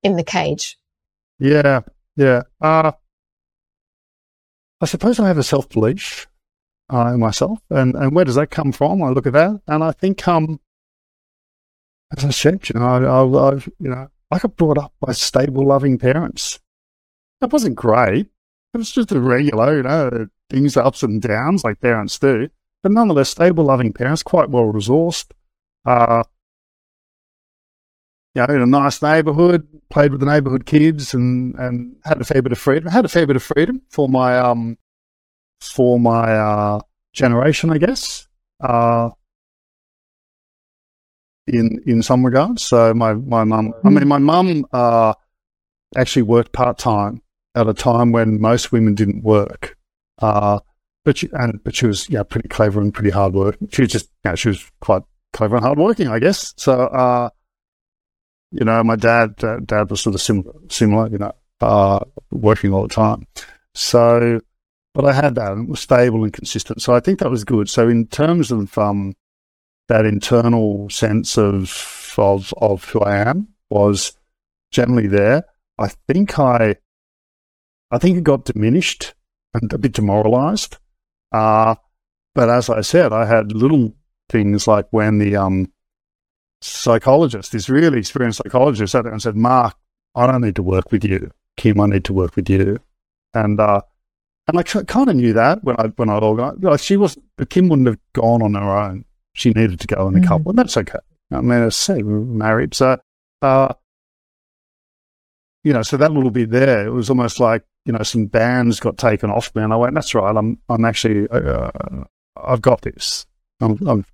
in 0.02 0.16
the 0.16 0.24
cage? 0.24 0.76
Yeah, 1.38 1.82
yeah. 2.16 2.44
Uh, 2.60 2.94
I 4.82 4.86
suppose 4.88 5.20
I 5.20 5.28
have 5.28 5.38
a 5.38 5.44
self 5.44 5.70
belief 5.70 6.26
uh, 6.92 7.12
in 7.14 7.20
myself, 7.20 7.60
and 7.70 7.94
and 7.94 8.16
where 8.16 8.26
does 8.26 8.36
that 8.36 8.50
come 8.50 8.72
from? 8.72 9.04
I 9.04 9.10
look 9.10 9.28
at 9.28 9.34
that, 9.34 9.62
and 9.68 9.84
I 9.84 9.92
think 9.92 10.28
um, 10.28 10.60
as 12.16 12.26
I 12.26 12.30
said, 12.30 12.68
you 12.70 12.80
know, 12.80 12.86
I, 12.86 13.50
I, 13.50 13.54
you 13.80 13.90
know, 13.90 14.08
I 14.32 14.40
got 14.40 14.56
brought 14.56 14.78
up 14.78 14.94
by 15.00 15.14
stable, 15.14 15.66
loving 15.66 15.98
parents. 15.98 16.60
That 17.42 17.52
wasn't 17.52 17.76
great. 17.76 18.28
It 18.74 18.78
was 18.78 18.92
just 18.92 19.12
a 19.12 19.20
regular, 19.20 19.78
you 19.78 19.84
know, 19.84 20.28
things 20.50 20.78
ups 20.78 21.04
and 21.04 21.22
downs 21.22 21.64
like 21.64 21.82
parents 21.82 22.20
do. 22.20 22.50
But 22.84 22.92
nonetheless, 22.92 23.30
stable, 23.30 23.66
loving 23.66 23.94
parents, 23.94 24.24
quite 24.24 24.50
well 24.50 24.72
resourced. 24.72 25.32
Uh, 25.86 26.24
you 28.36 28.46
know, 28.46 28.54
in 28.54 28.62
a 28.62 28.66
nice 28.66 29.02
neighbourhood, 29.02 29.68
played 29.90 30.12
with 30.12 30.20
the 30.20 30.26
neighbourhood 30.26 30.66
kids, 30.66 31.14
and 31.14 31.56
and 31.56 31.96
had 32.06 32.22
a 32.22 32.24
fair 32.24 32.42
bit 32.42 32.52
of 32.52 32.60
freedom. 32.60 32.90
Had 32.90 33.06
a 33.06 33.10
fair 33.10 33.26
bit 33.26 33.36
of 33.36 33.44
freedom 33.44 33.82
for 33.90 34.08
my 34.08 34.38
um 34.38 34.78
for 35.62 36.00
my 36.00 36.32
uh, 36.32 36.80
generation, 37.14 37.72
I 37.72 37.78
guess. 37.78 38.28
Uh, 38.62 39.10
in 41.50 41.82
in 41.86 42.02
some 42.02 42.26
regards. 42.26 42.64
So 42.64 42.94
my 42.94 43.14
my 43.14 43.44
mum, 43.44 43.74
I 43.84 43.90
mean, 43.90 44.08
my 44.08 44.18
mum 44.18 44.66
uh, 44.72 45.14
actually 45.96 46.24
worked 46.24 46.54
part 46.54 46.78
time 46.78 47.22
at 47.56 47.68
a 47.68 47.74
time 47.74 48.12
when 48.12 48.40
most 48.40 48.72
women 48.72 48.96
didn't 48.96 49.24
work. 49.24 49.78
Uh, 50.20 50.60
but 51.06 51.18
she 51.18 51.30
and 51.34 51.64
but 51.64 51.76
she 51.76 51.88
was 51.88 52.10
yeah 52.10 52.24
pretty 52.24 52.50
clever 52.50 52.82
and 52.82 52.94
pretty 52.94 53.10
hard 53.10 53.34
work. 53.34 53.58
She 53.72 53.84
was 53.84 53.92
just 53.92 54.10
know, 54.24 54.36
she 54.36 54.50
was 54.50 54.70
quite 54.82 55.04
clever 55.34 55.56
and 55.56 55.66
hardworking, 55.66 56.08
I 56.08 56.20
guess. 56.20 56.54
So 56.58 56.74
uh, 56.74 57.30
you 58.52 58.66
know, 58.66 58.84
my 58.84 58.96
dad 58.96 59.36
dad 59.66 59.90
was 59.90 60.02
sort 60.02 60.16
of 60.16 60.22
similar, 60.22 60.54
similar, 60.70 61.08
you 61.10 61.18
know, 61.18 61.34
uh, 61.62 62.00
working 62.32 62.74
all 62.74 62.84
the 62.84 62.94
time. 62.94 63.26
So, 63.76 64.42
but 64.94 65.06
I 65.06 65.14
had 65.14 65.36
that 65.36 65.52
and 65.52 65.68
it 65.68 65.70
was 65.70 65.80
stable 65.80 66.24
and 66.24 66.34
consistent. 66.34 66.82
So 66.82 66.94
I 66.94 67.00
think 67.00 67.20
that 67.20 67.30
was 67.30 67.44
good. 67.44 67.70
So 67.70 67.88
in 67.88 68.08
terms 68.08 68.52
of 68.52 68.76
um, 68.78 69.16
that 69.90 70.06
internal 70.06 70.90
sense 70.90 71.38
of 71.38 72.16
of 72.18 72.54
of 72.58 72.86
who 72.86 73.02
I 73.02 73.18
am 73.18 73.50
was 73.70 74.14
generally 74.72 75.08
there. 75.08 75.46
I 75.78 75.90
think 76.08 76.40
I 76.40 76.76
I 77.92 77.98
think 77.98 78.18
it 78.18 78.24
got 78.24 78.46
diminished 78.46 79.14
and 79.54 79.72
a 79.74 79.78
bit 79.78 79.94
demoralized. 79.94 80.78
Uh, 81.32 81.76
but 82.36 82.50
as 82.50 82.70
I 82.70 82.82
said, 82.82 83.12
I 83.12 83.26
had 83.26 83.52
little 83.52 83.94
things 84.30 84.68
like 84.68 84.88
when 84.92 85.18
the 85.18 85.36
um, 85.36 85.72
psychologist, 86.62 87.52
this 87.52 87.68
really 87.70 88.00
experienced 88.00 88.42
psychologist, 88.44 88.92
sat 88.92 89.04
there 89.04 89.12
and 89.12 89.22
said, 89.22 89.36
Mark, 89.36 89.76
I 90.16 90.28
don't 90.28 90.42
need 90.42 90.56
to 90.58 90.64
work 90.64 90.92
with 90.92 91.04
you. 91.04 91.32
Kim, 91.58 91.82
I 91.82 91.88
need 91.88 92.06
to 92.06 92.14
work 92.14 92.36
with 92.36 92.50
you. 92.50 92.80
And 93.34 93.60
uh, 93.60 93.82
and 94.48 94.60
I 94.60 94.64
kind 94.64 95.10
of 95.10 95.16
knew 95.16 95.34
that 95.34 95.64
when 95.64 95.76
I 95.80 95.88
when 95.96 96.10
I 96.10 96.18
organized. 96.18 96.64
Like 96.64 96.80
she 96.80 96.98
was, 96.98 97.18
Kim 97.50 97.70
wouldn't 97.70 97.88
have 97.88 98.00
gone 98.14 98.42
on 98.42 98.54
her 98.54 98.78
own 98.78 99.06
she 99.40 99.52
needed 99.52 99.80
to 99.80 99.88
go 99.88 100.08
in 100.10 100.18
a 100.18 100.20
mm. 100.20 100.28
couple, 100.28 100.50
and 100.50 100.60
that's 100.60 100.76
okay. 100.76 101.00
I 101.32 101.42
mean, 101.42 101.64
I 101.64 101.70
say 101.70 102.04
we 102.04 102.14
were 102.14 102.20
married, 102.20 102.74
so 102.74 102.98
uh, 103.42 103.74
you 105.64 105.72
know, 105.72 105.82
so 105.82 105.98
that 105.98 106.12
little 106.12 106.32
bit 106.32 106.50
there, 106.50 106.86
it 106.88 106.92
was 106.92 107.10
almost 107.10 107.40
like 107.40 107.64
you 107.86 107.94
know 107.94 108.04
some 108.04 108.26
bands 108.26 108.80
got 108.80 108.98
taken 108.98 109.30
off 109.30 109.56
me, 109.56 109.64
and 109.64 109.72
I 109.72 109.78
went, 109.78 109.96
"That's 109.96 110.14
right, 110.14 110.36
I'm 110.36 110.60
I'm 110.68 110.84
actually 110.84 111.28
uh, 111.30 111.72
I've 112.36 112.62
got 112.62 112.82
this, 112.82 113.26
i 113.62 113.68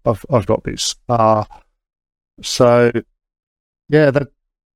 have 0.05 0.25
I've 0.29 0.45
got 0.45 0.63
this." 0.63 0.95
Uh, 1.09 1.45
so 2.41 2.91
yeah, 3.89 4.11
that 4.11 4.27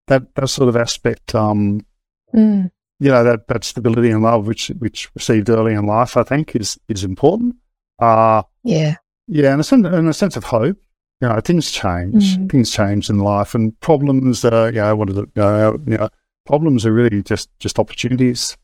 that 0.08 0.34
that 0.34 0.48
sort 0.48 0.70
of 0.70 0.76
aspect, 0.76 1.36
um, 1.36 1.86
mm. 2.34 2.72
you 3.00 3.10
know, 3.10 3.24
that 3.24 3.48
that 3.48 3.64
stability 3.64 4.10
and 4.10 4.24
love, 4.24 4.48
which 4.48 4.70
which 4.80 5.10
received 5.14 5.50
early 5.50 5.74
in 5.74 5.86
life, 5.86 6.18
I 6.18 6.24
think 6.24 6.56
is 6.56 6.80
is 6.88 7.04
important. 7.04 7.56
Uh, 8.00 8.44
yeah. 8.64 8.96
Yeah, 9.32 9.52
and 9.52 9.62
a 9.62 9.64
sense, 9.64 9.86
and 9.86 10.10
a 10.10 10.14
sense 10.14 10.36
of 10.36 10.46
hope. 10.46 10.78
You 11.22 11.28
know, 11.28 11.40
things 11.40 11.72
change. 11.72 12.38
Mm. 12.38 12.52
Things 12.52 12.72
change 12.72 13.10
in 13.10 13.20
life, 13.20 13.54
and 13.54 13.80
problems. 13.80 14.44
Uh, 14.44 14.72
you 14.74 14.82
know, 14.82 14.96
what 14.96 15.10
is 15.12 15.18
it? 15.18 15.30
Uh, 15.38 15.78
you 15.86 15.98
know, 15.98 16.10
problems 16.46 16.86
are 16.86 16.92
really 16.92 17.22
just 17.22 17.50
just 17.60 17.78
opportunities. 17.78 18.58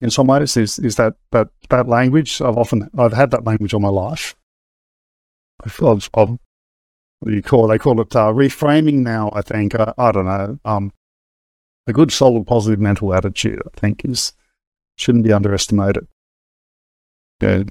In 0.00 0.10
some 0.10 0.26
ways, 0.26 0.56
is 0.56 0.80
is 0.80 0.96
that 0.96 1.14
that 1.30 1.48
that 1.70 1.88
language? 1.88 2.40
I've 2.40 2.58
often 2.58 2.90
I've 2.98 3.12
had 3.12 3.30
that 3.30 3.44
language 3.44 3.72
all 3.72 3.80
my 3.80 3.88
life. 3.88 4.34
I've, 5.64 5.82
I've, 5.82 6.10
I've 6.14 6.30
what 7.20 7.28
do 7.28 7.32
you 7.32 7.42
call? 7.42 7.66
It? 7.66 7.74
They 7.74 7.78
call 7.78 8.00
it 8.00 8.16
uh, 8.16 8.32
reframing 8.32 9.02
now. 9.02 9.30
I 9.34 9.42
think 9.42 9.76
uh, 9.76 9.94
I 9.96 10.10
don't 10.10 10.26
know. 10.26 10.58
Um, 10.64 10.92
a 11.86 11.92
good, 11.92 12.10
solid, 12.10 12.46
positive 12.46 12.80
mental 12.80 13.14
attitude. 13.14 13.62
I 13.64 13.78
think 13.78 14.04
is 14.04 14.32
shouldn't 14.96 15.24
be 15.24 15.32
underestimated. 15.32 16.08
Yeah 17.40 17.64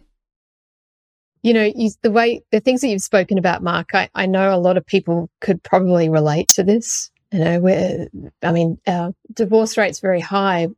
you 1.44 1.54
know, 1.54 1.70
you, 1.76 1.92
the 2.02 2.12
way 2.12 2.42
the 2.52 2.62
things 2.62 2.82
that 2.82 2.88
you've 2.88 3.02
spoken 3.02 3.38
about, 3.38 3.62
Mark, 3.62 3.94
I, 3.94 4.10
I 4.16 4.26
know 4.26 4.56
a 4.56 4.58
lot 4.58 4.78
of 4.78 4.86
people 4.86 5.30
could 5.42 5.62
probably 5.62 6.10
relate 6.10 6.48
to 6.50 6.64
this. 6.64 7.12
You 7.32 7.40
know, 7.40 7.60
where 7.60 8.08
I 8.42 8.52
mean, 8.52 8.78
our 8.88 9.14
divorce 9.34 9.78
rate's 9.78 10.00
very 10.00 10.22
high, 10.22 10.70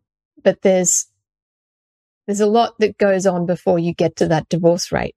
but 0.43 0.61
there's 0.63 1.05
there's 2.25 2.39
a 2.39 2.47
lot 2.47 2.73
that 2.79 2.97
goes 2.97 3.27
on 3.27 3.45
before 3.45 3.77
you 3.77 3.93
get 3.93 4.15
to 4.17 4.27
that 4.29 4.49
divorce 4.49 4.91
rate, 4.91 5.15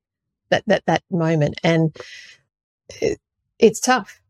that 0.50 0.64
that 0.66 0.84
that 0.86 1.02
moment, 1.10 1.58
and 1.64 1.96
it, 3.00 3.18
it's 3.58 3.80
tough. 3.80 4.20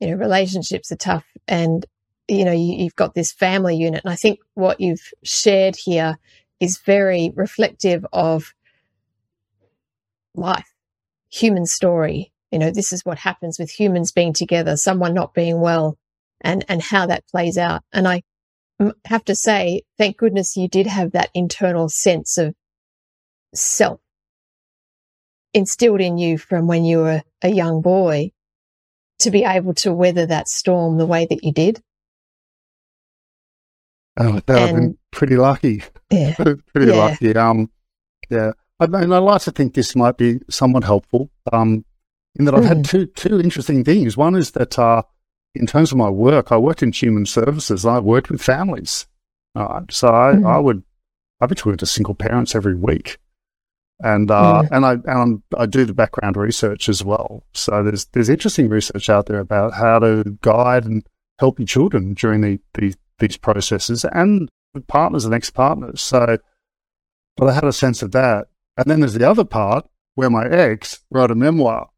You 0.00 0.08
know, 0.08 0.16
relationships 0.16 0.90
are 0.90 0.96
tough, 0.96 1.26
and 1.46 1.86
you 2.26 2.44
know, 2.44 2.52
you, 2.52 2.74
you've 2.76 2.96
got 2.96 3.14
this 3.14 3.32
family 3.32 3.76
unit, 3.76 4.02
and 4.04 4.12
I 4.12 4.16
think 4.16 4.40
what 4.54 4.80
you've 4.80 5.12
shared 5.22 5.76
here 5.76 6.18
is 6.58 6.78
very 6.78 7.30
reflective 7.36 8.04
of 8.12 8.52
life, 10.34 10.72
human 11.30 11.66
story. 11.66 12.32
You 12.50 12.58
know, 12.58 12.70
this 12.70 12.92
is 12.92 13.04
what 13.04 13.18
happens 13.18 13.58
with 13.58 13.70
humans 13.70 14.12
being 14.12 14.32
together, 14.32 14.76
someone 14.76 15.14
not 15.14 15.34
being 15.34 15.60
well, 15.60 15.96
and 16.40 16.64
and 16.68 16.82
how 16.82 17.06
that 17.06 17.26
plays 17.28 17.56
out. 17.58 17.82
And 17.92 18.08
I 18.08 18.22
have 19.04 19.24
to 19.26 19.34
say, 19.34 19.82
thank 19.98 20.16
goodness 20.16 20.56
you 20.56 20.66
did 20.68 20.86
have 20.86 21.12
that 21.12 21.30
internal 21.34 21.88
sense 21.88 22.38
of 22.38 22.54
self 23.54 24.00
instilled 25.52 26.00
in 26.00 26.16
you 26.18 26.38
from 26.38 26.66
when 26.66 26.84
you 26.84 26.98
were 26.98 27.22
a 27.42 27.48
young 27.48 27.82
boy 27.82 28.30
to 29.18 29.30
be 29.30 29.44
able 29.44 29.74
to 29.74 29.92
weather 29.92 30.24
that 30.26 30.48
storm 30.48 30.96
the 30.96 31.06
way 31.06 31.26
that 31.28 31.44
you 31.44 31.52
did. 31.52 31.82
Oh, 34.16 34.40
that 34.46 34.58
I've 34.58 34.74
been 34.74 34.98
pretty 35.10 35.36
lucky. 35.36 35.82
Yeah. 36.10 36.34
pretty 36.34 36.90
Yeah. 36.92 36.94
lucky. 36.94 37.34
Um, 37.36 37.70
yeah. 38.28 38.52
I 38.80 38.86
mean, 38.86 39.12
I 39.12 39.18
like 39.18 39.42
to 39.42 39.50
think 39.50 39.74
this 39.74 39.94
might 39.94 40.16
be 40.16 40.40
somewhat 40.48 40.84
helpful. 40.84 41.30
Um, 41.52 41.84
in 42.36 42.44
that 42.46 42.54
I've 42.54 42.64
had 42.64 42.84
two 42.84 43.06
two 43.06 43.40
interesting 43.40 43.84
things. 43.84 44.16
One 44.16 44.34
is 44.36 44.52
that 44.52 44.78
uh, 44.78 45.02
in 45.54 45.66
terms 45.66 45.92
of 45.92 45.98
my 45.98 46.08
work, 46.08 46.52
I 46.52 46.56
worked 46.56 46.82
in 46.82 46.92
human 46.92 47.26
services. 47.26 47.84
I 47.84 47.98
worked 47.98 48.30
with 48.30 48.40
families. 48.40 49.06
Right. 49.54 49.82
So 49.90 50.08
I, 50.08 50.32
Mhm. 50.34 50.46
I 50.46 50.58
would 50.58 50.82
I'd 51.40 51.48
be 51.48 51.54
talking 51.56 51.76
to 51.78 51.86
single 51.86 52.14
parents 52.14 52.54
every 52.54 52.74
week, 52.74 53.18
and 54.00 54.30
uh, 54.30 54.62
and 54.70 54.86
I 54.86 54.96
and 55.06 55.42
I 55.58 55.66
do 55.66 55.84
the 55.84 55.94
background 55.94 56.36
research 56.36 56.88
as 56.88 57.02
well. 57.04 57.42
So 57.52 57.82
there's 57.82 58.06
there's 58.12 58.28
interesting 58.28 58.68
research 58.68 59.10
out 59.10 59.26
there 59.26 59.40
about 59.40 59.74
how 59.74 59.98
to 59.98 60.38
guide 60.42 60.84
and 60.84 61.04
help 61.40 61.58
your 61.58 61.66
children 61.66 62.14
during 62.14 62.42
the, 62.42 62.60
the 62.74 62.94
these 63.18 63.36
processes 63.36 64.04
and 64.12 64.48
with 64.72 64.86
partners 64.86 65.24
and 65.24 65.34
ex 65.34 65.50
partners. 65.50 66.00
So, 66.00 66.38
but 67.36 67.48
I 67.48 67.52
had 67.54 67.64
a 67.64 67.72
sense 67.72 68.02
of 68.02 68.12
that. 68.12 68.46
And 68.76 68.86
then 68.86 69.00
there's 69.00 69.14
the 69.14 69.28
other 69.28 69.44
part 69.44 69.86
where 70.14 70.30
my 70.30 70.46
ex 70.48 71.00
wrote 71.10 71.30
a 71.30 71.34
memoir, 71.34 71.88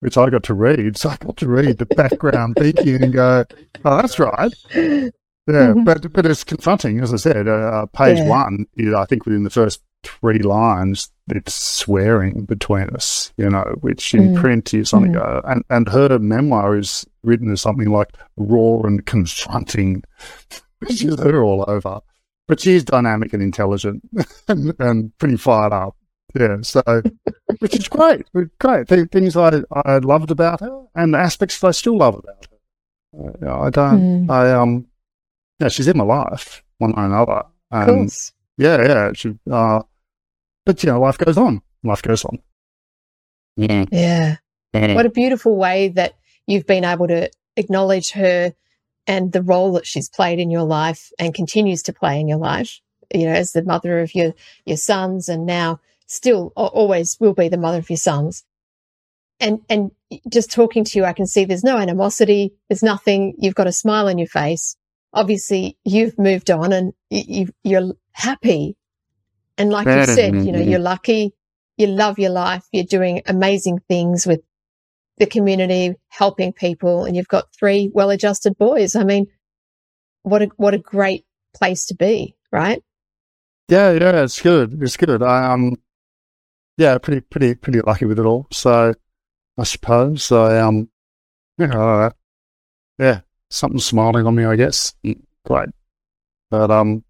which 0.00 0.16
I 0.16 0.30
got 0.30 0.42
to 0.44 0.54
read. 0.54 0.96
So 0.96 1.10
I 1.10 1.16
got 1.16 1.36
to 1.38 1.48
read 1.48 1.78
the 1.78 1.86
background 1.86 2.56
thinking 2.58 3.02
and 3.02 3.12
go, 3.12 3.44
oh, 3.84 3.96
that's 4.00 4.18
right. 4.18 4.52
Yeah, 4.74 5.72
Mhm. 5.72 5.84
but 5.86 6.12
but 6.12 6.26
it's 6.26 6.44
confronting, 6.44 7.00
as 7.00 7.12
I 7.12 7.16
said. 7.16 7.48
Uh, 7.48 7.52
uh, 7.52 7.86
page 7.86 8.18
Yeah. 8.18 8.28
one, 8.28 8.66
is, 8.76 8.92
I 8.92 9.06
think 9.06 9.24
within 9.24 9.44
the 9.44 9.50
first 9.50 9.80
three 10.04 10.40
lines, 10.40 11.10
it's 11.30 11.54
swearing 11.54 12.44
between 12.44 12.88
us, 12.90 13.32
you 13.38 13.48
know, 13.48 13.64
which 13.80 14.12
in 14.14 14.34
Mm. 14.34 14.40
print 14.40 14.74
is 14.74 14.90
something. 14.90 15.12
Mm. 15.14 15.22
Uh, 15.26 15.40
and 15.46 15.64
and 15.70 15.88
her 15.88 16.18
memoir 16.18 16.76
is 16.76 17.06
written 17.24 17.50
as 17.50 17.62
something 17.62 17.88
like 17.90 18.10
raw 18.36 18.80
and 18.82 19.04
confronting, 19.06 20.02
which 20.80 21.02
is 21.02 21.18
her 21.18 21.42
all 21.42 21.64
over. 21.66 22.00
But 22.46 22.60
she's 22.60 22.84
dynamic 22.84 23.32
and 23.32 23.42
intelligent 23.42 24.02
and, 24.48 24.74
and 24.78 25.16
pretty 25.18 25.36
fired 25.36 25.72
up. 25.72 25.96
Yeah, 26.38 26.58
so 26.62 26.82
which 27.60 27.74
is 27.76 27.88
great, 27.88 28.26
great 28.58 28.88
Th- 28.88 29.08
things 29.10 29.36
I 29.36 29.62
I 29.72 29.98
loved 29.98 30.30
about 30.30 30.60
her 30.60 30.84
and 30.94 31.16
aspects 31.16 31.58
that 31.60 31.68
I 31.68 31.70
still 31.70 31.96
love 31.96 32.16
about 32.16 32.46
her. 32.50 33.48
Uh, 33.48 33.60
I 33.62 33.70
don't. 33.70 34.26
Mm. 34.26 34.30
I 34.30 34.52
um, 34.52 34.86
yeah, 35.58 35.68
she's 35.68 35.88
in 35.88 35.96
my 35.96 36.04
life 36.04 36.62
one 36.78 36.92
way 36.92 37.02
or 37.02 37.06
another. 37.06 37.32
Of 37.32 37.44
And 37.70 37.86
course. 37.86 38.32
yeah, 38.58 38.82
yeah. 38.82 39.10
She, 39.14 39.34
uh, 39.50 39.82
but 40.66 40.82
you 40.82 40.90
know, 40.90 41.00
life 41.00 41.18
goes 41.18 41.38
on. 41.38 41.62
Life 41.82 42.02
goes 42.02 42.24
on. 42.24 42.38
Yeah. 43.56 43.86
Yeah. 43.90 44.36
What 44.94 45.06
a 45.06 45.10
beautiful 45.10 45.56
way 45.56 45.88
that 45.88 46.14
you've 46.46 46.66
been 46.66 46.84
able 46.84 47.08
to 47.08 47.30
acknowledge 47.56 48.10
her 48.12 48.52
and 49.06 49.32
the 49.32 49.42
role 49.42 49.72
that 49.72 49.86
she's 49.86 50.08
played 50.08 50.38
in 50.38 50.50
your 50.50 50.62
life 50.62 51.10
and 51.18 51.34
continues 51.34 51.82
to 51.84 51.92
play 51.92 52.20
in 52.20 52.28
your 52.28 52.38
life. 52.38 52.80
You 53.12 53.24
know, 53.24 53.32
as 53.32 53.52
the 53.52 53.62
mother 53.62 54.00
of 54.00 54.14
your 54.14 54.34
your 54.66 54.76
sons, 54.76 55.30
and 55.30 55.46
now 55.46 55.80
still 56.08 56.52
always 56.56 57.16
will 57.20 57.34
be 57.34 57.48
the 57.48 57.56
mother 57.56 57.78
of 57.78 57.88
your 57.88 57.96
sons. 57.96 58.44
And 59.38 59.60
and 59.68 59.92
just 60.28 60.50
talking 60.50 60.82
to 60.82 60.98
you, 60.98 61.04
I 61.04 61.12
can 61.12 61.26
see 61.26 61.44
there's 61.44 61.62
no 61.62 61.78
animosity. 61.78 62.54
There's 62.68 62.82
nothing. 62.82 63.34
You've 63.38 63.54
got 63.54 63.68
a 63.68 63.72
smile 63.72 64.08
on 64.08 64.18
your 64.18 64.26
face. 64.26 64.76
Obviously, 65.12 65.78
you've 65.84 66.18
moved 66.18 66.50
on, 66.50 66.72
and 66.72 66.92
you, 67.08 67.48
you're 67.62 67.92
happy. 68.10 68.76
And 69.56 69.70
like 69.70 69.86
you 69.86 70.14
said, 70.14 70.34
you 70.34 70.52
know, 70.52 70.60
you're 70.60 70.80
lucky. 70.80 71.34
You 71.76 71.86
love 71.86 72.18
your 72.18 72.30
life. 72.30 72.64
You're 72.72 72.84
doing 72.84 73.22
amazing 73.26 73.80
things 73.88 74.26
with 74.26 74.40
the 75.18 75.26
community, 75.26 75.94
helping 76.08 76.52
people, 76.52 77.04
and 77.04 77.16
you've 77.16 77.28
got 77.28 77.52
three 77.52 77.90
well-adjusted 77.92 78.56
boys. 78.58 78.96
I 78.96 79.04
mean, 79.04 79.26
what 80.22 80.42
a 80.42 80.46
what 80.56 80.74
a 80.74 80.78
great 80.78 81.24
place 81.54 81.86
to 81.86 81.94
be, 81.94 82.34
right? 82.50 82.82
Yeah, 83.68 83.92
yeah. 83.92 84.22
It's 84.22 84.40
good. 84.40 84.82
It's 84.82 84.96
good. 84.96 85.22
I 85.22 85.52
um, 85.52 85.76
yeah, 86.78 86.96
pretty, 86.98 87.20
pretty, 87.20 87.54
pretty 87.56 87.80
lucky 87.80 88.06
with 88.06 88.18
it 88.18 88.24
all. 88.24 88.46
So 88.52 88.94
I 89.58 89.64
suppose 89.64 90.32
I 90.32 90.60
um, 90.60 90.88
yeah, 91.58 91.76
I 91.76 92.10
yeah, 92.98 93.20
something 93.50 93.80
smiling 93.80 94.26
on 94.26 94.36
me, 94.36 94.44
I 94.44 94.56
guess. 94.56 94.94
Mm, 95.04 95.20
Great, 95.44 95.70
but 96.50 96.70
um, 96.70 97.04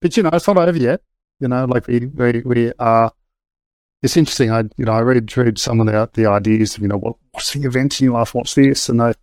but 0.00 0.16
you 0.16 0.22
know, 0.22 0.30
it's 0.32 0.46
not 0.48 0.56
over 0.56 0.76
yet. 0.76 1.02
You 1.38 1.48
know, 1.48 1.66
like 1.66 1.86
we 1.86 2.06
we 2.06 2.42
we 2.44 2.72
are. 2.78 3.12
It's 4.02 4.16
interesting. 4.16 4.50
I 4.50 4.62
you 4.78 4.86
know 4.86 4.92
I 4.92 5.00
read 5.00 5.36
read 5.36 5.58
some 5.58 5.80
of 5.80 5.86
the 5.86 6.10
the 6.14 6.26
ideas. 6.26 6.76
Of, 6.76 6.82
you 6.82 6.88
know, 6.88 6.98
what 6.98 7.16
what's 7.32 7.52
the 7.52 7.64
event 7.66 8.00
in 8.00 8.06
your 8.06 8.14
life? 8.14 8.34
What's 8.34 8.54
this? 8.54 8.88
And 8.88 9.02
I 9.02 9.14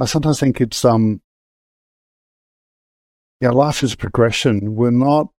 I 0.00 0.06
sometimes 0.06 0.40
think 0.40 0.60
it's 0.60 0.84
um. 0.84 1.20
Yeah, 3.40 3.50
life 3.50 3.82
is 3.82 3.94
a 3.94 3.96
progression. 3.96 4.76
We're 4.76 4.92
not 4.92 5.31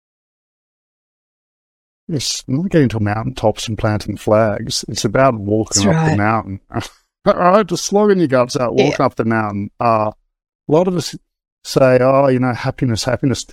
it's 2.07 2.43
not 2.47 2.69
getting 2.69 2.89
to 2.89 2.99
mountaintops 2.99 3.67
and 3.67 3.77
planting 3.77 4.17
flags. 4.17 4.83
It's 4.87 5.05
about 5.05 5.35
walking 5.35 5.85
That's 5.85 5.95
up 5.97 6.03
right. 6.03 6.11
the 6.11 6.17
mountain. 6.17 6.59
All 7.25 7.33
right, 7.35 7.65
just 7.65 7.85
slogging 7.85 8.19
your 8.19 8.27
guts 8.27 8.57
out, 8.57 8.75
walking 8.75 9.01
up 9.05 9.15
the 9.15 9.25
mountain. 9.25 9.69
Uh, 9.79 10.11
a 10.67 10.71
lot 10.71 10.87
of 10.87 10.95
us 10.97 11.15
say, 11.63 11.97
"Oh, 12.01 12.27
you 12.27 12.39
know, 12.39 12.53
happiness, 12.53 13.03
happiness." 13.05 13.45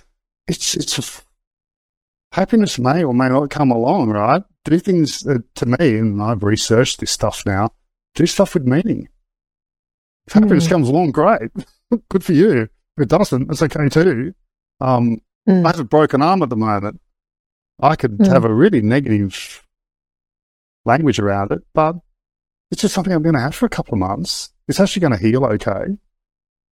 It's 0.47 0.75
it's 0.75 0.97
a 0.97 1.01
f- 1.01 1.25
happiness 2.33 2.77
may 2.79 3.03
or 3.03 3.13
may 3.13 3.29
not 3.29 3.49
come 3.49 3.71
along, 3.71 4.09
right? 4.09 4.43
Do 4.65 4.77
things 4.79 5.25
uh, 5.25 5.39
to 5.55 5.65
me, 5.65 5.97
and 5.97 6.21
I've 6.21 6.43
researched 6.43 6.99
this 6.99 7.11
stuff 7.11 7.43
now. 7.45 7.69
Do 8.15 8.25
stuff 8.25 8.53
with 8.53 8.65
meaning. 8.65 9.07
If 10.27 10.33
happiness 10.33 10.67
Mm. 10.67 10.69
comes 10.69 10.89
along, 10.89 11.11
great, 11.11 11.49
good 12.09 12.23
for 12.23 12.33
you. 12.33 12.63
If 12.97 13.03
it 13.03 13.09
doesn't, 13.09 13.49
it's 13.49 13.61
okay 13.63 13.87
too. 13.89 14.33
Um, 14.79 15.19
Mm. 15.49 15.65
I 15.65 15.69
have 15.69 15.79
a 15.79 15.83
broken 15.83 16.21
arm 16.21 16.43
at 16.43 16.49
the 16.49 16.55
moment. 16.55 17.01
I 17.81 17.95
could 17.95 18.17
Mm. 18.17 18.27
have 18.27 18.45
a 18.45 18.53
really 18.53 18.81
negative 18.81 19.65
language 20.85 21.19
around 21.19 21.51
it, 21.51 21.63
but 21.73 21.95
it's 22.71 22.81
just 22.81 22.93
something 22.93 23.13
I'm 23.13 23.23
going 23.23 23.35
to 23.35 23.41
have 23.41 23.55
for 23.55 23.65
a 23.65 23.69
couple 23.69 23.93
of 23.93 23.99
months. 23.99 24.53
It's 24.67 24.79
actually 24.79 25.01
going 25.01 25.13
to 25.13 25.19
heal 25.19 25.43
okay. 25.45 25.97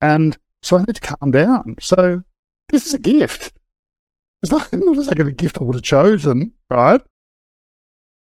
And 0.02 0.38
so 0.62 0.78
I 0.78 0.80
need 0.84 0.96
to 0.96 1.02
calm 1.02 1.32
down. 1.32 1.76
So 1.80 2.24
this 2.70 2.86
is 2.88 2.94
a 2.94 3.00
gift. 3.00 3.54
It's 4.42 4.52
not, 4.52 4.72
not 4.72 4.96
like 5.08 5.20
a 5.20 5.32
gift 5.32 5.60
I 5.60 5.64
would 5.66 5.76
have 5.76 5.84
chosen, 5.84 6.54
right? 6.70 7.02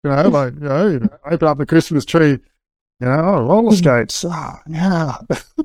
You 0.03 0.09
know, 0.11 0.29
like, 0.29 0.53
you 0.55 0.59
know, 0.61 0.87
you 0.87 0.99
know, 0.99 1.09
open 1.25 1.47
up 1.47 1.57
the 1.59 1.65
Christmas 1.65 2.03
tree, 2.05 2.31
you 2.31 2.39
know, 2.99 3.21
oh, 3.23 3.41
roller 3.43 3.75
skates. 3.75 4.25
Ah, 4.27 4.61
yeah. 4.67 5.17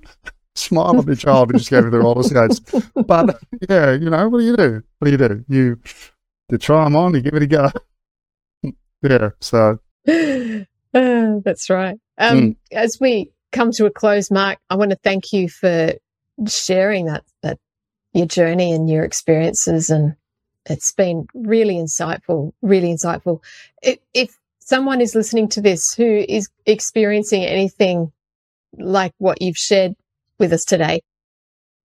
Smile 0.54 1.00
at 1.00 1.06
the 1.06 1.16
child 1.16 1.50
who 1.50 1.58
just 1.58 1.70
gave 1.70 1.84
me 1.84 1.90
the 1.90 1.98
roller 1.98 2.22
skates. 2.22 2.60
But 2.94 3.38
yeah, 3.68 3.92
you 3.92 4.08
know, 4.10 4.28
what 4.28 4.38
do 4.38 4.44
you 4.44 4.56
do? 4.56 4.82
What 4.98 5.04
do 5.06 5.10
you 5.10 5.18
do? 5.18 5.44
You, 5.48 5.80
you 6.50 6.58
try 6.58 6.84
them 6.84 6.96
on, 6.96 7.14
you 7.14 7.20
give 7.20 7.34
it 7.34 7.42
a 7.42 7.46
go. 7.46 7.70
yeah, 9.02 9.30
so 9.40 9.78
Ah, 10.94 11.40
that's 11.44 11.68
right. 11.68 11.98
Um, 12.18 12.38
Mm. 12.38 12.56
As 12.72 12.98
we 13.00 13.30
come 13.52 13.70
to 13.72 13.86
a 13.86 13.90
close, 13.90 14.30
Mark, 14.30 14.58
I 14.70 14.76
want 14.76 14.90
to 14.92 14.98
thank 15.04 15.32
you 15.32 15.48
for 15.48 15.92
sharing 16.48 17.06
that 17.06 17.24
that 17.42 17.58
your 18.14 18.26
journey 18.26 18.72
and 18.72 18.88
your 18.88 19.04
experiences, 19.04 19.90
and 19.90 20.16
it's 20.64 20.92
been 20.92 21.26
really 21.34 21.74
insightful. 21.74 22.52
Really 22.62 22.88
insightful. 22.88 23.42
If, 23.82 23.98
if 24.14 24.38
someone 24.60 25.00
is 25.02 25.14
listening 25.14 25.48
to 25.50 25.60
this 25.60 25.94
who 25.94 26.24
is 26.28 26.48
experiencing 26.64 27.44
anything 27.44 28.10
like 28.78 29.12
what 29.18 29.42
you've 29.42 29.58
shared 29.58 29.94
with 30.38 30.52
us 30.52 30.64
today, 30.64 31.02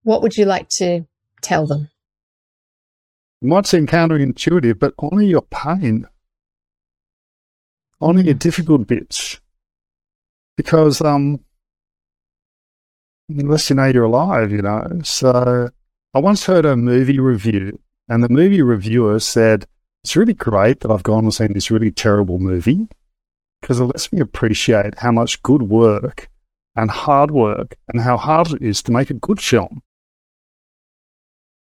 what 0.03 0.21
would 0.21 0.37
you 0.37 0.45
like 0.45 0.69
to 0.69 1.05
tell 1.41 1.67
them? 1.67 1.89
Might 3.47 3.65
seem 3.65 3.87
counterintuitive, 3.87 4.79
but 4.79 4.93
honor 4.99 5.21
your 5.21 5.41
pain. 5.41 6.05
Honor 7.99 8.21
your 8.21 8.33
difficult 8.35 8.87
bits. 8.87 9.39
Because, 10.57 11.01
um, 11.01 11.39
unless 13.29 13.69
you 13.69 13.75
know 13.75 13.85
you're 13.85 14.03
alive, 14.03 14.51
you 14.51 14.61
know. 14.61 15.01
So 15.03 15.69
I 16.13 16.19
once 16.19 16.45
heard 16.45 16.65
a 16.65 16.75
movie 16.75 17.19
review, 17.19 17.79
and 18.07 18.23
the 18.23 18.29
movie 18.29 18.61
reviewer 18.61 19.19
said, 19.19 19.65
It's 20.03 20.15
really 20.15 20.33
great 20.33 20.81
that 20.81 20.91
I've 20.91 21.03
gone 21.03 21.23
and 21.23 21.33
seen 21.33 21.53
this 21.53 21.71
really 21.71 21.91
terrible 21.91 22.37
movie 22.37 22.87
because 23.61 23.79
it 23.79 23.85
lets 23.85 24.11
me 24.11 24.19
appreciate 24.19 24.99
how 24.99 25.11
much 25.11 25.41
good 25.43 25.63
work 25.63 26.29
and 26.75 26.89
hard 26.89 27.31
work 27.31 27.75
and 27.87 28.01
how 28.01 28.17
hard 28.17 28.51
it 28.51 28.61
is 28.61 28.81
to 28.83 28.91
make 28.91 29.09
a 29.09 29.15
good 29.15 29.39
film. 29.39 29.81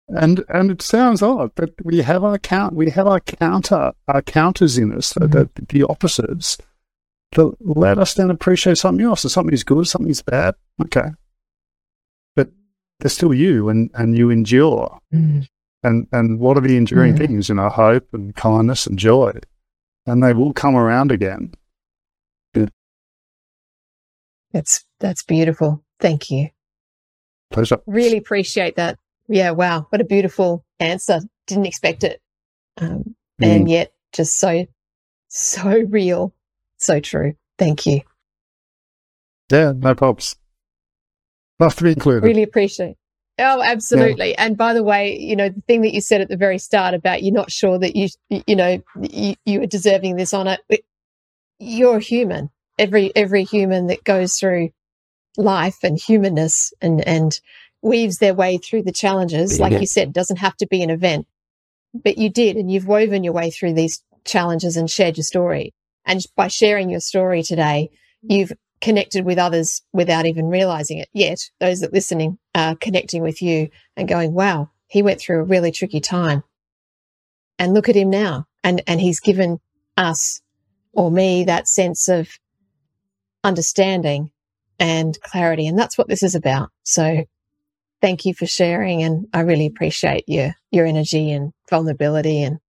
And 0.09 0.43
and 0.49 0.69
it 0.69 0.81
sounds 0.81 1.21
odd, 1.21 1.51
but 1.55 1.71
we 1.83 2.01
have 2.01 2.23
our 2.23 2.37
count 2.37 2.75
we 2.75 2.89
have 2.89 3.07
our 3.07 3.19
counter 3.21 3.93
our 4.07 4.21
counters 4.21 4.77
in 4.77 4.91
us, 4.93 5.13
Mhm. 5.13 5.31
the, 5.31 5.49
the 5.69 5.83
opposites 5.83 6.57
that 7.31 7.55
let 7.61 7.97
us 7.97 8.13
then 8.13 8.29
appreciate 8.29 8.77
something 8.77 9.05
else. 9.05 9.23
If 9.25 9.31
something's 9.31 9.63
good, 9.63 9.87
something's 9.87 10.21
bad, 10.21 10.55
okay. 10.81 11.11
But 12.35 12.49
they're 12.99 13.09
still 13.09 13.33
you 13.33 13.69
and, 13.69 13.89
and 13.93 14.15
you 14.17 14.29
endure. 14.29 14.99
And 15.11 15.47
and 16.11 16.39
what 16.39 16.57
are 16.57 16.61
the 16.61 16.77
enduring 16.77 17.15
Mhm. 17.15 17.17
things? 17.17 17.49
You 17.49 17.55
know, 17.55 17.69
hope 17.69 18.07
and 18.13 18.35
kindness 18.35 18.85
and 18.85 18.99
joy. 18.99 19.31
And 20.05 20.21
they 20.21 20.33
will 20.33 20.53
come 20.53 20.75
around 20.75 21.11
again. 21.13 21.53
That's 24.51 24.85
that's 24.99 25.23
beautiful. 25.23 25.83
Thank 25.99 26.29
you. 26.29 26.49
Pleasure. 27.51 27.79
Really 27.87 28.17
appreciate 28.17 28.75
that 28.75 28.99
Yeah. 29.27 29.51
Wow. 29.51 29.87
What 29.89 30.01
a 30.01 30.05
beautiful 30.05 30.65
answer. 30.79 31.21
Didn't 31.47 31.65
expect 31.65 32.03
it. 32.03 32.21
Um, 32.77 33.15
mm. 33.41 33.47
And 33.47 33.69
yet 33.69 33.93
just 34.11 34.39
so, 34.39 34.65
so 35.27 35.85
real. 35.89 36.33
So 36.77 36.99
true. 36.99 37.33
Thank 37.57 37.85
you. 37.85 38.01
Yeah. 39.51 39.73
No 39.75 39.95
problems. 39.95 40.35
Love 41.59 41.75
to 41.75 41.83
be 41.83 41.91
included. 41.91 42.23
Really 42.23 42.43
appreciate 42.43 42.97
Oh, 43.39 43.61
absolutely. 43.63 44.31
Yeah. 44.31 44.45
And 44.45 44.57
by 44.57 44.73
the 44.73 44.83
way, 44.83 45.17
you 45.17 45.35
know, 45.35 45.49
the 45.49 45.61
thing 45.61 45.81
that 45.81 45.93
you 45.93 46.01
said 46.01 46.21
at 46.21 46.29
the 46.29 46.37
very 46.37 46.59
start 46.59 46.93
about 46.93 47.23
you're 47.23 47.33
not 47.33 47.51
sure 47.51 47.79
that 47.79 47.95
you, 47.95 48.07
you 48.29 48.55
know, 48.55 48.79
you, 49.01 49.35
you 49.45 49.61
are 49.63 49.67
deserving 49.67 50.15
this 50.15 50.33
honor. 50.33 50.57
You're 51.59 51.99
human. 51.99 52.51
Every, 52.77 53.11
every 53.15 53.43
human 53.43 53.87
that 53.87 54.03
goes 54.03 54.37
through 54.37 54.69
life 55.35 55.79
and 55.83 55.97
humanness 55.97 56.73
and, 56.79 57.05
and 57.07 57.39
weaves 57.83 58.17
their 58.17 58.33
way 58.33 58.57
through 58.57 58.83
the 58.83 58.91
challenges, 58.91 59.59
like 59.59 59.79
you 59.79 59.85
said, 59.85 60.13
doesn't 60.13 60.37
have 60.37 60.55
to 60.57 60.67
be 60.67 60.81
an 60.81 60.89
event, 60.89 61.27
but 61.93 62.17
you 62.17 62.29
did. 62.29 62.55
And 62.55 62.71
you've 62.71 62.87
woven 62.87 63.23
your 63.23 63.33
way 63.33 63.51
through 63.51 63.73
these 63.73 64.01
challenges 64.25 64.77
and 64.77 64.89
shared 64.89 65.17
your 65.17 65.25
story. 65.25 65.73
And 66.05 66.25
by 66.35 66.47
sharing 66.47 66.89
your 66.89 67.01
story 67.01 67.43
today, 67.43 67.89
you've 68.21 68.53
connected 68.81 69.25
with 69.25 69.37
others 69.37 69.81
without 69.91 70.25
even 70.25 70.47
realizing 70.47 70.97
it 70.97 71.09
yet. 71.13 71.39
Those 71.59 71.81
that 71.81 71.93
listening 71.93 72.37
are 72.55 72.75
connecting 72.75 73.21
with 73.21 73.41
you 73.41 73.69
and 73.95 74.07
going, 74.07 74.33
wow, 74.33 74.69
he 74.87 75.01
went 75.01 75.19
through 75.19 75.39
a 75.39 75.43
really 75.43 75.71
tricky 75.71 75.99
time. 75.99 76.43
And 77.59 77.73
look 77.73 77.89
at 77.89 77.95
him 77.95 78.09
now. 78.09 78.45
And, 78.63 78.81
and 78.87 78.99
he's 78.99 79.19
given 79.19 79.59
us 79.97 80.41
or 80.93 81.11
me 81.11 81.43
that 81.45 81.67
sense 81.67 82.07
of 82.07 82.39
understanding 83.43 84.31
and 84.79 85.19
clarity. 85.21 85.67
And 85.67 85.77
that's 85.77 85.97
what 85.97 86.07
this 86.07 86.23
is 86.23 86.35
about. 86.35 86.69
So 86.83 87.25
thank 88.03 88.25
you 88.25 88.33
for 88.33 88.45
sharing. 88.45 89.01
And 89.01 89.27
I 89.33 89.39
really 89.39 89.65
appreciate 89.65 90.25
your, 90.27 90.53
your 90.71 90.85
energy 90.85 91.31
and 91.31 91.53
vulnerability 91.69 92.43
and 92.43 92.59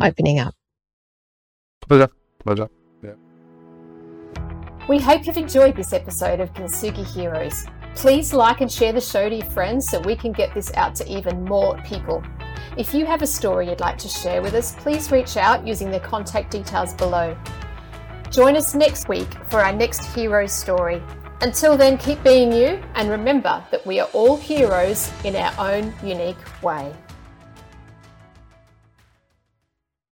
opening 0.00 0.38
up. 0.38 0.54
Pleasure. 1.80 2.10
Pleasure. 2.38 2.68
We 4.88 4.98
hope 4.98 5.26
you've 5.26 5.36
enjoyed 5.36 5.76
this 5.76 5.92
episode 5.92 6.40
of 6.40 6.52
Kintsugi 6.54 7.06
Heroes. 7.14 7.66
Please 7.94 8.32
like 8.32 8.60
and 8.60 8.70
share 8.70 8.92
the 8.92 9.00
show 9.00 9.28
to 9.28 9.36
your 9.36 9.46
friends 9.46 9.88
so 9.88 10.00
we 10.00 10.16
can 10.16 10.32
get 10.32 10.52
this 10.54 10.72
out 10.74 10.96
to 10.96 11.08
even 11.08 11.44
more 11.44 11.80
people. 11.84 12.20
If 12.76 12.92
you 12.92 13.06
have 13.06 13.22
a 13.22 13.26
story 13.26 13.68
you'd 13.68 13.78
like 13.78 13.96
to 13.98 14.08
share 14.08 14.42
with 14.42 14.54
us, 14.54 14.74
please 14.74 15.12
reach 15.12 15.36
out 15.36 15.64
using 15.64 15.90
the 15.90 16.00
contact 16.00 16.50
details 16.50 16.94
below. 16.94 17.36
Join 18.30 18.56
us 18.56 18.74
next 18.74 19.08
week 19.08 19.28
for 19.48 19.60
our 19.60 19.72
next 19.72 20.04
hero 20.16 20.46
story. 20.46 21.00
Until 21.42 21.76
then, 21.76 21.98
keep 21.98 22.22
being 22.22 22.52
you 22.52 22.80
and 22.94 23.10
remember 23.10 23.64
that 23.72 23.84
we 23.84 23.98
are 23.98 24.08
all 24.12 24.36
heroes 24.36 25.10
in 25.24 25.34
our 25.34 25.52
own 25.58 25.92
unique 26.00 26.36
way. 26.62 26.94